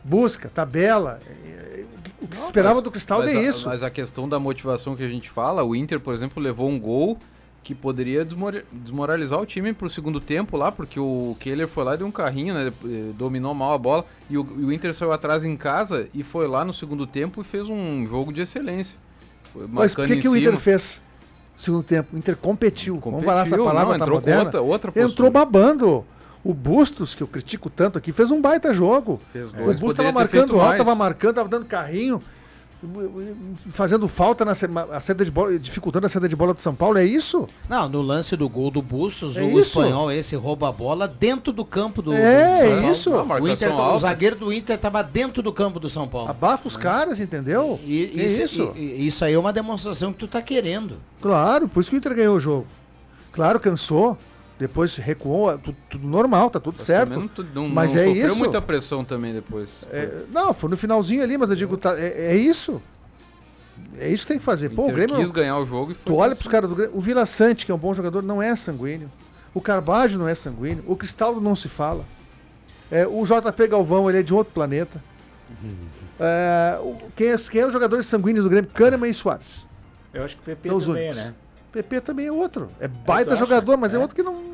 busca, 0.03 0.49
tabela. 0.49 1.21
É, 1.29 1.85
O 2.23 2.27
que 2.27 2.37
se 2.37 2.45
esperava 2.45 2.81
do 2.81 2.91
Cristaldo 2.91 3.27
mas 3.27 3.35
é 3.35 3.39
a- 3.39 3.43
isso. 3.43 3.69
Mas 3.69 3.83
a 3.83 3.91
questão 3.91 4.27
da 4.29 4.39
motivação 4.41 4.97
que 4.97 5.03
a 5.05 5.09
gente 5.09 5.29
fala, 5.29 5.63
o 5.63 5.77
Inter, 5.77 6.01
por 6.01 6.15
exemplo, 6.15 6.43
levou 6.43 6.69
um 6.71 6.81
gol 6.81 7.19
que 7.63 7.75
poderia 7.75 8.25
desmor- 8.25 8.65
desmoralizar 8.73 9.41
o 9.41 9.47
time 9.47 9.73
pro 9.73 9.89
segundo 9.89 10.21
tempo 10.21 10.57
lá, 10.57 10.73
porque 10.73 10.99
o 10.99 11.37
Keller 11.39 11.69
foi 11.69 11.85
lá 11.85 11.95
e 11.95 11.99
deu 11.99 12.07
um 12.07 12.11
carrinho, 12.11 12.55
né? 12.55 12.73
eh, 12.85 13.13
Dominou 13.17 13.55
mal 13.55 13.73
a 13.73 13.79
bola. 13.79 14.05
E 14.29 14.37
o, 14.37 14.45
e 14.59 14.65
o 14.65 14.73
Inter 14.73 14.93
saiu 14.95 15.13
atrás 15.13 15.45
em 15.45 15.57
casa 15.57 16.09
e 16.13 16.23
foi 16.25 16.49
lá 16.49 16.65
no 16.65 16.73
segundo 16.73 17.07
tempo 17.07 17.41
e 17.41 17.45
fez 17.45 17.69
um 17.69 18.05
jogo 18.07 18.33
de 18.33 18.41
excelência. 18.41 18.99
Foi 19.53 19.63
Mas 19.63 19.95
marcando 19.95 20.09
que, 20.09 20.23
que 20.23 20.29
o 20.29 20.37
Inter 20.37 20.57
fez 20.57 21.01
no 21.55 21.61
segundo 21.63 21.83
tempo? 21.85 22.17
O 22.17 22.19
Inter 22.19 22.37
competiu. 22.37 22.95
Vamos 22.95 23.05
Competiu, 23.05 23.27
falar 23.29 23.43
essa 23.43 23.57
palavra 23.57 23.93
não, 23.93 23.99
tá 23.99 24.05
entrou 24.05 24.21
com 24.21 24.27
moderna. 24.27 24.45
outra- 24.45 24.61
outra 24.63 24.91
postura. 24.93 25.13
Entrou 25.13 25.31
babando. 25.31 26.05
O 26.45 26.53
Bustos, 26.53 27.15
que 27.15 27.23
eu 27.23 27.29
critico 27.29 27.71
tanto 27.71 27.97
aqui, 27.97 28.11
fez 28.13 28.33
um 28.33 28.41
baita 28.41 28.75
jogo. 28.75 29.21
Fez 29.33 29.53
o 29.53 29.55
dois, 29.57 29.79
Bustos 29.79 29.95
poderia 29.99 30.13
tava 30.13 30.25
ter 30.27 30.31
feito 30.33 30.41
marcando 30.49 30.61
alto, 30.61 30.69
mais. 30.71 30.79
tava 30.79 30.95
marcando, 30.97 31.35
tava 31.37 31.49
dando 31.49 31.67
carrinho, 31.67 32.21
fazendo 33.71 34.09
falta 34.09 34.45
na 34.45 34.53
a 34.93 35.01
saída 35.01 35.25
de 35.25 35.31
bola, 35.31 35.59
dificultando 35.59 36.07
a 36.07 36.09
saída 36.09 36.29
de 36.29 36.37
bola 36.37 36.53
do 36.55 36.61
São 36.61 36.75
Paulo. 36.75 36.99
É 36.99 37.05
isso? 37.05 37.47
Não, 37.69 37.89
no 37.89 38.03
lance 38.03 38.37
do 38.37 38.49
gol 38.49 38.71
do 38.71 38.83
Bustos, 38.83 39.37
É 39.37 39.43
o 39.43 39.51
isso? 39.59 39.81
espanhol 39.81 40.11
esse 40.11 40.35
rouba 40.37 40.69
a 40.69 40.73
bola 40.73 41.07
dentro 41.07 41.53
do 41.53 41.65
campo 41.65 42.03
do, 42.03 42.13
É, 42.13 42.17
do 42.55 42.59
São 42.61 42.67
é 42.67 42.71
Paulo. 42.81 42.91
isso. 42.93 43.15
Ah, 43.15 43.41
O, 43.41 43.49
Inter, 43.49 43.75
o 43.75 43.99
zagueiro 43.99 44.37
do 44.37 44.53
Inter 44.53 44.79
tava 44.79 45.03
dentro 45.03 45.43
do 45.43 45.53
campo 45.53 45.79
do 45.81 45.89
São 45.89 46.09
Paulo. 46.09 46.31
Abafa 46.31 46.69
os 46.69 46.77
caras, 46.77 47.21
entendeu? 47.21 47.79
E, 47.85 48.05
é 48.21 48.25
isso, 48.27 48.43
isso. 48.43 48.73
e- 48.77 48.81
e- 48.81 49.07
isso 49.07 49.25
aí 49.25 49.35
é 49.35 49.39
uma 49.39 49.53
demonstração 49.53 50.13
que 50.13 50.19
tu 50.19 50.29
tá 50.29 50.43
querendo. 50.43 50.97
Claro, 51.21 51.69
por 51.69 51.81
isso 51.81 51.91
que 51.91 51.97
o 51.97 51.99
Inter 51.99 52.15
ganhou 52.15 52.37
o 52.37 52.41
jogo. 52.41 52.67
Claro, 53.33 53.59
cansou. 53.61 54.19
Depois 54.63 54.95
recuou, 54.97 55.59
tudo, 55.59 55.77
tudo 55.91 56.07
normal, 56.07 56.49
tá 56.51 56.61
tudo 56.61 56.77
Mas 56.79 56.87
certo. 56.87 57.11
Não, 57.19 57.29
não, 57.55 57.69
Mas 57.69 57.93
não 57.95 58.01
é 58.01 58.05
sofreu 58.07 58.27
isso. 58.29 58.37
muita 58.39 58.63
pressão 58.63 59.05
também 59.05 59.33
depois. 59.35 59.69
É, 59.91 60.23
não, 60.33 60.55
foi 60.55 60.71
no 60.71 60.77
finalzinho 60.77 61.21
ali, 61.23 61.37
mas 61.37 61.51
eu 61.51 61.57
digo, 61.57 61.77
tá, 61.77 61.99
é, 61.99 62.29
é 62.33 62.37
isso. 62.37 62.81
É 63.99 64.09
isso 64.09 64.23
que 64.23 64.29
tem 64.29 64.39
que 64.39 64.45
fazer. 64.45 64.69
Pô, 64.71 64.85
o 64.89 64.93
Grêmio. 64.93 65.17
quis 65.17 65.31
ganhar 65.33 65.59
o 65.59 65.67
jogo 65.67 65.91
e 65.93 65.95
foi 65.95 66.05
Tu 66.05 66.15
olha 66.17 66.37
pros 66.37 66.47
caras 66.47 66.71
do 66.71 66.77
Grêmio. 66.77 66.97
O 66.97 67.01
Vila 67.01 67.27
Sante, 67.27 67.67
que 67.67 67.73
é 67.73 67.75
um 67.75 67.79
bom 67.79 67.93
jogador, 67.93 68.23
não 68.23 68.41
é 68.41 68.55
sanguíneo. 68.55 69.11
O 69.53 69.61
Carbajo 69.61 70.19
não 70.19 70.29
é 70.29 70.35
sanguíneo. 70.35 70.85
O 70.87 70.95
Cristaldo 70.97 71.41
não 71.41 71.57
se 71.57 71.69
fala. 71.69 72.05
É, 72.91 73.07
o 73.07 73.25
JP 73.25 73.67
Galvão, 73.67 74.09
ele 74.09 74.21
é 74.21 74.23
de 74.23 74.33
outro 74.33 74.53
planeta. 74.55 75.03
É, 76.21 76.79
o- 76.81 76.97
quem, 77.17 77.29
é, 77.33 77.37
quem 77.37 77.61
é 77.63 77.67
os 77.67 77.73
jogadores 77.73 78.07
sanguíneos 78.07 78.45
do 78.45 78.51
Grêmio? 78.51 78.71
Kahneman 78.73 79.09
e 79.11 79.15
Soares. 79.15 79.67
Eu 80.15 80.25
acho 80.25 80.37
que 80.37 80.43
o 80.43 80.45
PP 80.45 80.69
também, 80.69 80.89
únicos. 81.09 81.17
né? 81.17 81.35
PP 81.73 82.01
também 82.03 82.27
é 82.27 82.33
outro. 82.33 82.69
É 82.79 82.87
baita 82.87 83.31
acha? 83.33 83.41
jogador, 83.41 83.77
mas 83.79 83.93
é. 83.93 83.97
É. 83.97 84.01
outro 84.01 84.15
que 84.15 84.23
não. 84.23 84.52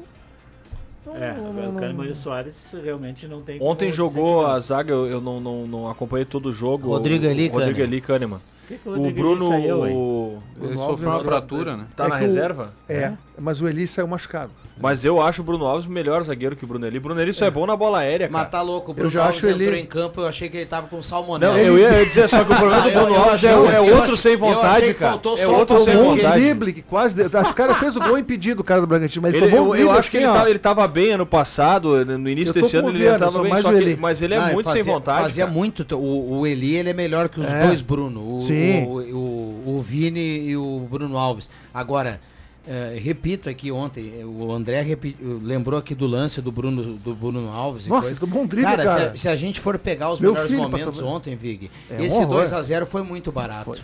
Não- 1.15 1.23
É, 1.23 1.35
não- 1.35 1.51
o 1.51 1.73
não- 1.73 1.81
Kahneman 1.81 2.07
e 2.07 2.11
o 2.11 2.15
Soares 2.15 2.75
realmente 2.83 3.27
não 3.27 3.43
tem 3.43 3.61
Ontem 3.63 3.91
jogou 3.93 4.47
a 4.47 4.59
zaga, 4.61 4.93
eu, 4.93 5.07
eu 5.07 5.21
não, 5.21 5.41
não, 5.41 5.67
não 5.67 5.89
acompanhei 5.89 6.25
todo 6.25 6.47
o 6.51 6.53
jogo. 6.53 6.89
Rodrigo 6.89 7.25
Eli, 7.25 7.49
Rodrigo 7.49 7.73
Kahneman. 7.79 7.85
Eli 7.85 8.01
Kahneman. 8.01 8.41
Que 8.69 8.77
que 8.79 8.89
O 8.89 9.11
Bruno 9.11 9.49
saiu, 9.49 9.81
o- 9.81 10.39
Ele 10.61 10.69
Bruno 10.75 10.87
sofreu 10.87 11.11
uma 11.11 11.21
fratura, 11.21 11.77
né? 11.77 11.85
tá 11.97 12.05
É 12.05 12.09
na 12.09 12.15
o- 12.15 12.19
reserva. 12.19 12.73
É, 12.89 13.13
mas 13.39 13.61
o 13.61 13.69
Eli 13.69 13.87
saiu 13.87 14.07
machucado. 14.07 14.51
Mas 14.81 15.05
eu 15.05 15.21
acho 15.21 15.43
o 15.43 15.45
Bruno 15.45 15.67
Alves 15.67 15.87
o 15.87 15.91
melhor 15.91 16.23
zagueiro 16.23 16.55
que 16.55 16.63
o 16.65 16.69
Bruno 16.69 16.87
Eli. 16.87 17.01
Bruno 17.01 17.21
Eli 17.21 17.33
só 17.33 17.45
é, 17.47 17.51
bom 17.51 17.67
na 17.67 17.75
bola 17.75 17.99
aérea, 17.99 18.29
cara. 18.29 18.43
Mas 18.45 18.51
tá 18.53 18.63
louco, 18.63 18.91
o 18.91 18.93
Eu 18.93 18.95
Bruno 18.95 19.11
já 19.11 19.25
Alves 19.25 19.39
acho 19.39 19.49
ele- 19.49 19.65
entrou 19.65 19.79
em 19.81 19.87
campo, 19.87 20.21
eu 20.21 20.27
achei 20.29 20.49
que 20.49 20.57
ele 20.57 20.67
tava 20.67 20.87
com 20.87 21.03
salmonela. 21.03 21.53
Não, 21.55 21.59
eu 21.61 21.77
ia 21.77 22.05
dizer 22.05 22.29
só 22.29 22.45
que 22.45 22.53
o 22.53 22.57
problema 22.57 22.83
do 22.83 22.89
Ah, 22.89 22.93
eu- 22.93 23.01
Bruno 23.01 23.15
eu 23.17 23.23
Alves 23.25 23.45
é, 23.45 23.53
eu 23.53 23.71
é 23.71 23.81
outro 23.81 24.17
sem 24.17 24.33
eu 24.35 24.39
vontade, 24.39 24.95
cara. 24.95 25.11
faltou 25.13 25.37
É 25.37 25.49
outro 25.49 25.77
o 25.79 25.85
sem 25.85 25.97
um 25.97 26.05
vontade. 26.15 26.41
drible 26.41 26.73
que 26.73 26.83
quase. 26.83 27.21
Acho 27.23 27.31
que 27.47 27.51
o 27.51 27.55
cara 27.55 27.75
fez 27.75 27.97
o 27.97 28.01
gol 28.01 28.17
impedido, 28.19 28.61
o 28.61 28.65
cara 28.65 28.81
do 28.81 28.87
Bragantino. 28.87 29.23
Mas 29.23 29.35
ele, 29.35 29.47
Ele- 29.47 29.57
tomou 29.57 29.67
um 29.73 29.75
eu, 29.75 29.75
eu 29.75 29.77
drible 29.87 29.99
acho 29.99 30.11
que 30.13 30.17
assim, 30.19 30.27
ele, 30.27 30.33
tava, 30.37 30.51
ele 30.51 30.59
bem 30.87 31.11
ano 31.11 31.27
passado, 31.27 32.05
no 32.05 32.29
início 32.29 32.51
Eu 32.57 32.63
desse 32.63 32.77
ano 32.77 32.91
ele 32.91 33.19
tava 33.19 33.43
bem, 33.43 33.97
mas 33.99 34.23
ele 34.23 34.35
é 34.35 34.53
muito 34.53 34.71
sem 34.71 34.83
vontade. 34.85 35.23
Fazia 35.23 35.47
muito. 35.49 35.85
O, 35.97 36.39
Eli 36.47 36.77
ele 36.77 36.91
é 36.91 36.95
melhor 36.95 37.29
que 37.29 37.41
os 37.41 37.49
É. 37.49 37.67
dois 37.67 37.81
Bruno. 37.81 38.21
O, 38.21 38.41
Sim. 38.59 38.85
O, 38.85 39.17
o, 39.17 39.77
o 39.79 39.83
Vini 39.83 40.21
e 40.49 40.57
o 40.57 40.87
Bruno 40.91 41.17
Alves. 41.17 41.49
Agora, 41.73 42.21
é, 42.67 42.99
repito 43.03 43.49
aqui 43.49 43.73
ontem, 43.73 44.23
o 44.25 44.53
André 44.53 44.83
repi- 44.83 45.17
lembrou 45.43 45.79
aqui 45.79 45.95
do 45.95 46.07
lance 46.07 46.43
do 46.43 46.53
Bruno, 46.53 46.95
do 46.99 47.15
Bruno 47.15 47.51
Alves. 47.51 47.87
e 47.87 47.89
Nossa, 47.89 48.03
coisa. 48.07 48.27
bom 48.27 48.45
drible, 48.47 48.71
cara, 48.71 48.83
se 48.83 48.89
a- 48.89 48.97
cara. 48.97 49.17
Se, 49.17 49.29
a, 49.29 49.37
gente 49.37 49.59
for 49.61 49.79
pegar 49.79 50.11
os 50.11 50.21
Meu 50.21 50.33
melhores 50.33 50.53
momentos 50.53 50.85
passou- 50.87 51.09
ontem, 51.09 51.35
Vig, 51.37 51.71
É 51.91 52.05
esse 52.05 52.15
horror. 52.17 52.43
2x0 52.45 52.87
foi 52.87 53.03
muito 53.03 53.33
barato. 53.33 53.81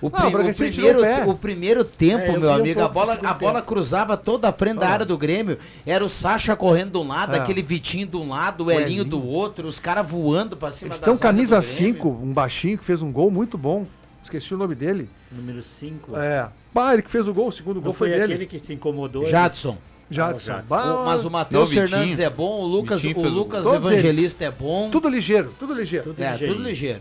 O, 0.00 0.08
Não, 0.10 0.28
o 0.28 0.54
primeiro, 0.54 1.00
o 1.26 1.30
o 1.30 1.36
primeiro 1.36 1.82
tempo, 1.84 2.22
É, 2.22 2.28
eu 2.28 2.32
meu 2.38 2.40
vi 2.42 2.46
um 2.46 2.60
amigo, 2.60 2.80
a 2.82 2.86
bola, 2.88 3.14
a 3.20 3.34
bola 3.34 3.54
tempo. 3.54 3.66
cruzava 3.66 4.16
toda 4.16 4.48
a 4.48 4.52
frente 4.52 4.78
da 4.78 4.88
área 4.88 5.04
do 5.04 5.18
Grêmio. 5.18 5.58
Era 5.84 6.04
o 6.04 6.08
Sacha 6.08 6.54
correndo 6.54 6.92
de 6.92 6.98
um 6.98 7.08
lado, 7.08 7.34
É. 7.34 7.40
aquele 7.40 7.62
Vitinho 7.62 8.06
de 8.06 8.16
um 8.16 8.28
lado, 8.28 8.66
o 8.66 8.70
Elinho 8.70 9.04
do 9.04 9.20
outro, 9.26 9.66
os 9.66 9.80
caras 9.80 10.08
voando 10.08 10.56
pra 10.56 10.70
cima 10.70 10.90
Eles 10.90 11.00
da 11.00 11.04
têm 11.06 11.12
um 11.12 11.16
zaga 11.16 11.28
camisa 11.32 11.56
do 11.60 11.66
Grêmio. 11.66 11.94
5, 11.96 12.08
um 12.22 12.32
baixinho 12.32 12.78
que 12.78 12.84
fez 12.84 13.02
um 13.02 13.10
gol 13.10 13.28
muito 13.28 13.58
bom. 13.58 13.86
Esqueci 14.28 14.54
o 14.54 14.58
nome 14.58 14.74
dele. 14.74 15.08
Número 15.32 15.62
5. 15.62 16.14
É. 16.18 16.48
Pá, 16.74 16.92
ele 16.92 17.00
que 17.02 17.10
fez 17.10 17.26
o 17.26 17.32
gol, 17.32 17.48
o 17.48 17.52
segundo 17.52 17.76
Não 17.76 17.82
gol 17.82 17.92
foi, 17.94 18.10
foi, 18.10 18.18
dele. 18.18 18.34
aquele 18.34 18.46
que 18.46 18.58
se 18.58 18.74
incomodou. 18.74 19.26
Jadson. 19.26 19.78
Jadson. 20.10 20.52
Jadson. 20.52 20.68
Bah, 20.68 20.84
O- 21.02 21.04
mas 21.06 21.24
o 21.24 21.30
Matheus. 21.30 21.70
Fernandes 21.70 22.20
é 22.20 22.28
bom, 22.28 22.60
o 22.60 22.66
Lucas, 22.66 23.00
Vitinho 23.00 23.26
o 23.26 23.28
o 23.30 23.32
Lucas. 23.32 23.64
Todos 23.64 23.90
Evangelista 23.90 24.44
é 24.44 24.50
bom. 24.50 24.90
Tudo 24.90 25.08
ligeiro, 25.08 25.54
tudo 25.58 25.72
ligeiro. 25.72 26.04
Tudo 26.04 26.22
é, 26.22 26.30
ligeirinho. 26.32 26.56
tudo 26.58 26.68
ligeiro. 26.68 27.00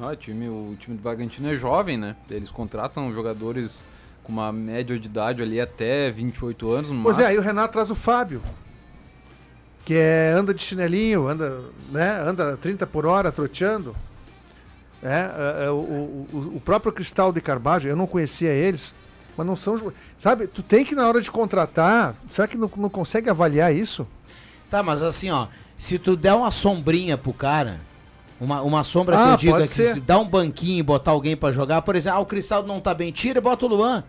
Ah, 0.00 0.08
o, 0.08 0.16
time, 0.16 0.48
o 0.48 0.74
time 0.80 0.96
do 0.96 1.02
Bragantino 1.02 1.48
é 1.50 1.54
jovem, 1.54 1.96
né? 1.98 2.16
Eles 2.30 2.50
contratam 2.50 3.12
jogadores 3.12 3.84
com 4.24 4.32
uma 4.32 4.50
média 4.50 4.98
de 4.98 5.06
idade 5.06 5.42
ali 5.42 5.60
até 5.60 6.10
28 6.10 6.72
anos 6.72 6.90
no 6.90 7.02
Pois 7.02 7.18
é, 7.18 7.22
máximo. 7.22 7.28
aí 7.32 7.38
o 7.38 7.42
Renato 7.42 7.72
traz 7.74 7.90
o 7.90 7.94
Fábio. 7.94 8.42
Que 9.84 9.94
é, 9.94 10.32
anda 10.34 10.54
de 10.54 10.62
chinelinho, 10.62 11.28
anda, 11.28 11.60
né, 11.92 12.18
anda 12.26 12.56
30 12.56 12.86
por 12.86 13.04
hora 13.04 13.30
troteando. 13.30 13.94
É, 15.04 15.08
é, 15.62 15.64
é, 15.66 15.70
o, 15.70 15.74
o, 15.74 16.52
o- 16.56 16.60
próprio 16.64 16.90
Cristal 16.90 17.30
de 17.30 17.40
Carbajo, 17.40 17.86
eu 17.86 17.94
não 17.94 18.06
conhecia 18.06 18.48
eles, 18.50 18.94
mas 19.36 19.46
não 19.46 19.54
são. 19.54 19.92
Sabe, 20.18 20.46
tu 20.46 20.62
tem 20.62 20.82
que 20.84 20.94
na 20.94 21.06
hora 21.06 21.20
de 21.20 21.30
contratar, 21.30 22.14
será 22.30 22.48
que 22.48 22.56
não, 22.56 22.70
não 22.76 22.88
consegue 22.88 23.28
avaliar 23.28 23.74
isso? 23.74 24.06
Tá, 24.70 24.82
mas 24.82 25.02
assim, 25.02 25.30
ó, 25.30 25.46
se 25.78 25.98
tu 25.98 26.16
der 26.16 26.32
uma 26.32 26.50
sombrinha 26.50 27.18
pro 27.18 27.34
cara, 27.34 27.80
uma, 28.40 28.62
uma 28.62 28.82
sombra 28.82 29.14
que 29.16 29.22
Ah, 29.22 29.30
eu 29.32 29.36
digo 29.36 29.58
é 29.58 29.62
que 29.62 29.66
ser. 29.68 29.94
se 29.94 30.00
dá 30.00 30.18
um 30.18 30.26
banquinho 30.26 30.78
e 30.78 30.82
botar 30.82 31.10
alguém 31.10 31.36
pra 31.36 31.52
jogar, 31.52 31.82
por 31.82 31.94
exemplo, 31.96 32.18
ah, 32.18 32.22
o 32.22 32.26
Cristaldo 32.26 32.66
não 32.66 32.80
tá 32.80 32.94
bem, 32.94 33.12
tira 33.12 33.38
e 33.38 33.42
bota 33.42 33.66
o 33.66 33.68
Luan. 33.68 34.02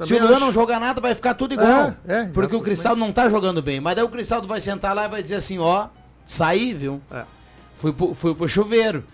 se 0.00 0.08
Também 0.08 0.18
o 0.20 0.22
Luan 0.26 0.36
acho. 0.36 0.44
não 0.46 0.52
jogar 0.52 0.80
nada, 0.80 1.00
vai 1.00 1.14
ficar 1.14 1.34
tudo 1.34 1.54
igual. 1.54 1.94
É, 2.08 2.22
é, 2.22 2.24
porque 2.26 2.56
o. 2.56 2.60
Cristaldo 2.60 2.98
não 2.98 3.12
tá 3.12 3.28
jogando 3.30 3.62
bem. 3.62 3.78
Mas 3.80 3.94
daí 3.94 4.04
o 4.04 4.08
Cristaldo 4.08 4.48
vai 4.48 4.60
sentar 4.60 4.96
lá 4.96 5.04
e 5.04 5.08
vai 5.08 5.22
dizer 5.22 5.36
assim, 5.36 5.58
ó, 5.60 5.86
saí, 6.26 6.74
viu? 6.74 7.00
É. 7.12 7.22
Fui, 7.76 7.92
pro, 7.92 8.14
fui 8.14 8.34
pro 8.34 8.48
chuveiro. 8.48 9.04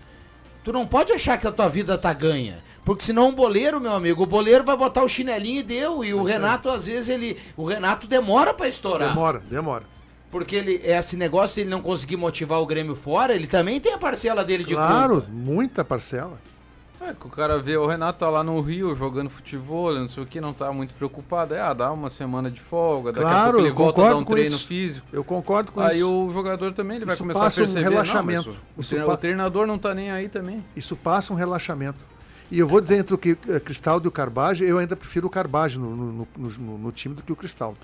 Tu 0.63 0.71
não 0.71 0.85
pode 0.85 1.11
achar 1.11 1.37
que 1.37 1.47
a 1.47 1.51
tua 1.51 1.67
vida 1.67 1.97
tá 1.97 2.13
ganha. 2.13 2.59
Porque 2.83 3.05
senão 3.05 3.29
um 3.29 3.33
boleiro, 3.35 3.79
meu 3.79 3.93
amigo, 3.93 4.23
o 4.23 4.27
boleiro 4.27 4.63
vai 4.63 4.75
botar 4.75 5.03
o 5.03 5.07
chinelinho 5.07 5.59
e 5.59 5.63
deu. 5.63 6.03
E 6.03 6.13
o 6.13 6.23
Renato, 6.23 6.69
às 6.69 6.87
vezes, 6.87 7.09
ele. 7.09 7.37
O 7.55 7.63
Renato 7.65 8.07
demora 8.07 8.53
pra 8.53 8.67
estourar. 8.67 9.09
Demora, 9.09 9.41
demora. 9.49 9.83
Porque 10.31 10.55
ele, 10.55 10.81
esse 10.83 11.17
negócio 11.17 11.55
de 11.55 11.61
ele 11.61 11.69
não 11.69 11.81
conseguir 11.81 12.15
motivar 12.17 12.61
o 12.61 12.65
Grêmio 12.65 12.95
fora, 12.95 13.33
ele 13.35 13.47
também 13.47 13.79
tem 13.81 13.93
a 13.93 13.97
parcela 13.97 14.43
dele 14.43 14.63
de 14.63 14.73
Claro, 14.73 15.15
culpa. 15.15 15.27
muita 15.31 15.83
parcela. 15.83 16.39
É, 17.03 17.13
que 17.13 17.25
o 17.25 17.29
cara 17.29 17.57
vê 17.57 17.75
o 17.77 17.87
Renato 17.87 18.19
tá 18.19 18.29
lá 18.29 18.43
no 18.43 18.59
Rio 18.61 18.95
jogando 18.95 19.27
futebol, 19.29 19.91
não 19.95 20.07
sei 20.07 20.21
o 20.21 20.25
que, 20.25 20.39
não 20.39 20.53
tá 20.53 20.71
muito 20.71 20.93
preocupado. 20.93 21.53
É, 21.55 21.59
ah, 21.59 21.73
dá 21.73 21.91
uma 21.91 22.11
semana 22.11 22.51
de 22.51 22.61
folga, 22.61 23.11
daqui 23.11 23.25
a 23.25 23.29
Claro, 23.29 23.51
pouco 23.53 23.65
ele 23.67 23.71
volta 23.73 24.05
a 24.05 24.09
dar 24.09 24.15
um 24.17 24.23
treino 24.23 24.55
isso. 24.55 24.67
físico. 24.67 25.07
Eu 25.11 25.23
concordo 25.23 25.71
com 25.71 25.81
Aí 25.81 25.97
isso. 25.97 26.13
o 26.13 26.29
jogador 26.31 26.73
também 26.73 26.97
ele 26.97 27.05
vai 27.05 27.15
Isso 27.15 27.23
começar 27.23 27.39
a 27.39 27.43
passa 27.45 27.61
um 27.61 27.63
perceber. 27.65 27.89
relaxamento. 27.89 28.49
Não, 28.49 29.03
o, 29.03 29.05
pa- 29.07 29.13
o 29.13 29.17
treinador 29.17 29.65
não 29.65 29.79
tá 29.79 29.95
nem 29.95 30.11
aí 30.11 30.29
também. 30.29 30.63
Isso 30.75 30.95
passa 30.95 31.33
um 31.33 31.35
relaxamento. 31.35 31.97
E 32.51 32.59
eu 32.59 32.67
vou 32.67 32.79
dizer 32.79 32.97
entre 32.97 33.15
o 33.15 33.17
que, 33.17 33.35
eh, 33.49 33.59
Cristaldo 33.59 34.05
e 34.05 34.09
o 34.09 34.11
Carbajo, 34.11 34.63
eu 34.63 34.77
ainda 34.77 34.95
prefiro 34.95 35.25
o 35.25 35.29
Carbajo 35.29 35.79
no, 35.79 35.95
no, 35.95 36.27
no- 36.37 36.77
no- 36.77 36.91
time 36.91 37.15
do 37.15 37.23
que 37.23 37.31
o 37.31 37.35
Cristaldo. 37.35 37.77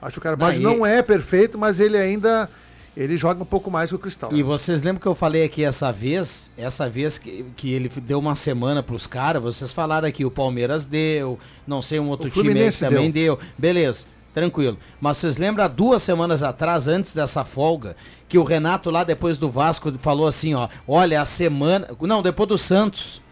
Acho 0.00 0.14
que 0.14 0.18
o 0.18 0.22
Carbajo 0.22 0.60
Não, 0.60 0.78
não 0.78 0.86
é 0.86 1.02
perfeito, 1.02 1.58
mas 1.58 1.80
ele 1.80 1.96
ainda 1.96 2.48
ele 2.96 3.16
joga 3.16 3.42
um 3.42 3.46
pouco 3.46 3.70
mais 3.70 3.90
que 3.90 3.96
o 3.96 3.98
Cristaldo. 3.98 4.36
E 4.36 4.42
vocês 4.42 4.82
lembram 4.82 5.00
que 5.00 5.06
eu 5.06 5.14
falei 5.14 5.44
aqui 5.44 5.64
essa 5.64 5.90
vez, 5.90 6.50
essa 6.56 6.88
vez 6.88 7.18
que, 7.18 7.44
que 7.56 7.72
ele 7.72 7.88
deu 7.88 8.18
uma 8.18 8.34
semana 8.34 8.82
pros 8.82 9.06
caras, 9.06 9.42
vocês 9.42 9.72
falaram 9.72 10.06
aqui, 10.06 10.24
o 10.24 10.30
Palmeiras 10.30 10.86
deu, 10.86 11.38
não 11.66 11.80
sei, 11.80 11.98
um 11.98 12.08
outro 12.08 12.28
O 12.28 12.30
time 12.30 12.60
aí 12.60 12.70
que 12.70 12.78
também 12.78 13.10
deu. 13.10 13.38
Beleza, 13.56 14.06
tranquilo. 14.34 14.76
Mas 15.00 15.16
vocês 15.16 15.38
lembram 15.38 15.68
duas 15.70 16.02
semanas 16.02 16.42
atrás, 16.42 16.86
antes 16.86 17.14
dessa 17.14 17.44
folga, 17.44 17.96
que 18.28 18.36
o 18.36 18.44
Renato 18.44 18.90
lá 18.90 19.04
depois 19.04 19.38
do 19.38 19.48
Vasco 19.48 19.90
falou 19.92 20.26
assim, 20.26 20.54
ó, 20.54 20.68
olha, 20.86 21.22
a 21.22 21.24
semana. 21.24 21.88
Não, 22.00 22.22
depois 22.22 22.48
do 22.48 22.58
Santos. 22.58 23.22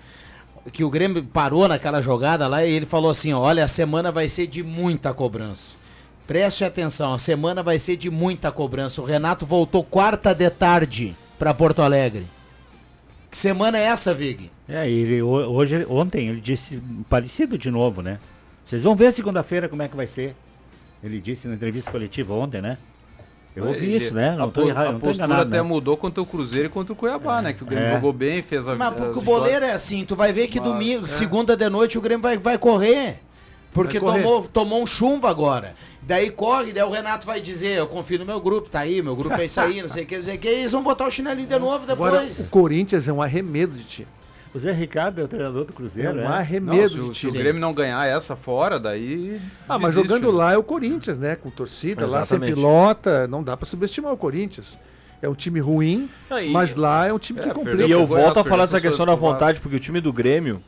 Que 0.75 0.85
o 0.85 0.91
Grêmio 0.91 1.25
parou 1.25 1.67
naquela 1.67 2.03
jogada 2.03 2.47
lá 2.47 2.65
e 2.65 2.71
ele 2.71 2.85
falou 2.85 3.11
assim: 3.11 3.33
ó, 3.33 3.41
olha, 3.41 3.65
a 3.65 3.69
semana 3.69 4.13
vai 4.13 4.29
ser 4.29 4.47
de 4.47 4.63
muita 4.63 5.15
cobrança. 5.15 5.75
Preste 6.31 6.65
atenção, 6.65 7.13
a 7.13 7.19
semana 7.19 7.61
vai 7.61 7.77
ser 7.77 7.97
de 7.97 8.09
muita 8.09 8.53
cobrança. 8.53 9.03
O 9.03 9.05
Renato 9.05 9.45
voltou 9.45 9.83
quarta 9.83 10.33
de 10.33 10.49
tarde 10.49 11.13
para 11.37 11.53
Porto 11.53 11.83
Alegre. 11.83 12.25
Que 13.29 13.37
semana 13.37 13.77
é 13.77 13.83
essa, 13.83 14.15
Vig? 14.15 14.49
É, 14.69 14.89
ele 14.89 15.21
ho- 15.21 15.51
hoje, 15.53 15.85
ontem 15.91 16.29
ele 16.29 16.41
disse 16.41 16.81
parecido 17.09 17.59
de 17.59 17.69
novo, 17.69 18.01
né? 18.01 18.21
Vocês 18.65 18.85
vão 18.85 18.95
ver 18.95 19.11
segunda-feira 19.13 19.69
como 19.69 19.83
é 19.83 19.89
que 19.89 19.97
vai 19.97 20.07
ser. 20.07 20.37
Ele 21.03 21.21
disse 21.21 21.49
na 21.49 21.55
entrevista 21.55 21.91
coletiva 21.91 22.33
ontem, 22.33 22.63
né? 22.63 22.79
Eu 23.57 23.67
ouvi 23.67 23.87
Ele- 23.87 23.97
isso, 23.97 24.15
né? 24.15 24.29
a 24.31 24.37
Não 24.37 24.51
tô 24.53 24.63
po- 24.63 24.69
errado, 24.69 24.87
A 24.87 24.93
não 24.93 25.01
tô 25.01 25.07
postura 25.07 25.27
enganado, 25.27 25.49
até 25.49 25.57
né? 25.57 25.63
mudou 25.69 25.97
contra 25.97 26.23
o 26.23 26.27
Cruzeiro 26.27 26.67
e 26.67 26.71
contra 26.71 26.93
o 26.93 26.97
Cuiabá, 26.97 27.43
né? 27.43 27.53
Que 27.53 27.65
o 27.65 27.67
Grêmio 27.67 27.89
É. 27.89 27.95
jogou 27.95 28.13
bem, 28.13 28.41
fez 28.41 28.69
a 28.69 28.77
Mas 28.77 28.93
as 28.93 28.97
porque 28.99 29.19
o 29.19 29.23
boleiro 29.23 29.65
é 29.65 29.73
assim, 29.73 30.05
tu 30.05 30.15
vai 30.15 30.33
ver 30.33 30.47
que 30.47 30.61
Mas, 30.61 30.71
domingo, 30.71 31.07
é. 31.07 31.09
segunda 31.09 31.57
de 31.57 31.69
noite, 31.69 31.99
o 31.99 32.01
Grêmio 32.01 32.23
vai, 32.23 32.39
vai 32.39 32.57
correr. 32.57 33.19
Porque 33.73 34.01
tomou, 34.01 34.43
tomou 34.49 34.83
um 34.83 34.87
chumbo 34.87 35.27
agora. 35.27 35.75
Daí 36.03 36.31
corre, 36.31 36.73
daí 36.73 36.83
o 36.83 36.91
Renato 36.91 37.25
vai 37.27 37.41
dizer, 37.41 37.77
eu 37.79 37.87
confio 37.87 38.19
no 38.19 38.25
meu 38.27 38.41
grupo, 38.41 38.69
tá 38.69 38.81
aí, 38.81 39.01
meu 39.01 39.15
grupo 39.15 39.37
é 39.41 39.45
isso 39.45 39.61
aí, 39.61 39.81
não 39.81 39.89
sei 39.89 40.03
o 40.03 40.07
que, 40.07 40.17
não 40.17 40.25
sei 40.25 40.37
o 40.37 40.39
que, 40.39 40.49
e 40.49 40.55
eles 40.61 40.73
vão 40.73 40.83
botar 40.83 41.07
o 41.07 41.11
chinelinho 41.11 41.47
de 41.47 41.59
novo 41.59 41.85
Agora, 41.91 42.19
depois. 42.19 42.41
o 42.41 42.49
Corinthians 42.51 43.07
é 43.07 43.13
um 43.13 43.23
arremedo 43.23 43.75
de 43.77 43.85
time. 43.85 44.09
O 44.53 44.59
Zé 44.59 44.73
Ricardo 44.73 45.21
é 45.21 45.25
o 45.25 45.29
treinador 45.29 45.65
do 45.65 45.73
É 45.73 45.77
Cruzeiro, 45.77 46.17
um 46.17 46.21
é? 46.21 46.25
Não, 46.25 46.33
arremedo 46.33 46.89
se, 46.89 46.99
o- 46.99 47.11
de 47.13 47.19
se 47.19 47.27
o 47.27 47.31
time. 47.31 47.41
Grêmio 47.43 47.61
não 47.61 47.73
ganhar 47.73 48.05
essa 48.05 48.35
fora, 48.35 48.81
daí. 48.81 49.41
Ah, 49.69 49.79
mas 49.79 49.95
desiste, 49.95 50.09
jogando 50.15 50.33
lá 50.37 50.53
é 50.53 50.57
o 50.57 50.63
Corinthians, 50.65 51.17
né? 51.19 51.37
Com 51.37 51.51
torcida, 51.51 52.01
lá 52.03 52.09
sem 52.25 52.39
Exatamente. 52.39 52.55
pilota, 52.55 53.29
não 53.29 53.45
dá 53.45 53.57
pra 53.57 53.65
subestimar 53.65 54.13
o 54.13 54.17
Corinthians. 54.17 54.77
É 55.23 55.29
um 55.29 55.35
time 55.35 55.61
ruim, 55.61 56.11
e- 56.43 56.51
mas 56.51 56.75
lá 56.75 57.07
é 57.07 57.13
um 57.13 57.19
time 57.21 57.39
É, 57.39 57.43
que 57.45 57.51
complica. 57.51 57.85
E 57.87 57.91
eu 57.93 58.05
volto 58.05 58.41
a 58.41 58.45
falar 58.45 58.65
essa 58.65 58.81
questão 58.81 59.07
da 59.07 59.15
vontade, 59.15 59.61
porque 59.61 59.77
o 59.77 59.81
time 59.81 60.01
do 60.01 60.13
Grêmio 60.13 60.61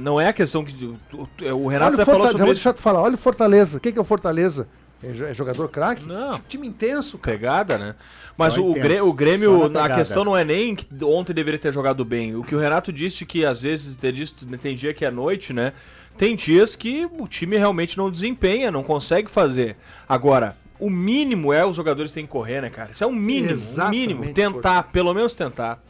não 0.00 0.20
é 0.20 0.28
a 0.28 0.32
questão 0.32 0.64
que. 0.64 0.72
tu- 0.74 1.28
O 1.54 1.66
Renato 1.68 1.92
Olha 1.92 1.96
já 1.96 2.02
o 2.02 2.06
falou 2.06 2.20
Fortaleza, 2.20 2.30
sobre 2.32 2.44
vou 2.44 2.52
isso. 2.52 2.54
deixar 2.54 2.72
tu 2.74 2.80
falar. 2.82 3.00
Olha 3.00 3.14
o 3.14 3.18
Fortaleza. 3.18 3.80
Quem 3.80 3.92
que 3.92 3.98
é 3.98 4.02
o 4.02 4.04
Fortaleza? 4.04 4.68
É 5.02 5.30
é 5.30 5.32
jogador 5.34 5.68
craque? 5.68 6.04
Não. 6.04 6.40
Time 6.48 6.66
intenso, 6.66 7.16
cara. 7.18 7.36
Pegada, 7.36 7.78
né? 7.78 7.94
Mas 8.36 8.54
Só 8.54 8.60
o, 8.62 8.70
intenso. 8.70 8.88
Grê- 8.88 9.00
o 9.00 9.12
Grêmio, 9.12 9.68
na 9.68 9.84
a 9.84 9.94
questão 9.94 10.24
não 10.24 10.36
é 10.36 10.44
nem 10.44 10.74
que 10.74 10.86
ontem 11.04 11.32
deveria 11.32 11.58
ter 11.58 11.72
jogado 11.72 12.04
bem. 12.04 12.34
O 12.34 12.42
que 12.42 12.54
o 12.54 12.58
Renato 12.58 12.92
disse 12.92 13.24
que 13.24 13.44
às 13.44 13.60
vezes 13.60 13.94
tem, 13.94 14.12
dias- 14.12 14.34
tem 14.60 14.74
dia 14.74 14.92
que 14.92 15.04
é 15.04 15.10
noite, 15.10 15.52
né? 15.52 15.72
Tem 16.16 16.34
dias 16.34 16.74
que 16.74 17.08
o 17.18 17.28
time 17.28 17.56
realmente 17.56 17.96
não 17.96 18.10
desempenha, 18.10 18.72
não 18.72 18.82
consegue 18.82 19.30
fazer. 19.30 19.76
Agora, 20.08 20.56
o 20.80 20.90
mínimo 20.90 21.52
é 21.52 21.64
os 21.64 21.76
jogadores 21.76 22.10
têm 22.10 22.26
que 22.26 22.32
correr, 22.32 22.60
né, 22.60 22.68
cara? 22.68 22.90
Isso 22.90 23.04
é 23.04 23.06
um 23.06 23.12
mínimo, 23.12 23.50
um 23.50 23.52
Exatamente, 23.52 24.14
mínimo. 24.14 24.34
Tentar, 24.34 24.82
pelo 24.90 25.14
menos 25.14 25.32
tentar. 25.32 25.80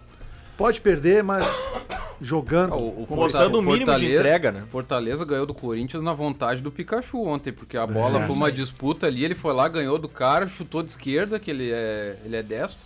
Pode 0.59 0.81
perder, 0.81 1.23
mas 1.23 1.47
jogando. 2.21 2.75
O, 2.75 3.05
o 3.05 3.17
Mostrando 3.17 3.59
o 3.59 3.63
mínimo 3.63 3.79
de 3.79 3.85
Fortaleza- 3.87 4.15
entrega, 4.15 4.53
né? 4.53 4.65
Fortaleza 4.71 5.25
ganhou 5.25 5.47
do 5.47 5.55
Corinthians 5.55 6.03
na 6.03 6.13
vontade 6.13 6.61
do 6.61 6.71
Pikachu 6.71 7.25
ontem, 7.25 7.53
porque 7.53 7.77
a 7.77 7.87
bola 7.87 8.27
foi 8.27 8.35
uma 8.35 8.51
disputa 8.51 9.07
ali, 9.07 9.25
ele 9.25 9.37
foi 9.37 9.55
lá, 9.55 9.69
ganhou 9.69 9.99
do 9.99 10.09
cara, 10.09 10.49
chutou 10.49 10.83
de 10.83 10.91
esquerda, 10.91 11.39
que 11.39 11.51
ele 11.51 11.71
é, 11.71 12.19
ele 12.25 12.37
é 12.37 12.43
destro, 12.43 12.81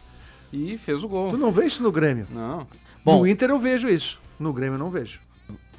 e 0.52 0.76
fez 0.76 1.02
o 1.02 1.08
gol. 1.08 1.30
Tu 1.30 1.38
não 1.38 1.50
vê 1.50 1.64
isso 1.64 1.82
no 1.82 1.90
Grêmio. 1.90 2.26
Não. 2.30 2.66
Bom. 3.04 3.20
no 3.20 3.26
Inter 3.26 3.50
eu 3.50 3.58
vejo 3.58 3.88
isso. 3.88 4.20
No 4.38 4.52
Grêmio 4.52 4.74
eu 4.74 4.78
não 4.78 4.90
vejo. 4.90 5.18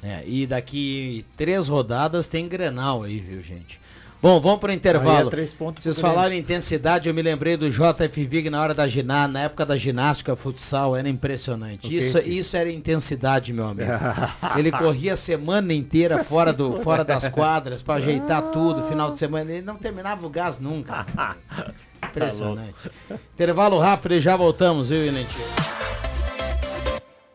É, 0.02 0.22
e 0.26 0.46
daqui 0.46 1.24
três 1.36 1.66
rodadas 1.68 2.28
tem 2.28 2.46
Grenal 2.46 3.04
aí, 3.04 3.18
viu, 3.20 3.40
gente? 3.40 3.80
Bom, 4.24 4.40
vamos 4.40 4.58
para 4.58 4.68
o 4.68 4.70
Aí 4.70 4.76
intervalo. 4.78 5.28
é 5.28 5.30
três 5.30 5.52
pontos 5.52 5.84
Vocês 5.84 6.00
falaram 6.00 6.34
em 6.34 6.38
intensidade, 6.38 7.10
eu 7.10 7.14
me 7.14 7.20
lembrei 7.20 7.58
do 7.58 7.68
JF 7.70 8.24
Vig 8.24 8.48
na 8.48 8.58
hora 8.62 8.72
da 8.72 8.88
ginástica, 8.88 9.28
na 9.28 9.40
época 9.40 9.66
da 9.66 9.76
ginástica, 9.76 10.34
futsal, 10.34 10.96
era 10.96 11.06
impressionante. 11.06 11.86
Ok. 11.86 11.98
Isso, 11.98 12.18
isso 12.20 12.56
era 12.56 12.72
intensidade, 12.72 13.52
meu 13.52 13.66
amigo. 13.66 13.90
Ele 14.56 14.72
corria 14.72 15.12
a 15.12 15.16
semana 15.16 15.74
inteira 15.74 16.24
fora, 16.24 16.54
do, 16.54 16.78
fora 16.78 17.04
das 17.04 17.28
quadras 17.28 17.82
para 17.82 17.96
ajeitar 17.96 18.40
tudo, 18.44 18.88
final 18.88 19.10
de 19.10 19.18
semana. 19.18 19.52
Ele 19.52 19.60
não 19.60 19.76
terminava 19.76 20.26
o 20.26 20.30
gás 20.30 20.58
nunca. 20.58 21.04
Impressionante. 22.08 22.76
Intervalo 23.34 23.78
rápido 23.78 24.14
e 24.14 24.22
já 24.22 24.34
voltamos, 24.38 24.88
viu, 24.88 25.04
Ilentinho? 25.04 25.48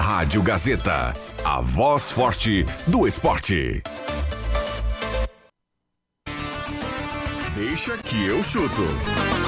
Rádio 0.02 0.41
Gazeta, 0.41 1.13
a 1.45 1.61
voz 1.61 2.09
forte 2.09 2.66
do 2.88 3.07
esporte. 3.07 3.84
Deixa 7.80 7.97
que 8.03 8.25
eu 8.25 8.43
chuto. 8.43 9.38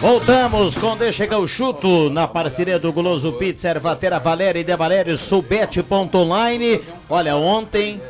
Voltamos 0.00 0.78
com 0.78 0.96
Deixa 0.96 1.26
que 1.26 1.34
eu 1.34 1.46
chuto 1.46 2.08
na 2.08 2.26
parceria 2.26 2.78
do 2.78 2.90
Guloso 2.90 3.34
Pizza, 3.34 3.68
Ervatera 3.68 4.18
Valéria 4.18 4.60
e 4.60 4.64
De 4.64 4.74
Valério, 4.74 5.14
Subete.online. 5.14 6.80
Olha, 7.06 7.36
ontem 7.36 8.00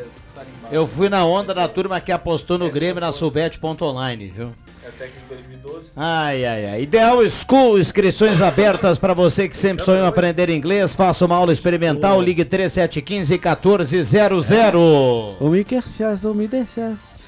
eu 0.70 0.86
fui 0.86 1.08
na 1.08 1.24
onda 1.24 1.52
da 1.52 1.66
turma 1.66 2.00
que 2.00 2.12
apostou 2.12 2.56
no 2.56 2.70
Grêmio 2.70 3.00
na 3.00 3.10
Subete.online, 3.10 4.32
viu? 4.34 4.52
É 4.84 4.90
técnico 4.90 5.26
2012. 5.30 5.90
Ai, 5.96 6.44
ai, 6.44 6.66
ai. 6.66 6.82
Ideal 6.82 7.28
School, 7.28 7.80
inscrições 7.80 8.40
abertas 8.40 8.96
para 8.96 9.12
você 9.12 9.48
que 9.48 9.56
sempre 9.56 9.84
sonhou 9.84 10.06
aprender 10.06 10.48
inglês. 10.48 10.94
Faça 10.94 11.26
uma 11.26 11.34
aula 11.34 11.52
experimental, 11.52 12.22
ligue 12.22 12.44
3715 12.44 13.34
1400. 13.34 15.40
Umidências, 15.40 16.22
umidências. 16.22 17.16
Ô, 17.16 17.19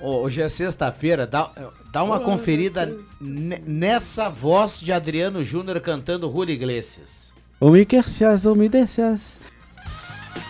Hoje 0.00 0.40
é 0.40 0.48
sexta-feira, 0.48 1.26
dá, 1.26 1.50
dá 1.92 2.02
uma 2.02 2.18
conferida 2.20 2.90
ne- 3.20 3.60
nessa 3.66 4.28
voz 4.30 4.80
de 4.80 4.92
Adriano 4.92 5.44
Júnior 5.44 5.78
cantando 5.80 6.30
Julio 6.30 6.54
Iglesias. 6.54 7.30
Umidências, 7.60 8.46
umidências. 8.46 9.38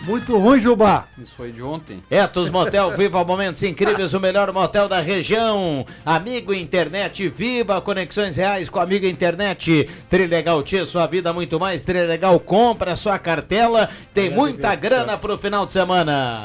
Muito 0.03 0.37
ruim, 0.37 0.59
Jubá. 0.59 1.05
Isso 1.17 1.33
foi 1.35 1.51
de 1.51 1.61
ontem. 1.61 2.01
Etos 2.09 2.49
Motel, 2.49 2.91
viva 2.95 3.23
momentos 3.25 3.61
incríveis, 3.63 4.13
o 4.13 4.19
melhor 4.19 4.53
motel 4.53 4.87
da 4.87 5.01
região. 5.01 5.85
Amigo 6.05 6.53
Internet, 6.53 7.27
viva 7.27 7.81
conexões 7.81 8.37
reais 8.37 8.69
com 8.69 8.79
Amigo 8.79 9.05
Internet. 9.05 9.89
Trilegal 10.09 10.63
Tia, 10.63 10.85
sua 10.85 11.07
vida 11.07 11.33
muito 11.33 11.59
mais. 11.59 11.83
Trilegal, 11.83 12.39
compra 12.39 12.95
sua 12.95 13.19
cartela. 13.19 13.89
Tem 14.13 14.29
muita 14.29 14.73
grana 14.75 15.17
pro 15.17 15.37
final 15.37 15.65
de 15.65 15.73
semana. 15.73 16.41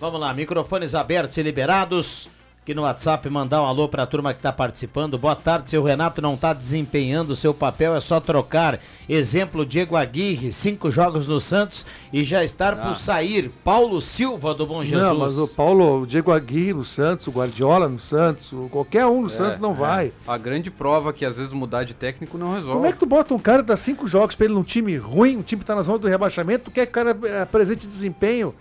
Vamos 0.00 0.18
lá, 0.20 0.32
microfones 0.32 0.94
abertos 0.94 1.36
e 1.36 1.42
liberados. 1.42 2.28
Aqui 2.62 2.74
no 2.74 2.82
WhatsApp 2.82 3.28
mandar 3.30 3.62
um 3.62 3.66
alô 3.66 3.88
pra 3.88 4.06
turma 4.06 4.32
que 4.34 4.40
tá 4.40 4.52
participando. 4.52 5.18
Boa 5.18 5.34
tarde, 5.34 5.70
seu 5.70 5.82
Renato 5.82 6.20
não 6.22 6.36
tá 6.36 6.52
desempenhando 6.52 7.30
o 7.30 7.36
seu 7.36 7.52
papel, 7.54 7.96
é 7.96 8.00
só 8.00 8.20
trocar. 8.20 8.78
Exemplo, 9.08 9.64
Diego 9.64 9.96
Aguirre, 9.96 10.52
cinco 10.52 10.90
jogos 10.90 11.26
no 11.26 11.40
Santos 11.40 11.84
e 12.12 12.22
já 12.22 12.44
estar 12.44 12.76
por 12.76 12.94
sair. 12.96 13.50
Paulo 13.64 14.00
Silva 14.00 14.54
do 14.54 14.66
Bom 14.66 14.84
Jesus. 14.84 15.02
Não, 15.08 15.18
mas 15.18 15.38
o 15.38 15.48
Paulo, 15.48 16.02
o 16.02 16.06
Diego 16.06 16.30
Aguirre 16.32 16.74
no 16.74 16.84
Santos, 16.84 17.26
o 17.26 17.30
Guardiola 17.30 17.88
no 17.88 17.98
Santos, 17.98 18.52
qualquer 18.70 19.06
um 19.06 19.22
no 19.22 19.26
É, 19.26 19.30
Santos 19.30 19.58
não 19.58 19.72
é. 19.72 19.74
vai. 19.74 20.12
A 20.28 20.36
grande 20.38 20.70
prova 20.70 21.12
que 21.14 21.24
às 21.24 21.38
vezes 21.38 21.52
mudar 21.52 21.84
de 21.84 21.94
técnico 21.94 22.36
não 22.38 22.52
resolve. 22.52 22.74
Como 22.74 22.86
é 22.86 22.92
que 22.92 22.98
tu 22.98 23.06
bota 23.06 23.34
um 23.34 23.38
cara 23.38 23.62
dar 23.62 23.76
cinco 23.78 24.06
jogos 24.06 24.34
pra 24.34 24.44
ele 24.44 24.54
num 24.54 24.62
time 24.64 24.96
ruim, 24.98 25.38
um 25.38 25.42
time 25.42 25.60
que 25.60 25.66
tá 25.66 25.74
na 25.74 25.82
zona 25.82 25.98
do 25.98 26.08
rebaixamento, 26.08 26.64
tu 26.64 26.70
quer 26.70 26.84
que 26.86 26.92
o 26.92 26.94
cara 26.94 27.18
eh, 27.24 27.40
apresente 27.42 27.86
desempenho? 27.86 28.54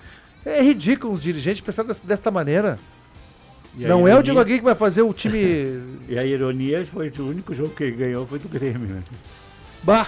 É 0.46 0.62
ridículo 0.62 1.14
os 1.14 1.22
dirigentes 1.22 1.62
pensar 1.62 1.84
dessa, 1.84 2.06
desta 2.06 2.32
maneira. 2.32 2.80
E 3.78 3.84
Não 3.86 4.00
é 4.00 4.02
o 4.02 4.08
ironia- 4.08 4.24
Diego 4.24 4.40
Aguirre 4.40 4.60
que 4.60 4.66
vai 4.66 4.76
fazer 4.76 5.02
o 5.04 5.14
time. 5.14 6.00
E 6.10 6.18
a 6.18 6.26
ironia 6.26 6.86
foi 6.86 7.12
que 7.12 7.22
o 7.22 7.30
único 7.30 7.54
jogo 7.54 7.70
que 7.76 7.84
ele 7.84 7.96
ganhou 7.96 8.26
foi 8.26 8.40
do 8.40 8.50
Grêmio, 8.50 8.80
né? 8.88 9.04
bah! 9.84 10.08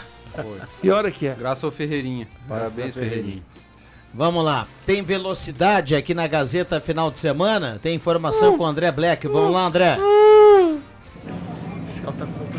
Pior 0.82 1.04
é 1.06 1.12
que 1.12 1.28
é. 1.28 1.36
Graças 1.38 1.64
ao 1.64 1.72
Ferreirinha. 1.72 2.28
Parabéns, 2.48 2.96
Ferreirinha. 2.96 3.44
Vamos 4.14 4.44
lá. 4.44 4.68
Tem 4.86 5.02
velocidade 5.04 5.96
aqui 5.96 6.14
na 6.14 6.28
Gazeta 6.28 6.82
final 6.82 7.12
de 7.12 7.20
semana? 7.20 7.80
Tem 7.82 7.96
informação 7.96 8.58
com 8.58 8.64
o 8.64 8.68
André 8.68 8.92
Black. 8.92 9.28
Vamos 9.28 9.54
lá, 9.54 9.66
André. 9.68 9.98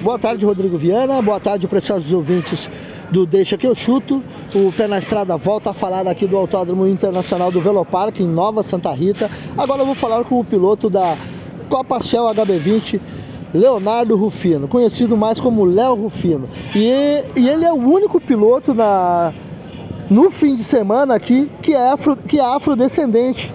Boa 0.01 0.19
tarde, 0.19 0.45
Rodrigo 0.45 0.77
Viana. 0.79 1.21
Boa 1.21 1.41
tarde, 1.41 1.67
preciosos 1.69 2.13
ouvintes 2.13 2.71
do 3.13 3.27
Deixa 3.27 3.57
que 3.57 3.67
eu 3.67 3.75
chuto. 3.75 4.23
O 4.55 4.73
Pé 4.73 4.89
na 4.89 4.99
Estrada 4.99 5.37
volta 5.37 5.71
a 5.71 5.75
falar 5.75 6.09
aqui 6.09 6.27
do 6.27 6.37
Autódromo 6.37 6.87
Internacional 6.87 7.53
do 7.53 7.61
Velopark 7.61 8.19
em 8.19 8.27
Nova 8.27 8.63
Santa 8.63 8.91
Rita. 8.91 9.31
Agora 9.57 9.83
eu 9.83 9.87
vou 9.87 9.95
falar 9.95 10.25
com 10.25 10.41
o 10.41 10.45
piloto 10.45 10.89
da 10.89 11.17
Copa 11.69 12.03
Shell 12.03 12.25
HB20, 12.25 13.01
Leonardo 13.53 14.17
Rufino, 14.17 14.67
conhecido 14.67 15.17
mais 15.17 15.39
como 15.39 15.65
Léo 15.65 15.95
Rufino. 15.95 16.49
E, 16.75 17.23
e 17.37 17.49
ele 17.49 17.67
é 17.67 17.73
o 17.73 17.77
único 17.77 18.19
piloto 18.19 18.73
na, 18.73 19.33
no 20.09 20.31
fim 20.31 20.55
de 20.55 20.65
semana 20.65 21.15
aqui 21.15 21.51
que 21.61 21.75
é, 21.75 21.91
afro, 21.91 22.17
que 22.17 22.39
é 22.39 22.45
afrodescendente. 22.45 23.53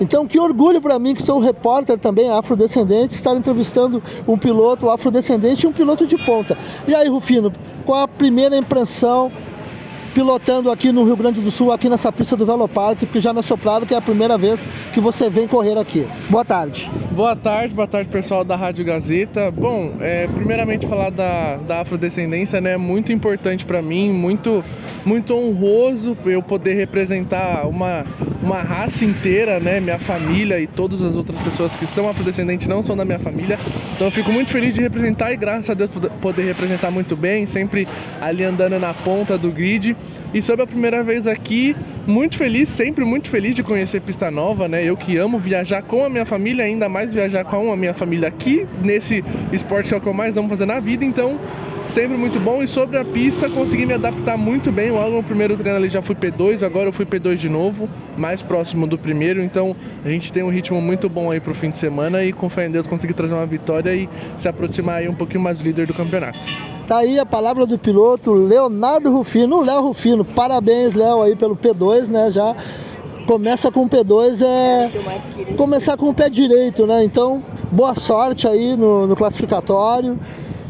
Então, 0.00 0.26
que 0.26 0.40
orgulho 0.40 0.80
para 0.80 0.98
mim, 0.98 1.14
que 1.14 1.22
sou 1.22 1.36
um 1.36 1.40
repórter 1.40 1.98
também 1.98 2.30
afrodescendente, 2.30 3.14
estar 3.14 3.36
entrevistando 3.36 4.02
um 4.26 4.38
piloto 4.38 4.88
afrodescendente 4.88 5.66
e 5.66 5.68
um 5.68 5.72
piloto 5.72 6.06
de 6.06 6.16
ponta. 6.16 6.56
E 6.88 6.94
aí, 6.94 7.06
Rufino, 7.06 7.52
qual 7.84 8.02
a 8.02 8.08
primeira 8.08 8.56
impressão 8.56 9.30
pilotando 10.14 10.70
aqui 10.70 10.92
no 10.92 11.04
Rio 11.04 11.16
Grande 11.16 11.40
do 11.40 11.50
Sul, 11.50 11.72
aqui 11.72 11.88
nessa 11.88 12.10
pista 12.12 12.36
do 12.36 12.44
Velopark, 12.44 12.98
porque 12.98 13.20
já 13.20 13.32
me 13.32 13.42
sopraram 13.42 13.86
que 13.86 13.94
é 13.94 13.96
a 13.96 14.00
primeira 14.00 14.36
vez 14.36 14.68
que 14.92 15.00
você 15.00 15.30
vem 15.30 15.46
correr 15.46 15.78
aqui. 15.78 16.06
Boa 16.28 16.44
tarde. 16.44 16.90
Boa 17.12 17.36
tarde, 17.36 17.74
boa 17.74 17.86
tarde 17.86 18.08
pessoal 18.08 18.44
da 18.44 18.56
Rádio 18.56 18.84
Gazeta. 18.84 19.50
Bom, 19.50 19.92
é, 20.00 20.26
primeiramente 20.28 20.86
falar 20.86 21.10
da, 21.10 21.56
da 21.56 21.80
afrodescendência, 21.80 22.60
né? 22.60 22.76
Muito 22.76 23.12
importante 23.12 23.64
para 23.64 23.80
mim, 23.82 24.10
muito, 24.10 24.64
muito 25.04 25.34
honroso 25.34 26.16
eu 26.24 26.42
poder 26.42 26.74
representar 26.74 27.66
uma, 27.66 28.04
uma 28.42 28.62
raça 28.62 29.04
inteira, 29.04 29.60
né? 29.60 29.80
Minha 29.80 29.98
família 29.98 30.58
e 30.60 30.66
todas 30.66 31.02
as 31.02 31.16
outras 31.16 31.38
pessoas 31.38 31.76
que 31.76 31.86
são 31.86 32.08
afrodescendentes 32.08 32.66
não 32.66 32.82
são 32.82 32.96
da 32.96 33.04
minha 33.04 33.18
família. 33.18 33.58
Então 33.94 34.06
eu 34.06 34.10
fico 34.10 34.32
muito 34.32 34.50
feliz 34.50 34.74
de 34.74 34.80
representar 34.80 35.32
e 35.32 35.36
graças 35.36 35.70
a 35.70 35.74
Deus 35.74 35.90
poder 36.20 36.42
representar 36.42 36.90
muito 36.90 37.16
bem, 37.16 37.46
sempre 37.46 37.86
ali 38.20 38.44
andando 38.44 38.78
na 38.78 38.94
ponta 38.94 39.36
do 39.38 39.50
grid. 39.50 39.96
E 40.32 40.40
sobre 40.40 40.62
a 40.62 40.66
primeira 40.66 41.02
vez 41.02 41.26
aqui, 41.26 41.74
muito 42.06 42.36
feliz, 42.36 42.68
sempre 42.68 43.04
muito 43.04 43.28
feliz 43.28 43.54
de 43.54 43.62
conhecer 43.62 44.00
pista 44.00 44.30
nova, 44.30 44.68
né? 44.68 44.84
Eu 44.84 44.96
que 44.96 45.16
amo 45.16 45.38
viajar 45.38 45.82
com 45.82 46.04
a 46.04 46.08
minha 46.08 46.24
família, 46.24 46.64
ainda 46.64 46.88
mais 46.88 47.12
viajar 47.12 47.44
com 47.44 47.72
a 47.72 47.76
minha 47.76 47.92
família 47.92 48.28
aqui 48.28 48.66
nesse 48.82 49.24
esporte 49.52 49.88
que 49.88 49.94
é 49.94 49.96
o 49.96 50.00
que 50.00 50.06
eu 50.06 50.14
mais 50.14 50.36
amo 50.36 50.48
fazer 50.48 50.66
na 50.66 50.78
vida, 50.78 51.04
então 51.04 51.38
sempre 51.86 52.16
muito 52.16 52.38
bom. 52.38 52.62
E 52.62 52.68
sobre 52.68 52.96
a 52.96 53.04
pista, 53.04 53.50
consegui 53.50 53.84
me 53.86 53.94
adaptar 53.94 54.36
muito 54.36 54.70
bem. 54.70 54.90
Logo 54.90 55.16
no 55.16 55.22
primeiro 55.22 55.56
treino 55.56 55.76
ali 55.76 55.88
já 55.88 56.00
fui 56.00 56.14
P2, 56.14 56.64
agora 56.64 56.88
eu 56.88 56.92
fui 56.92 57.04
P2 57.04 57.34
de 57.34 57.48
novo, 57.48 57.88
mais 58.16 58.40
próximo 58.40 58.86
do 58.86 58.96
primeiro, 58.96 59.42
então 59.42 59.74
a 60.04 60.08
gente 60.08 60.32
tem 60.32 60.42
um 60.42 60.50
ritmo 60.50 60.80
muito 60.80 61.08
bom 61.08 61.30
aí 61.30 61.40
pro 61.40 61.54
fim 61.54 61.70
de 61.70 61.78
semana 61.78 62.22
e 62.24 62.32
com 62.32 62.48
fé 62.48 62.66
em 62.66 62.70
Deus 62.70 62.86
conseguir 62.86 63.14
trazer 63.14 63.34
uma 63.34 63.46
vitória 63.46 63.94
e 63.94 64.08
se 64.38 64.48
aproximar 64.48 64.98
aí 64.98 65.08
um 65.08 65.14
pouquinho 65.14 65.40
mais 65.40 65.58
do 65.58 65.64
líder 65.64 65.86
do 65.86 65.94
campeonato. 65.94 66.38
Tá 66.90 66.98
aí 66.98 67.20
a 67.20 67.24
palavra 67.24 67.66
do 67.66 67.78
piloto 67.78 68.32
Leonardo 68.32 69.12
Rufino, 69.12 69.62
Léo 69.62 69.80
Rufino. 69.80 70.24
Parabéns, 70.24 70.92
Léo, 70.92 71.22
aí 71.22 71.36
pelo 71.36 71.54
P2, 71.54 72.08
né? 72.08 72.32
Já 72.32 72.56
começa 73.28 73.70
com 73.70 73.84
o 73.84 73.88
P2 73.88 74.44
é 74.44 74.90
começar 75.56 75.96
com 75.96 76.08
o 76.08 76.12
pé 76.12 76.28
direito, 76.28 76.88
né? 76.88 77.04
Então, 77.04 77.44
boa 77.70 77.94
sorte 77.94 78.48
aí 78.48 78.76
no, 78.76 79.06
no 79.06 79.14
classificatório 79.14 80.18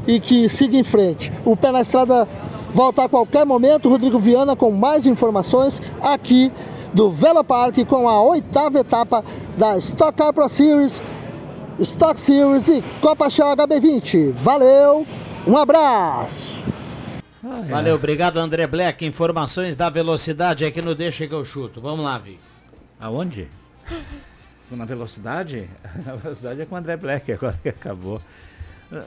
e 0.06 0.20
que 0.20 0.46
siga 0.50 0.76
em 0.76 0.82
frente. 0.84 1.32
O 1.42 1.56
pé 1.56 1.72
na 1.72 1.80
estrada 1.80 2.28
volta 2.74 3.04
a 3.04 3.08
qualquer 3.08 3.46
momento. 3.46 3.88
Rodrigo 3.88 4.18
Viana 4.18 4.54
com 4.54 4.70
mais 4.70 5.06
informações 5.06 5.80
aqui 6.02 6.52
do 6.92 7.08
Velopark 7.08 7.82
com 7.86 8.06
a 8.06 8.22
oitava 8.22 8.80
etapa 8.80 9.24
da 9.56 9.78
Stock 9.78 10.12
Car 10.18 10.34
Pro 10.34 10.50
Series, 10.50 11.00
Stock 11.78 12.20
Series 12.20 12.68
e 12.68 12.84
Copa 13.00 13.30
Shell 13.30 13.56
HB20. 13.56 14.32
Valeu, 14.32 15.06
um 15.46 15.56
abraço! 15.56 16.60
Valeu, 17.68 17.94
obrigado 17.94 18.38
André 18.38 18.66
Black. 18.66 19.04
Informações 19.04 19.74
da 19.74 19.88
velocidade 19.88 20.64
aqui 20.64 20.82
no 20.82 20.94
Deixa 20.94 21.26
que 21.26 21.32
eu 21.34 21.44
chuto. 21.44 21.80
Vamos 21.80 22.04
lá, 22.04 22.18
Vi. 22.18 22.38
Aonde? 22.98 23.48
Na 24.70 24.84
velocidade? 24.84 25.68
A 26.06 26.14
velocidade 26.14 26.60
é 26.60 26.66
com 26.66 26.74
o 26.74 26.78
André 26.78 26.96
Black, 26.96 27.32
agora 27.32 27.58
que 27.60 27.70
acabou. 27.70 28.20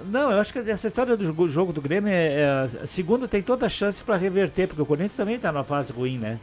Não, 0.05 0.31
eu 0.31 0.39
acho 0.39 0.51
que 0.51 0.59
essa 0.59 0.87
história 0.87 1.15
do 1.15 1.25
jogo- 1.47 1.73
do 1.73 1.81
Grêmio 1.81 2.09
é. 2.11 2.67
é 2.81 2.85
segundo, 2.85 3.27
tem 3.27 3.41
toda 3.41 3.65
a 3.65 3.69
chance 3.69 4.03
para 4.03 4.15
reverter, 4.17 4.67
porque 4.67 4.81
o 4.81 4.85
Corinthians 4.85 5.15
também 5.15 5.35
está 5.35 5.51
numa 5.51 5.63
fase 5.63 5.91
ruim, 5.91 6.17
né? 6.17 6.39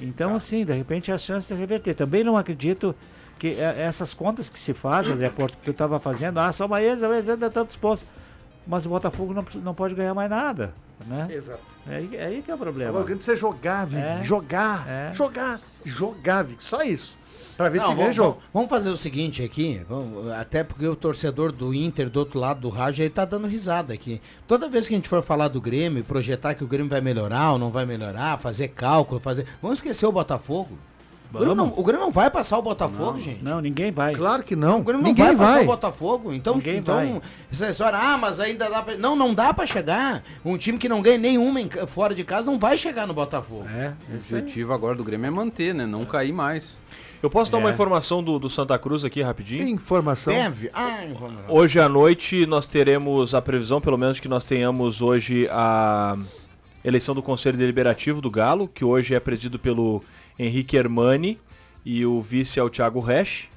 Então, 0.00 0.34
assim, 0.34 0.64
de 0.64 0.72
repente, 0.72 1.10
a 1.10 1.18
chance 1.18 1.52
de 1.52 1.58
reverter. 1.58 1.94
Também 1.94 2.22
não 2.24 2.36
acredito 2.36 2.94
que 3.38 3.48
é, 3.58 3.82
essas 3.82 4.12
contas 4.12 4.48
que 4.50 4.58
se 4.58 4.74
fazem, 4.74 5.12
André 5.12 5.30
Porto, 5.30 5.56
que 5.62 5.70
eu 5.70 5.72
estava 5.72 5.98
fazendo, 5.98 6.38
ah, 6.38 6.52
só 6.52 6.66
uma 6.66 6.82
ex, 6.82 7.02
ex 7.02 7.28
ainda 7.28 7.50
tantos 7.50 7.76
pontos. 7.76 8.04
Mas 8.66 8.86
o 8.86 8.88
Botafogo 8.88 9.32
não, 9.34 9.44
não 9.62 9.74
pode 9.74 9.94
ganhar 9.94 10.14
mais 10.14 10.28
nada, 10.30 10.72
né? 11.06 11.26
Exato. 11.30 11.60
É 11.88 11.96
aí, 11.96 12.10
é 12.16 12.24
aí 12.26 12.42
que 12.42 12.50
é 12.50 12.54
o 12.54 12.58
problema. 12.58 12.90
Agora 12.90 13.02
o 13.02 13.06
Grêmio 13.06 13.18
precisa 13.24 13.36
jogar, 13.36 13.86
Vic. 13.86 14.00
É. 14.02 14.22
Jogar, 14.22 14.86
É. 14.88 15.12
jogar, 15.14 15.58
jogar, 15.84 16.42
Vic. 16.44 16.62
Só 16.62 16.82
isso. 16.82 17.18
Pra 17.56 17.68
ver 17.68 17.78
Não, 17.78 17.88
se 17.88 17.90
ganha 17.92 18.02
vamos, 18.04 18.16
jogo. 18.16 18.30
vamos- 18.30 18.44
vamos 18.54 18.70
fazer 18.70 18.88
o 18.90 18.96
seguinte 18.96 19.42
aqui, 19.42 19.82
vamos- 19.88 20.30
até 20.32 20.64
porque 20.64 20.86
o 20.86 20.96
torcedor 20.96 21.52
do 21.52 21.74
Inter 21.74 22.08
do 22.08 22.18
outro 22.18 22.38
lado 22.38 22.60
do 22.60 22.70
rádio 22.70 23.02
aí 23.04 23.10
tá 23.10 23.24
dando 23.26 23.46
risada 23.46 23.92
aqui. 23.92 24.20
Toda 24.48 24.68
vez 24.68 24.88
que 24.88 24.94
a 24.94 24.96
gente 24.96 25.08
for 25.10 25.22
falar 25.22 25.48
do 25.48 25.60
Grêmio, 25.60 26.02
projetar 26.04 26.54
que 26.54 26.64
o 26.64 26.66
Grêmio 26.66 26.88
vai 26.88 27.02
melhorar 27.02 27.52
ou 27.52 27.58
não 27.58 27.70
vai 27.70 27.84
melhorar, 27.84 28.38
fazer 28.38 28.68
cálculo, 28.68 29.20
fazer. 29.20 29.46
Vamos 29.60 29.78
esquecer 29.78 30.06
o 30.06 30.12
Botafogo. 30.12 30.78
O 31.32 31.38
Grêmio, 31.38 31.54
não, 31.54 31.72
o 31.76 31.82
Grêmio 31.84 32.04
não 32.06 32.10
vai 32.12 32.28
passar 32.30 32.58
o 32.58 32.62
Botafogo, 32.62 33.12
Não, 33.12 33.20
gente. 33.20 33.42
Não, 33.44 33.60
ninguém 33.60 33.92
vai. 33.92 34.14
Claro 34.14 34.42
que 34.42 34.56
não. 34.56 34.80
O 34.80 34.82
Grêmio 34.82 35.02
não 35.02 35.10
Ninguém 35.10 35.26
vai 35.26 35.36
passar 35.36 35.52
vai. 35.52 35.62
o 35.62 35.66
Botafogo. 35.66 36.32
Então, 36.32 36.54
Ninguém 36.56 36.78
então 36.78 36.94
vai. 36.96 37.20
essa 37.52 37.68
história, 37.68 37.98
ah, 37.98 38.18
mas 38.18 38.40
ainda 38.40 38.68
dá 38.68 38.82
pra... 38.82 38.96
Não, 38.96 39.14
não 39.14 39.32
dá 39.32 39.54
pra 39.54 39.64
chegar. 39.66 40.22
Um 40.44 40.56
time 40.58 40.76
que 40.78 40.88
não 40.88 41.00
ganha 41.00 41.18
nenhuma 41.18 41.60
em 41.60 41.68
fora 41.86 42.14
de 42.14 42.24
casa 42.24 42.50
não 42.50 42.58
vai 42.58 42.76
chegar 42.76 43.06
no 43.06 43.14
Botafogo. 43.14 43.64
É, 43.68 43.92
O 44.10 44.16
objetivo 44.16 44.72
agora 44.72 44.96
do 44.96 45.04
Grêmio 45.04 45.26
é 45.28 45.30
manter, 45.30 45.74
né? 45.74 45.86
Não 45.86 46.04
cair 46.04 46.32
mais. 46.32 46.76
Eu 47.22 47.28
posso 47.30 47.52
dar 47.52 47.58
uma 47.58 47.68
É. 47.68 47.72
informação 47.72 48.22
do, 48.24 48.38
do 48.38 48.48
Santa 48.48 48.78
Cruz 48.78 49.04
aqui 49.04 49.20
rapidinho? 49.22 49.68
Informação. 49.68 50.32
Deve. 50.32 50.70
Ah, 50.72 51.00
lá. 51.20 51.30
Hoje 51.48 51.78
à 51.78 51.88
noite 51.88 52.44
nós 52.46 52.66
teremos 52.66 53.34
a 53.34 53.42
previsão, 53.42 53.80
pelo 53.80 53.98
menos 53.98 54.18
que 54.18 54.26
nós 54.26 54.42
tenhamos 54.44 55.00
hoje 55.02 55.46
a 55.50 56.16
eleição 56.82 57.14
do 57.14 57.22
Conselho 57.22 57.58
Deliberativo 57.58 58.20
do 58.22 58.30
Galo, 58.30 58.66
que 58.66 58.84
hoje 58.84 59.14
é 59.14 59.20
presidido 59.20 59.58
pelo 59.58 60.02
Henrique 60.40 60.74
Hermani 60.76 61.38
e 61.84 62.06
o 62.06 62.20
vice 62.22 62.58
é 62.58 62.62
o 62.62 62.70
Thiago 62.70 62.98
Resch. 63.00 63.48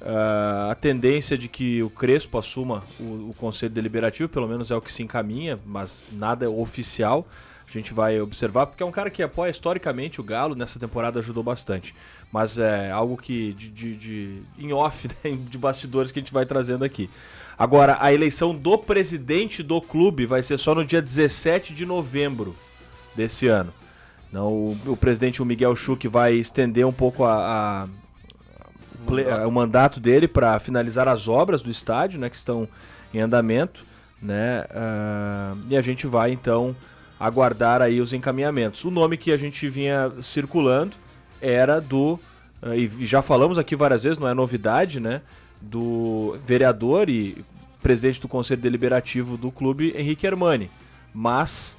Ah, 0.00 0.68
a 0.70 0.74
tendência 0.74 1.36
de 1.36 1.48
que 1.48 1.82
o 1.82 1.90
Crespo 1.90 2.38
assuma 2.38 2.84
o, 3.00 3.30
o 3.30 3.34
Conselho 3.38 3.72
Deliberativo, 3.72 4.28
pelo 4.28 4.46
menos 4.46 4.70
é 4.70 4.76
o 4.76 4.80
que 4.80 4.92
se 4.92 5.02
encaminha, 5.02 5.58
mas 5.66 6.04
nada 6.12 6.44
é 6.44 6.48
oficial. 6.48 7.26
A 7.68 7.72
gente 7.72 7.92
vai 7.94 8.20
observar, 8.20 8.66
porque 8.66 8.82
é 8.82 8.86
um 8.86 8.92
cara 8.92 9.08
que 9.10 9.22
apoia 9.22 9.50
historicamente 9.50 10.20
o 10.20 10.24
Galo, 10.24 10.54
nessa 10.54 10.78
temporada 10.78 11.18
ajudou 11.20 11.42
bastante. 11.42 11.94
Mas 12.30 12.58
é 12.58 12.90
algo 12.90 13.16
que 13.16 13.52
de, 13.54 13.68
de, 13.70 13.96
de- 13.96 14.42
em 14.58 14.72
off, 14.72 15.08
né, 15.24 15.30
de 15.36 15.58
bastidores 15.58 16.12
que 16.12 16.18
a 16.18 16.22
gente 16.22 16.32
vai 16.32 16.44
trazendo 16.46 16.84
aqui. 16.84 17.08
Agora, 17.58 17.96
a 18.00 18.12
eleição 18.12 18.54
do 18.54 18.76
presidente 18.78 19.62
do 19.62 19.80
clube 19.80 20.26
vai 20.26 20.42
ser 20.42 20.58
só 20.58 20.74
no 20.74 20.84
dia 20.84 21.00
17 21.02 21.72
de 21.74 21.86
novembro 21.86 22.54
desse 23.16 23.46
ano. 23.46 23.72
Não, 24.32 24.48
o, 24.48 24.78
o 24.86 24.96
presidente, 24.96 25.42
o 25.42 25.44
Miguel 25.44 25.76
Schuch, 25.76 26.08
vai 26.08 26.32
estender 26.34 26.86
um 26.86 26.92
pouco 26.92 27.24
a, 27.24 27.34
a- 27.84 27.86
o 29.02 29.04
ple- 29.06 29.24
mandato. 29.50 30.00
dele 30.00 30.26
para 30.26 30.58
finalizar 30.58 31.06
as 31.06 31.28
obras 31.28 31.60
do 31.60 31.70
estádio, 31.70 32.18
né, 32.18 32.30
que 32.30 32.36
estão 32.36 32.66
em 33.12 33.20
andamento, 33.20 33.84
né, 34.22 34.64
ah, 34.70 35.54
e 35.68 35.76
a 35.76 35.82
gente 35.82 36.06
vai 36.06 36.30
então 36.32 36.74
aguardar 37.20 37.82
aí 37.82 38.00
os 38.00 38.12
encaminhamentos. 38.12 38.84
O 38.84 38.90
nome 38.90 39.16
que 39.16 39.32
a 39.32 39.36
gente 39.36 39.68
vinha 39.68 40.10
circulando 40.22 40.96
era 41.40 41.78
do 41.80 42.18
ah, 42.62 42.74
e 42.76 43.04
já 43.04 43.20
falamos 43.20 43.58
aqui 43.58 43.76
várias 43.76 44.04
vezes, 44.04 44.18
não 44.18 44.28
é 44.28 44.32
novidade, 44.34 44.98
né, 44.98 45.20
do 45.60 46.38
vereador 46.46 47.08
e 47.10 47.44
presidente 47.82 48.20
do 48.20 48.28
conselho 48.28 48.62
deliberativo 48.62 49.36
do 49.36 49.50
clube, 49.50 49.92
Henrique 49.96 50.26
Hermani. 50.26 50.70
Mas 51.12 51.76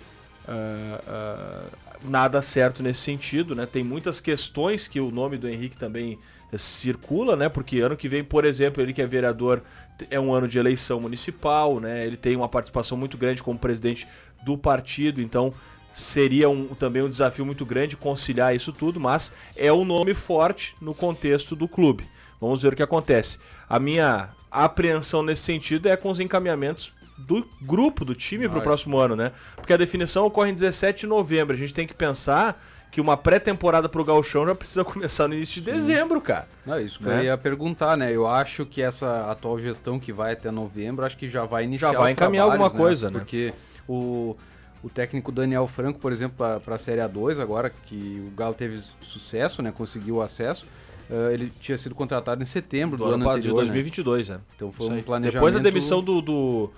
ah, 0.47 1.64
nada 2.04 2.41
certo 2.41 2.84
nesse 2.84 3.01
sentido, 3.01 3.56
né? 3.56 3.66
Tem 3.66 3.84
muitas 3.84 4.20
questões 4.20 4.88
que 4.88 4.99
o 4.99 5.12
nome 5.12 5.38
do 5.38 5.47
Henrique 5.47 5.78
também 5.78 6.20
eh, 6.51 6.58
circula, 6.58 7.36
né? 7.36 7.49
Porque 7.49 7.80
ano 7.80 7.95
que 7.97 8.08
vem, 8.08 8.24
por 8.24 8.45
exemplo, 8.45 8.82
ele 8.82 8.93
que 8.93 9.01
é 9.01 9.06
vereador, 9.06 9.62
é 10.10 10.20
um 10.20 10.34
ano 10.34 10.47
de 10.47 10.58
eleição 10.60 10.99
municipal, 10.99 11.80
né? 11.80 12.06
Ele 12.06 12.18
tem 12.18 12.36
uma 12.36 12.49
participação 12.49 12.97
muito 12.97 13.18
grande 13.18 13.41
como 13.43 13.58
presidente 13.58 14.08
do 14.43 14.58
partido, 14.58 15.22
então 15.22 15.54
seria 15.91 16.49
um- 16.49 16.68
também 16.76 17.04
um 17.04 17.10
desafio 17.10 17.45
muito 17.45 17.66
grande 17.66 17.95
conciliar 17.95 18.56
isso 18.56 18.74
tudo, 18.74 18.99
mas 18.99 19.32
é 19.56 19.72
um 19.72 19.86
nome 19.86 20.14
forte 20.14 20.76
no 20.82 20.93
contexto 20.93 21.56
do 21.56 21.68
clube. 21.68 22.04
Vamos 22.41 22.64
ver 22.64 22.74
o 22.74 22.76
que 22.76 22.84
acontece. 22.84 23.38
A 23.70 23.80
minha 23.80 24.30
apreensão 24.51 25.24
nesse 25.24 25.43
sentido 25.43 25.88
é 25.88 25.95
com 25.95 26.10
os 26.10 26.20
encaminhamentos 26.20 26.91
do 27.18 27.45
grupo, 27.61 28.03
do 28.03 28.16
time 28.16 28.47
para 28.49 28.59
o 28.59 28.61
próximo 28.61 28.97
ano, 28.97 29.16
né? 29.16 29.32
Porque 29.55 29.74
a 29.74 29.78
definição 29.78 30.26
ocorre 30.26 30.51
em 30.51 30.53
17 30.53 31.01
de 31.01 31.07
novembro. 31.07 31.55
A 31.55 31.57
gente 31.59 31.74
tem 31.74 31.86
que 31.88 31.93
pensar 31.93 32.61
que 32.91 33.01
uma 33.01 33.18
pré-temporada 33.18 33.89
pro 33.89 34.03
Gauchão 34.03 34.45
já 34.45 34.53
precisa 34.53 34.84
começar 34.86 35.28
no 35.28 35.34
início 35.34 35.61
de 35.61 35.72
dezembro, 35.72 36.22
cara. 36.22 36.47
Não, 36.66 36.80
isso 36.80 36.99
que 36.99 37.05
Né? 37.05 37.22
eu 37.22 37.24
ia 37.26 37.38
perguntar, 37.38 37.97
né? 37.97 38.11
Eu 38.16 38.28
acho 38.28 38.66
que 38.66 38.82
essa 38.82 39.32
atual 39.32 39.59
gestão 39.59 39.99
que 39.99 40.11
vai 40.14 40.34
até 40.34 40.51
novembro, 40.51 41.03
acho 41.05 41.18
que 41.18 41.30
já 41.30 41.43
vai 41.45 41.64
iniciar 41.64 41.91
Já 41.91 41.97
vai 41.99 42.11
encaminhar 42.11 42.45
alguma 42.45 42.70
coisa, 42.70 43.09
né? 43.09 43.18
Porque 43.20 43.51
o, 43.88 44.36
o 44.84 44.89
técnico 44.89 45.32
Daniel 45.32 45.66
Franco, 45.66 45.97
por 45.99 46.11
exemplo, 46.11 46.38
para 46.59 46.76
a 46.76 46.78
Série 46.78 47.01
A2 47.01 47.39
agora, 47.41 47.72
que 47.86 48.24
o 48.28 48.36
Galo 48.36 48.53
teve 48.53 48.80
sucesso, 49.01 49.61
né? 49.64 49.72
Conseguiu 49.76 50.16
o 50.18 50.22
acesso. 50.22 50.66
eh, 51.09 51.34
ele 51.34 51.49
tinha 51.49 51.78
sido 51.78 51.95
contratado 51.95 52.41
em 52.43 52.45
setembro 52.45 52.95
do, 52.97 53.05
Do 53.05 53.11
ano, 53.11 53.24
ano 53.24 53.30
anterior, 53.32 53.55
de 53.55 53.55
2022, 53.72 54.30
né? 54.30 54.36
é. 54.36 54.39
Então 54.55 54.72
foi 54.72 54.86
um 54.88 55.01
planejamento... 55.01 55.34
Depois 55.34 55.53
da 55.53 55.59
demissão 55.59 56.01
do, 56.03 56.22
do, 56.22 56.70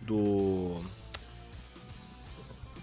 do 0.00 0.76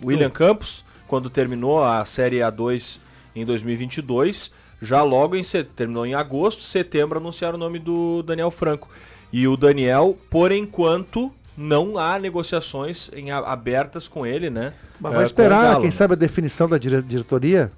William 0.03 0.29
Campos, 0.29 0.85
quando 1.07 1.29
terminou 1.29 1.83
a 1.83 2.03
Série 2.05 2.37
A2 2.37 2.99
em 3.35 3.45
2022, 3.45 4.51
já 4.81 5.01
logo 5.01 5.35
em 5.35 5.43
terminou 5.75 6.05
em 6.05 6.13
agosto, 6.13 6.61
setembro 6.61 7.19
anunciaram 7.19 7.55
o 7.55 7.59
nome 7.59 7.79
do 7.79 8.21
Daniel 8.23 8.51
Franco. 8.51 8.89
E 9.31 9.47
o 9.47 9.57
Daniel, 9.57 10.17
por 10.29 10.51
enquanto, 10.51 11.31
não 11.57 11.97
há 11.97 12.19
negociações 12.19 13.09
em 13.13 13.31
abertas 13.31 14.07
com 14.07 14.25
ele, 14.25 14.49
né? 14.49 14.73
Mas 14.99 15.13
vai 15.13 15.23
o 15.23 15.25
esperar, 15.25 15.75
quem 15.77 15.85
né? 15.85 15.91
sabe, 15.91 16.13
a 16.13 16.17
definição 16.17 16.67
da 16.69 16.77
dire- 16.77 17.03
diretoria? 17.03 17.71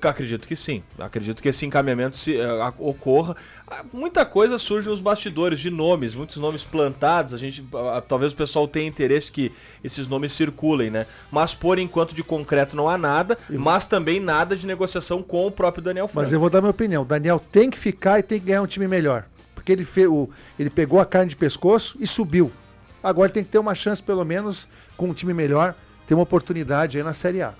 Acredito 0.00 0.46
que 0.48 0.54
sim. 0.56 0.82
Acredito 0.98 1.42
que 1.42 1.48
esse 1.48 1.66
encaminhamento 1.66 2.16
se, 2.16 2.40
a- 2.40 2.72
ocorra. 2.78 3.36
Ah, 3.66 3.84
Muita 3.92 4.24
coisa 4.24 4.56
surge 4.56 4.88
nos 4.88 5.00
bastidores 5.00 5.58
de 5.60 5.70
nomes, 5.70 6.14
muitos 6.14 6.36
nomes 6.36 6.62
plantados. 6.64 7.34
A 7.34 7.36
gente, 7.38 7.64
ah, 7.74 8.00
talvez 8.00 8.32
o 8.32 8.36
pessoal 8.36 8.66
tenha 8.68 8.86
interesse 8.88 9.30
que 9.30 9.52
esses 9.82 10.06
nomes 10.08 10.32
circulem, 10.32 10.88
né? 10.90 11.06
Mas 11.30 11.52
por 11.52 11.78
enquanto 11.78 12.14
de 12.14 12.22
concreto 12.22 12.76
não 12.76 12.88
há 12.88 12.96
nada, 12.96 13.36
mas 13.50 13.86
também 13.86 14.20
nada 14.20 14.56
de 14.56 14.66
negociação 14.66 15.22
com 15.22 15.46
o 15.46 15.50
próprio 15.50 15.82
Daniel 15.82 16.06
Franco. 16.08 16.24
Mas 16.24 16.32
eu 16.32 16.40
vou 16.40 16.48
dar 16.48 16.60
minha 16.60 16.70
opinião. 16.70 17.02
O 17.02 17.06
Daniel 17.06 17.42
tem 17.50 17.68
que 17.68 17.78
ficar 17.78 18.18
e 18.20 18.22
tem 18.22 18.38
que 18.40 18.46
ganhar 18.46 18.62
um 18.62 18.66
time 18.66 18.86
melhor. 18.86 19.24
Porque 19.54 19.72
ele, 19.72 19.84
fe... 19.84 20.06
o... 20.06 20.30
ele 20.58 20.70
pegou 20.70 21.00
a 21.00 21.04
carne 21.06 21.28
de 21.28 21.36
pescoço 21.36 21.96
e 22.00 22.06
subiu. 22.06 22.50
Agora 23.02 23.26
ele 23.26 23.34
tem 23.34 23.44
que 23.44 23.50
ter 23.50 23.58
uma 23.58 23.74
chance, 23.74 24.02
pelo 24.02 24.24
menos, 24.24 24.68
com 24.96 25.08
um 25.08 25.14
time 25.14 25.34
melhor, 25.34 25.74
ter 26.06 26.14
uma 26.14 26.22
oportunidade 26.22 26.96
aí 26.98 27.02
na 27.04 27.12
Série 27.12 27.42
A. 27.42 27.52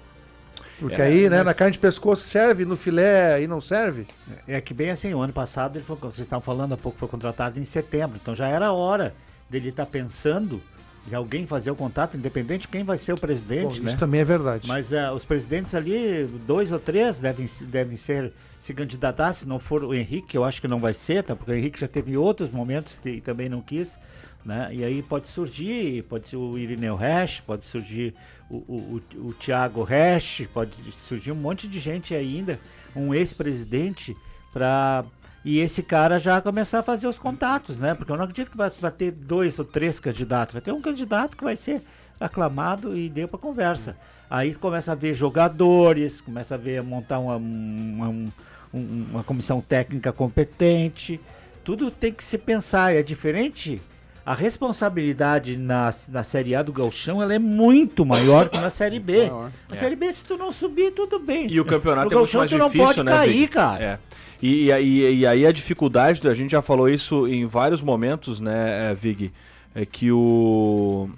Porque 0.78 1.00
É, 1.00 1.04
aí, 1.04 1.28
né, 1.30 1.38
mas- 1.38 1.46
na 1.46 1.54
carne 1.54 1.72
de 1.72 1.78
pescoço 1.78 2.24
serve, 2.24 2.64
no 2.64 2.76
filé 2.76 3.34
aí 3.34 3.46
não 3.46 3.60
serve. 3.60 4.06
É 4.46 4.60
que 4.60 4.74
bem 4.74 4.90
assim, 4.90 5.12
o 5.14 5.20
ano 5.20 5.32
passado, 5.32 5.76
ele 5.76 5.84
foi, 5.84 5.96
vocês 5.96 6.20
estavam 6.20 6.42
falando 6.42 6.74
há 6.74 6.76
pouco, 6.76 6.98
foi 6.98 7.08
contratado 7.08 7.60
em 7.60 7.64
setembro, 7.64 8.18
então 8.20 8.34
já 8.34 8.48
era 8.48 8.72
hora 8.72 9.14
dele 9.48 9.68
estar 9.68 9.86
pensando 9.86 10.60
de 11.06 11.14
alguém 11.14 11.46
fazer 11.46 11.70
o 11.70 11.74
contato, 11.74 12.16
independente 12.16 12.62
de 12.62 12.68
quem 12.68 12.84
vai 12.84 12.96
ser 12.96 13.12
o 13.12 13.16
presidente, 13.18 13.78
Bom, 13.78 13.84
né? 13.84 13.90
Isso 13.90 13.98
também 13.98 14.20
é 14.20 14.24
verdade. 14.24 14.68
Mas 14.68 14.92
eh, 14.92 15.10
os 15.10 15.24
presidentes 15.24 15.74
ali, 15.74 16.24
dois 16.46 16.70
ou 16.70 16.78
três, 16.78 17.18
devem, 17.18 17.48
devem 17.62 17.96
ser 17.96 18.32
se 18.60 18.72
candidatar, 18.72 19.32
se 19.32 19.46
não 19.48 19.58
for 19.58 19.82
o 19.82 19.92
Henrique, 19.92 20.36
eu 20.36 20.44
acho 20.44 20.60
que 20.60 20.68
não 20.68 20.78
vai 20.78 20.94
ser, 20.94 21.24
tá? 21.24 21.34
Porque 21.34 21.50
o 21.50 21.54
Henrique 21.56 21.80
já 21.80 21.88
teve 21.88 22.16
outros 22.16 22.52
momentos 22.52 22.96
e 23.04 23.20
também 23.20 23.48
não 23.48 23.60
quis. 23.60 23.98
Né? 24.44 24.70
E 24.72 24.84
aí 24.84 25.02
pode 25.02 25.28
surgir, 25.28 26.02
pode 26.04 26.26
ser 26.28 26.36
o 26.36 26.58
Irineu 26.58 26.96
Resch, 26.96 27.40
pode 27.40 27.64
surgir 27.64 28.12
o, 28.50 28.56
o, 28.56 29.02
o, 29.14 29.26
o 29.28 29.32
Thiago 29.34 29.84
Resch, 29.84 30.46
pode 30.52 30.74
surgir 30.92 31.30
um 31.30 31.36
monte 31.36 31.68
de 31.68 31.78
gente 31.78 32.12
ainda, 32.14 32.58
um 32.94 33.14
ex-presidente, 33.14 34.16
para 34.52 35.04
e 35.44 35.58
esse 35.58 35.82
cara 35.82 36.18
já 36.20 36.40
começar 36.40 36.80
a 36.80 36.82
fazer 36.84 37.06
os 37.08 37.18
contatos, 37.18 37.76
né? 37.76 37.94
Porque 37.94 38.12
eu 38.12 38.16
não 38.16 38.24
acredito 38.24 38.50
que 38.50 38.56
vai, 38.56 38.70
vai 38.80 38.90
ter 38.92 39.10
dois 39.10 39.58
ou 39.58 39.64
três 39.64 39.98
candidatos, 39.98 40.52
vai 40.52 40.62
ter 40.62 40.70
um 40.72 40.80
candidato 40.80 41.36
que 41.36 41.42
vai 41.42 41.56
ser 41.56 41.82
aclamado 42.20 42.96
e 42.96 43.08
deu 43.08 43.26
para 43.26 43.38
conversa. 43.38 43.96
Aí 44.30 44.54
começa 44.54 44.92
a 44.92 44.94
ver 44.94 45.14
jogadores, 45.14 46.20
começa 46.20 46.54
a 46.54 46.58
ver 46.58 46.80
montar 46.82 47.18
uma, 47.18 47.36
uma, 47.36 48.08
um- 48.08 48.30
um- 48.72 49.06
uma 49.10 49.24
comissão 49.24 49.60
técnica 49.60 50.12
competente. 50.12 51.20
Tudo 51.64 51.90
tem 51.90 52.12
que 52.12 52.22
se 52.24 52.38
pensar. 52.38 52.94
É 52.94 53.02
diferente. 53.02 53.82
A 54.24 54.34
responsabilidade 54.34 55.56
na, 55.56 55.92
na 56.08 56.22
Série 56.22 56.54
A 56.54 56.62
do 56.62 56.72
Galchão 56.72 57.20
ela 57.20 57.34
é 57.34 57.38
muito 57.38 58.04
maior 58.06 58.48
que 58.48 58.58
na 58.58 58.70
Série 58.70 59.00
B. 59.00 59.18
Maior. 59.28 59.50
Na 59.68 59.76
É. 59.76 59.78
Série 59.78 59.96
B, 59.96 60.12
se 60.12 60.24
tu 60.24 60.36
não 60.36 60.52
subir, 60.52 60.92
tudo 60.92 61.18
bem. 61.18 61.50
E 61.50 61.60
o 61.60 61.64
campeonato 61.64 62.06
No 62.10 62.12
é 62.12 62.16
muito 62.18 62.32
Gauchão, 62.32 62.38
mais 62.40 62.50
tu 62.50 62.58
não 62.58 62.66
difícil, 62.66 62.86
pode 62.86 63.02
né, 63.02 63.10
cair, 63.12 63.48
cara. 63.48 63.82
É. 63.84 63.98
E, 64.40 64.64
e, 64.66 64.72
aí- 64.72 65.14
e 65.20 65.26
aí 65.26 65.46
a 65.46 65.52
dificuldade, 65.52 66.26
a 66.28 66.34
gente 66.34 66.50
já 66.52 66.62
falou 66.62 66.88
isso 66.88 67.26
em 67.28 67.46
vários 67.46 67.80
momentos, 67.82 68.38
né, 68.40 68.90
eh, 68.90 68.94
Vig, 68.94 69.32
é 69.74 69.84
que 69.86 70.10
o 70.12 71.08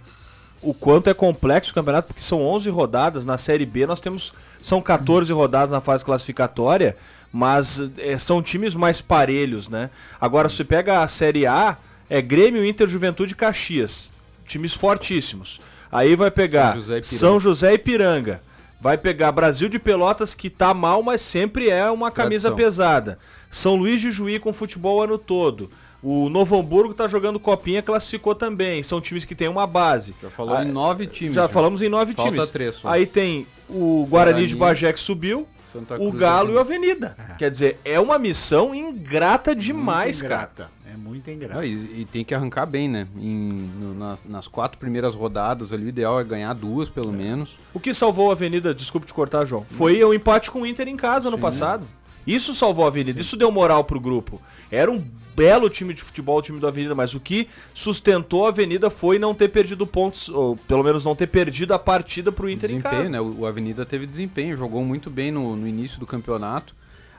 o 0.63 0.73
quanto 0.73 1.11
é 1.11 1.15
complexo 1.15 1.73
o 1.73 1.75
campeonato, 1.75 2.09
porque 2.09 2.23
são 2.23 2.41
11 2.41 2.71
rodadas, 2.71 3.27
na 3.27 3.37
Série 3.37 3.67
B 3.67 3.87
nós 3.87 4.01
temos, 4.01 4.33
são 4.63 4.81
14 4.81 5.31
rodadas 5.31 5.71
na 5.71 5.81
fase 5.83 6.03
classificatória, 6.03 6.97
mas 7.31 7.83
eh, 7.99 8.17
são 8.17 8.43
times 8.43 8.75
mais 8.75 8.99
parelhos, 9.03 9.69
né? 9.69 9.91
Agora, 10.19 10.49
se 10.49 10.65
pega 10.65 11.01
a 11.03 11.09
Série 11.09 11.47
A, 11.47 11.77
é 12.09 12.21
Grêmio, 12.23 12.65
Inter, 12.65 12.89
Juventude 12.89 13.33
e 13.33 13.37
Caxias, 13.37 14.11
times 14.47 14.75
fortíssimos. 14.75 15.61
Aí 15.91 16.17
vai 16.17 16.31
pegar 16.31 16.73
São 16.73 16.81
José 16.83 16.99
e. 16.99 17.03
São 17.05 17.41
José 17.41 17.75
e 17.75 17.79
Piranga. 17.79 18.41
Vai 18.81 18.99
pegar 18.99 19.33
Brasil 19.33 19.69
de 19.69 19.79
Pelotas, 19.79 20.35
que 20.35 20.51
tá 20.51 20.75
mal, 20.75 21.03
mas 21.03 21.23
sempre 21.23 21.71
é 21.71 21.91
uma 21.91 22.11
camisa 22.11 22.49
Tradição. 22.51 22.57
pesada. 22.57 23.19
São 23.51 23.77
Luís 23.77 24.01
de 24.01 24.11
Juí 24.11 24.39
com 24.39 24.53
futebol 24.53 24.99
o 24.99 25.03
ano 25.03 25.17
todo. 25.17 25.71
O 26.03 26.29
Novo 26.29 26.59
Hamburgo 26.59 26.93
tá 26.93 27.09
jogando 27.09 27.41
copinha, 27.41 27.81
classificou 27.81 28.35
também. 28.35 28.83
São 28.83 29.01
times 29.01 29.25
que 29.25 29.35
têm 29.35 29.49
uma 29.49 29.67
base. 29.67 30.15
Já 30.23 30.29
falou 30.29 30.55
Ah, 30.55 30.63
em 30.65 30.71
nove 30.71 31.07
times. 31.07 31.33
Já 31.33 31.43
né? 31.43 31.49
falamos 31.49 31.81
em 31.81 31.89
nove 31.89 32.13
Falta 32.13 32.31
times. 32.33 32.51
três 32.51 32.75
só. 32.75 32.89
Aí 32.91 33.07
tem 33.07 33.47
o 33.71 34.05
Guarani, 34.11 34.33
Guarani, 34.33 34.47
de 34.49 34.57
Bagé 34.57 34.93
que 34.93 35.01
subiu, 35.01 35.49
Santa 35.73 35.97
o 35.99 36.13
Galo 36.13 36.53
e 36.53 36.55
o 36.57 36.59
Avenida. 36.59 37.17
Quer 37.39 37.51
dizer, 37.51 37.81
é 37.87 37.99
uma 37.99 38.19
missão 38.19 38.75
ingrata 38.75 39.57
demais, 39.57 40.21
Muito 40.21 40.29
cara. 40.31 40.71
É 40.95 40.97
muito 40.97 41.29
ingrato. 41.31 41.59
Ah, 41.59 41.67
e, 41.67 41.73
e 41.73 42.05
tem 42.11 42.25
que 42.25 42.35
arrancar 42.35 42.67
bem, 42.67 42.89
né? 42.89 43.07
Em- 43.17 43.69
no- 43.81 43.95
nas, 43.95 44.25
nas 44.25 44.47
quatro 44.47 44.79
primeiras 44.79 45.15
rodadas 45.15 45.73
ali, 45.73 45.87
o 45.87 45.89
ideal 45.89 46.21
é 46.21 46.25
ganhar 46.25 46.55
duas, 46.55 46.89
pelo 46.89 47.13
menos. 47.13 47.59
O 47.75 47.81
que 47.81 47.93
salvou 47.93 48.31
a 48.31 48.33
Avenida, 48.33 48.73
desculpe 48.75 49.07
te 49.07 49.13
cortar, 49.13 49.45
João, 49.45 49.67
foi 49.71 50.03
o 50.05 50.15
empate 50.15 50.51
com 50.51 50.63
o 50.63 50.67
Inter 50.67 50.87
em 50.89 50.97
casa 50.97 51.31
no 51.31 51.39
passado. 51.39 51.87
Isso 52.27 52.55
salvou 52.55 52.85
a 52.85 52.89
Avenida, 52.89 53.21
isso 53.21 53.37
deu 53.37 53.51
moral 53.51 53.85
pro 53.85 54.01
grupo. 54.01 54.41
Era 54.71 54.91
um 54.91 55.05
belo 55.37 55.69
time 55.69 55.93
de 55.93 56.01
futebol, 56.01 56.39
o 56.39 56.43
time 56.43 56.59
da 56.61 56.69
Avenida, 56.69 56.95
mas 56.95 57.13
o 57.13 57.21
que 57.21 57.49
sustentou 57.75 58.47
a 58.47 58.49
Avenida 58.51 58.89
foi 58.89 59.19
não 59.19 59.35
ter 59.35 59.49
perdido 59.49 59.87
pontos, 59.87 60.29
ou 60.29 60.57
pelo 60.57 60.83
menos 60.83 61.05
não 61.05 61.15
ter 61.15 61.27
perdido 61.27 61.75
a 61.75 61.79
partida 61.79 62.31
pro 62.33 62.49
Inter 62.49 62.71
em 62.71 62.77
desempenho, 62.79 62.99
casa. 63.03 63.11
né? 63.13 63.21
O, 63.21 63.41
o 63.41 63.47
Avenida 63.47 63.85
teve 63.85 64.07
desempenho, 64.07 64.57
jogou 64.57 64.83
muito 64.85 65.11
bem 65.11 65.31
no, 65.31 65.55
no 65.57 65.69
início 65.69 65.99
do 66.01 66.07
campeonato. 66.07 66.75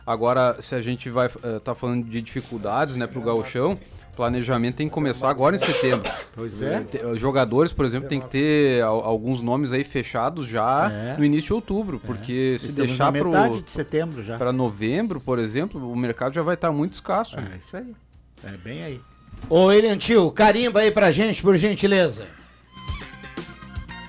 Agora, 0.06 0.58
se 0.60 0.76
a 0.76 0.82
gente 0.82 1.10
vai 1.10 1.28
eh, 1.44 1.60
tá 1.64 1.74
falando 1.74 2.06
de 2.06 2.22
dificuldades, 2.22 2.96
né, 2.96 3.08
pro 3.08 3.22
gauchão, 3.22 3.74
o 4.14 4.16
planejamento 4.16 4.76
tem 4.76 4.88
que 4.88 4.94
começar 4.94 5.30
agora 5.30 5.56
em 5.56 5.60
setembro. 5.60 6.10
Pois 6.36 6.62
é. 6.62 6.86
Os 7.14 7.20
jogadores, 7.20 7.74
por 7.74 7.86
exemplo, 7.86 8.08
tem 8.08 8.22
que 8.22 8.28
ter 8.30 8.84
al- 8.84 9.04
alguns 9.04 9.42
nomes 9.42 9.74
aí 9.74 9.84
fechados 9.84 10.48
já 10.48 10.92
É. 10.92 11.18
no 11.18 11.26
início 11.26 11.48
de 11.48 11.54
outubro, 11.54 12.00
porque 12.06 12.56
se 12.60 12.68
Estamos 12.68 12.90
deixar 12.92 13.12
pro 13.12 13.32
metade 13.32 13.62
de 13.64 13.72
setembro 13.72 14.22
já. 14.24 14.38
para 14.38 14.54
novembro, 14.54 15.20
por 15.20 15.40
exemplo, 15.40 15.92
o 15.92 15.96
mercado 15.96 16.34
já 16.36 16.42
vai 16.44 16.54
estar 16.56 16.72
muito 16.72 16.94
escasso. 16.94 17.36
É 17.38 17.58
isso 17.58 17.76
aí. 17.76 17.96
É 18.44 18.52
bem 18.64 18.84
aí. 18.84 19.02
Ô, 19.50 19.66
William 19.66 19.98
Tio, 19.98 20.32
carimba 20.32 20.82
aí 20.82 20.92
pra 20.92 21.12
gente, 21.12 21.42
por 21.42 21.58
gentileza. 21.58 22.26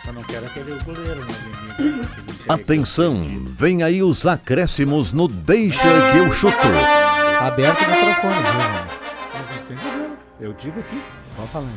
Eu 0.06 0.12
não 0.12 0.22
quero 0.22 0.46
aquele 0.46 0.72
goleiro, 0.84 1.20
né? 1.24 2.35
Atenção, 2.48 3.24
vem 3.46 3.82
aí 3.82 4.02
os 4.02 4.24
acréscimos 4.26 5.12
no 5.12 5.26
Deixa 5.26 5.82
que 6.12 6.18
eu 6.18 6.32
chuto. 6.32 6.56
Aberto 7.40 7.82
o 7.82 7.90
microfone, 7.90 8.34
viu? 8.34 8.52
Não 9.58 9.66
tem 9.66 9.76
problema. 9.76 10.16
Eu 10.40 10.52
digo 10.52 10.80
aqui. 10.80 11.02
Pode 11.36 11.48
falar. 11.48 11.68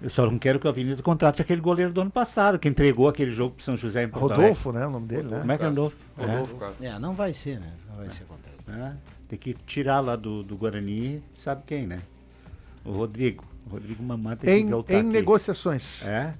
Eu 0.00 0.10
só 0.10 0.26
não 0.30 0.38
quero 0.38 0.60
que 0.60 0.66
o 0.66 0.70
Avenida 0.70 1.02
contrate 1.02 1.40
aquele 1.42 1.60
goleiro 1.60 1.92
do 1.92 2.00
ano 2.02 2.10
passado, 2.10 2.58
que 2.58 2.68
entregou 2.68 3.08
aquele 3.08 3.30
jogo 3.32 3.54
pro 3.56 3.64
São 3.64 3.76
José 3.76 4.04
em 4.04 4.08
Porto 4.08 4.34
Rodolfo, 4.36 4.68
Alegre. 4.68 4.80
né? 4.84 4.86
O 4.88 4.92
nome 4.92 5.06
dele, 5.08 5.22
né? 5.28 5.38
Como 5.40 5.52
é 5.52 5.58
que 5.58 5.64
é 5.64 5.66
Rodolfo? 5.68 5.96
Rodolfo, 6.16 6.56
cara. 6.56 6.72
É, 6.82 6.98
não 6.98 7.14
vai 7.14 7.34
ser, 7.34 7.58
né? 7.58 7.72
Não 7.88 7.96
vai 7.96 8.10
ser 8.10 8.24
contratado. 8.24 8.78
É. 8.78 8.92
Tem 9.28 9.38
que 9.38 9.54
tirar 9.66 10.00
lá 10.00 10.14
do, 10.14 10.42
do 10.42 10.56
Guarani, 10.56 11.20
sabe 11.42 11.62
quem, 11.66 11.86
né? 11.86 11.98
O 12.84 12.92
Rodrigo. 12.92 13.44
O 13.66 13.70
Rodrigo 13.70 14.02
Mamã 14.02 14.36
tem 14.36 14.60
Em, 14.60 14.64
que 14.66 14.70
voltar 14.70 14.94
em 14.94 14.98
aqui. 15.00 15.08
negociações. 15.08 16.06
É? 16.06 16.34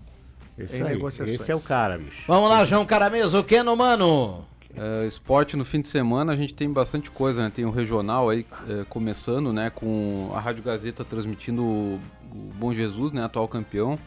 Esse 0.59 0.76
Em 0.78 0.82
aí. 0.82 0.88
negociações. 0.94 1.40
Esse 1.40 1.52
é 1.52 1.57
o 1.57 1.61
cara, 1.61 1.98
bicho. 1.98 2.22
Vamos 2.26 2.48
lá, 2.48 2.64
João 2.64 2.86
Caramês, 2.86 3.34
o 3.34 3.44
que 3.44 3.62
no 3.62 3.76
mano? 3.76 4.44
É, 4.76 5.07
esporte 5.07 5.57
no 5.57 5.64
fim 5.64 5.80
de 5.80 5.88
semana 5.88 6.34
a 6.34 6.36
gente 6.36 6.52
tem 6.52 6.70
bastante 6.70 7.11
coisa, 7.11 7.42
né? 7.44 7.52
Tem 7.54 7.64
o 7.64 7.70
regional 7.70 8.28
aí 8.28 8.44
é, 8.68 8.84
começando, 8.84 9.52
né? 9.52 9.70
Com 9.70 10.30
a 10.34 10.40
Rádio 10.40 10.62
Gazeta 10.62 11.04
transmitindo 11.04 11.62
o, 11.62 12.00
o 12.30 12.52
Bom 12.59 12.74
Jesus, 12.74 13.12
né? 13.12 13.24
Atual 13.24 13.48
campeão. 13.48 13.98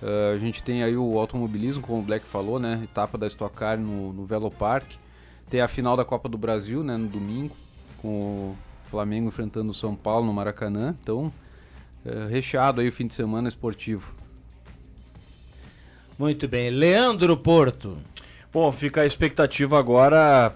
É, 0.00 0.32
a 0.34 0.38
gente 0.38 0.62
tem 0.62 0.84
aí 0.84 0.96
o 0.96 1.18
automobilismo, 1.18 1.82
como 1.82 1.98
o 1.98 2.02
Black 2.02 2.24
falou, 2.26 2.60
né? 2.60 2.80
Etapa 2.84 3.18
da 3.18 3.26
Stock 3.26 3.54
Car 3.56 3.76
no, 3.78 4.12
no 4.12 4.24
Velo 4.24 4.50
Park. 4.50 4.86
Tem 5.50 5.60
a 5.60 5.68
final 5.68 5.96
da 5.96 6.04
Copa 6.04 6.28
do 6.28 6.38
Brasil, 6.38 6.84
né? 6.84 6.96
No 6.96 7.08
domingo, 7.08 7.56
com 8.00 8.08
o 8.08 8.56
Flamengo 8.86 9.28
enfrentando 9.28 9.70
o 9.70 9.74
São 9.74 9.96
Paulo 9.96 10.26
no 10.26 10.32
Maracanã. 10.32 10.94
Então, 11.02 11.32
é, 12.06 12.26
recheado 12.28 12.80
aí 12.80 12.88
o 12.88 12.92
fim 12.92 13.06
de 13.08 13.14
semana 13.14 13.48
esportivo. 13.48 14.14
Muito 16.18 16.48
bem. 16.48 16.68
Leandro 16.68 17.36
Porto. 17.36 17.96
Bom, 18.50 18.72
fica 18.72 19.02
a 19.02 19.06
expectativa 19.06 19.78
agora 19.78 20.52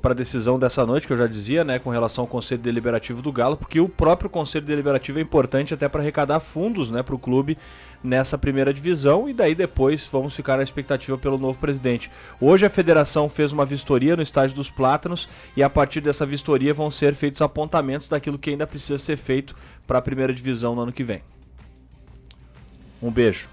para 0.00 0.12
a 0.12 0.14
decisão 0.14 0.56
dessa 0.58 0.86
noite, 0.86 1.06
que 1.06 1.12
eu 1.12 1.16
já 1.16 1.26
dizia, 1.26 1.64
né, 1.64 1.78
com 1.80 1.90
relação 1.90 2.22
ao 2.22 2.28
Conselho 2.28 2.62
Deliberativo 2.62 3.20
do 3.20 3.32
Galo, 3.32 3.56
porque 3.56 3.80
o 3.80 3.88
próprio 3.88 4.30
Conselho 4.30 4.64
Deliberativo 4.64 5.18
é 5.18 5.22
importante 5.22 5.74
até 5.74 5.88
para 5.88 6.00
arrecadar 6.00 6.38
fundos 6.40 6.90
né, 6.90 7.02
para 7.02 7.14
o 7.14 7.18
clube 7.18 7.58
nessa 8.04 8.38
primeira 8.38 8.72
divisão 8.72 9.28
e 9.28 9.34
daí 9.34 9.54
depois 9.54 10.08
vamos 10.10 10.34
ficar 10.34 10.58
na 10.58 10.62
expectativa 10.62 11.18
pelo 11.18 11.36
novo 11.36 11.58
presidente. 11.58 12.10
Hoje 12.40 12.64
a 12.64 12.70
federação 12.70 13.28
fez 13.28 13.50
uma 13.50 13.66
vistoria 13.66 14.14
no 14.16 14.22
estádio 14.22 14.54
dos 14.54 14.70
Plátanos 14.70 15.28
e 15.56 15.62
a 15.62 15.68
partir 15.68 16.00
dessa 16.00 16.24
vistoria 16.24 16.72
vão 16.72 16.90
ser 16.90 17.14
feitos 17.14 17.42
apontamentos 17.42 18.08
daquilo 18.08 18.38
que 18.38 18.50
ainda 18.50 18.66
precisa 18.66 18.96
ser 18.96 19.16
feito 19.16 19.56
para 19.86 19.98
a 19.98 20.02
primeira 20.02 20.32
divisão 20.32 20.74
no 20.74 20.82
ano 20.82 20.92
que 20.92 21.02
vem. 21.02 21.20
Um 23.02 23.10
beijo. 23.10 23.48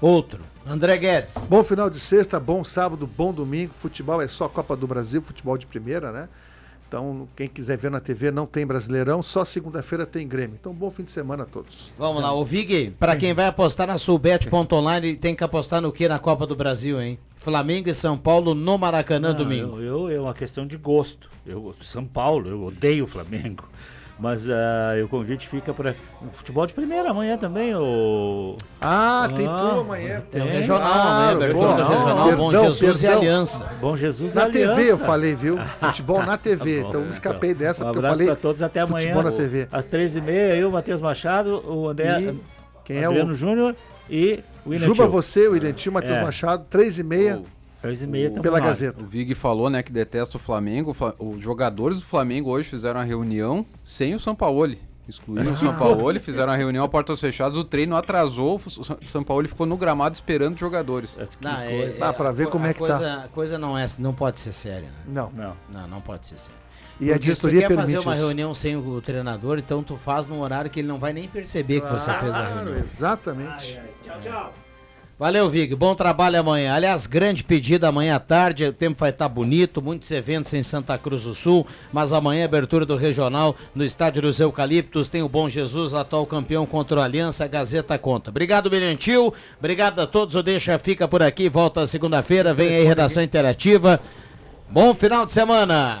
Outro. 0.00 0.51
André 0.66 0.96
Guedes. 0.96 1.46
Bom 1.46 1.64
final 1.64 1.90
de 1.90 1.98
sexta, 1.98 2.38
bom 2.38 2.62
sábado, 2.62 3.06
bom 3.06 3.32
domingo. 3.32 3.72
Futebol 3.76 4.22
é 4.22 4.28
só 4.28 4.48
Copa 4.48 4.76
do 4.76 4.86
Brasil, 4.86 5.20
futebol 5.20 5.58
de 5.58 5.66
primeira, 5.66 6.12
né? 6.12 6.28
Então, 6.86 7.26
quem 7.34 7.48
quiser 7.48 7.78
ver 7.78 7.90
na 7.90 8.00
TV, 8.00 8.30
não 8.30 8.44
tem 8.44 8.66
Brasileirão, 8.66 9.22
só 9.22 9.46
segunda-feira 9.46 10.04
tem 10.04 10.28
Grêmio. 10.28 10.58
Então, 10.60 10.74
bom 10.74 10.90
fim 10.90 11.02
de 11.02 11.10
semana 11.10 11.44
a 11.44 11.46
todos. 11.46 11.90
Vamos 11.98 12.22
lá, 12.22 12.34
o 12.34 12.44
Vig, 12.44 12.90
pra 12.98 13.16
quem 13.16 13.32
vai 13.32 13.46
apostar 13.46 13.86
na 13.86 13.96
Sulbet.online, 13.96 15.16
tem 15.16 15.34
que 15.34 15.42
apostar 15.42 15.80
no 15.80 15.90
que 15.90 16.06
na 16.06 16.18
Copa 16.18 16.46
do 16.46 16.54
Brasil, 16.54 17.00
hein? 17.00 17.18
Flamengo 17.38 17.88
e 17.88 17.94
São 17.94 18.18
Paulo 18.18 18.54
no 18.54 18.76
Maracanã 18.76 19.30
Não, 19.30 19.38
domingo. 19.38 19.80
Eu, 19.80 20.10
eu, 20.10 20.10
é 20.10 20.20
uma 20.20 20.34
questão 20.34 20.66
de 20.66 20.76
gosto. 20.76 21.30
Eu, 21.46 21.74
São 21.82 22.04
Paulo, 22.04 22.50
eu 22.50 22.62
odeio 22.62 23.04
o 23.04 23.08
Flamengo. 23.08 23.64
Mas 24.22 24.48
ah, 24.48 24.92
o 25.04 25.08
convite 25.08 25.48
fica 25.48 25.74
para 25.74 25.96
futebol 26.32 26.64
de 26.64 26.72
primeira 26.72 27.10
amanhã 27.10 27.36
também. 27.36 27.74
O... 27.74 28.56
Ah, 28.80 29.28
tem 29.34 29.48
Ah, 29.48 29.70
tu 29.74 29.80
amanhã. 29.80 30.22
Tem 30.30 30.40
o 30.40 30.44
tem. 30.46 30.54
regional 30.60 30.80
Claro, 30.92 31.08
amanhã, 31.10 31.32
do 31.34 31.40
pô, 31.40 31.46
regional, 31.74 32.24
perdão, 32.28 32.36
Bom 32.36 32.52
Jesus 32.52 33.02
e 33.02 33.06
perdão. 33.06 33.18
Aliança. 33.20 33.70
Bom 33.80 33.96
Jesus 33.96 34.34
Na 34.34 34.42
e 34.42 34.44
Aliança. 34.44 34.74
TV 34.76 34.92
eu 34.92 34.98
falei, 34.98 35.34
viu? 35.34 35.58
Futebol 35.80 36.22
na 36.22 36.38
TV. 36.38 36.76
Tá 36.76 36.82
bom, 36.84 36.88
então 36.90 37.00
me 37.02 37.10
escapei 37.10 37.50
então. 37.50 37.66
dessa, 37.66 37.82
Um 37.82 37.86
porque 37.86 37.96
eu 37.96 38.00
abraço 38.00 38.14
falei 38.14 38.26
para 38.28 38.36
todos 38.36 38.62
até 38.62 38.80
amanhã. 38.80 39.12
futebol 39.12 39.22
na 39.24 39.36
TV. 39.36 39.68
Às 39.72 39.86
três 39.86 40.14
e 40.14 40.20
meia, 40.20 40.54
eu, 40.54 40.70
Matheus 40.70 41.00
Machado, 41.00 41.60
o 41.68 41.88
André, 41.88 42.20
E 42.20 42.40
quem 42.84 42.98
é 42.98 43.04
Adriano 43.04 43.32
o 43.32 43.34
Júnior 43.34 43.74
e 44.08 44.38
o 44.64 44.70
William 44.70 44.86
Juba 44.86 45.02
Tio. 45.02 45.10
você, 45.10 45.48
o 45.48 45.56
Identil, 45.56 45.90
Matheus 45.90 46.18
É. 46.18 46.22
Machado, 46.22 46.64
três 47.82 48.00
e 48.02 48.06
meia 48.06 48.30
O- 48.30 48.40
pela. 48.40 48.60
Gazeta. 48.60 49.02
O 49.02 49.06
Vig 49.06 49.34
falou, 49.34 49.68
né, 49.68 49.82
que 49.82 49.92
detesta 49.92 50.36
o 50.36 50.40
Flamengo. 50.40 50.96
Os 51.18 51.42
jogadores 51.42 51.98
do 51.98 52.04
Flamengo 52.06 52.48
hoje 52.50 52.68
fizeram 52.68 53.00
a 53.00 53.02
reunião 53.02 53.66
sem 53.84 54.14
o 54.14 54.20
Sampaoli. 54.20 54.80
Excluíram 55.08 55.52
o 55.52 55.56
Sampaoli, 55.56 56.20
fizeram 56.20 56.52
a 56.52 56.56
reunião 56.56 56.84
a 56.84 56.88
portas 56.88 57.20
fechadas, 57.20 57.56
o 57.58 57.64
treino 57.64 57.96
atrasou, 57.96 58.60
o 58.64 58.70
Sa- 58.84 58.96
Sampaoli 59.04 59.48
ficou 59.48 59.66
no 59.66 59.76
gramado 59.76 60.14
esperando 60.14 60.54
os 60.54 60.60
jogadores. 60.60 61.10
Que 61.38 61.44
Não, 61.44 61.56
coisa. 61.56 61.98
Dá 61.98 62.12
pra 62.12 62.30
ver 62.30 62.44
a 62.44 62.46
co- 62.46 62.52
como 62.52 62.66
é 62.66 62.70
a 62.70 62.72
que 62.72 62.78
tá. 62.80 62.86
coisa, 62.86 63.14
A 63.24 63.28
coisa 63.28 63.58
não, 63.58 63.76
é, 63.76 63.84
não 63.98 64.14
pode 64.14 64.38
ser 64.38 64.52
séria, 64.52 64.88
né? 64.88 64.94
Não. 65.08 65.30
Não. 65.32 65.56
Não, 65.68 65.88
não 65.88 66.00
pode 66.00 66.28
ser 66.28 66.38
séria. 66.38 66.62
E 67.00 67.10
a 67.10 67.14
Porque 67.14 67.34
se 67.34 67.40
tu 67.40 67.48
diretoria 67.50 67.60
quer 67.62 67.68
permite 67.68 67.84
fazer 67.96 67.98
uma 68.06 68.14
isso. 68.14 68.24
reunião 68.24 68.54
sem 68.54 68.76
o 68.76 69.00
treinador, 69.00 69.58
então 69.58 69.82
tu 69.82 69.96
faz 69.96 70.24
num 70.26 70.40
horário 70.40 70.70
que 70.70 70.78
ele 70.78 70.86
não 70.88 70.98
vai 71.00 71.12
nem 71.12 71.28
perceber 71.28 71.80
que 71.80 71.88
você 71.90 72.12
fez 72.12 72.32
a 72.32 72.38
Claro, 72.46 72.54
reunião. 72.66 72.76
exatamente. 72.78 73.80
Valeu, 75.22 75.48
Vig. 75.48 75.76
Bom 75.76 75.94
trabalho 75.94 76.40
amanhã. 76.40 76.74
Aliás, 76.74 77.06
grande 77.06 77.44
pedida 77.44 77.86
amanhã 77.86 78.16
à 78.16 78.18
tarde. 78.18 78.64
O 78.64 78.72
tempo 78.72 78.98
vai 78.98 79.10
estar 79.10 79.28
bonito, 79.28 79.80
muitos 79.80 80.10
eventos 80.10 80.52
em 80.52 80.64
Santa 80.64 80.98
Cruz 80.98 81.22
do 81.22 81.32
Sul. 81.32 81.64
Mas 81.92 82.12
amanhã, 82.12 82.44
abertura 82.44 82.84
do 82.84 82.96
regional 82.96 83.54
no 83.72 83.84
Estádio 83.84 84.20
dos 84.20 84.40
Eucaliptos. 84.40 85.08
Tem 85.08 85.22
o 85.22 85.28
Bom 85.28 85.48
Jesus, 85.48 85.94
atual 85.94 86.26
campeão 86.26 86.66
contra 86.66 86.98
o 86.98 87.00
Aliança. 87.00 87.46
Gazeta 87.46 87.96
conta. 87.98 88.30
Obrigado, 88.30 88.68
Brilhantil. 88.68 89.32
Obrigado 89.60 90.00
a 90.00 90.08
todos. 90.08 90.34
O 90.34 90.42
Deixa 90.42 90.76
Fica 90.76 91.06
por 91.06 91.22
aqui. 91.22 91.48
Volta 91.48 91.86
segunda-feira. 91.86 92.52
Vem 92.52 92.74
aí, 92.74 92.84
redação 92.84 93.22
interativa. 93.22 94.00
Bom 94.68 94.92
final 94.92 95.24
de 95.24 95.32
semana. 95.32 96.00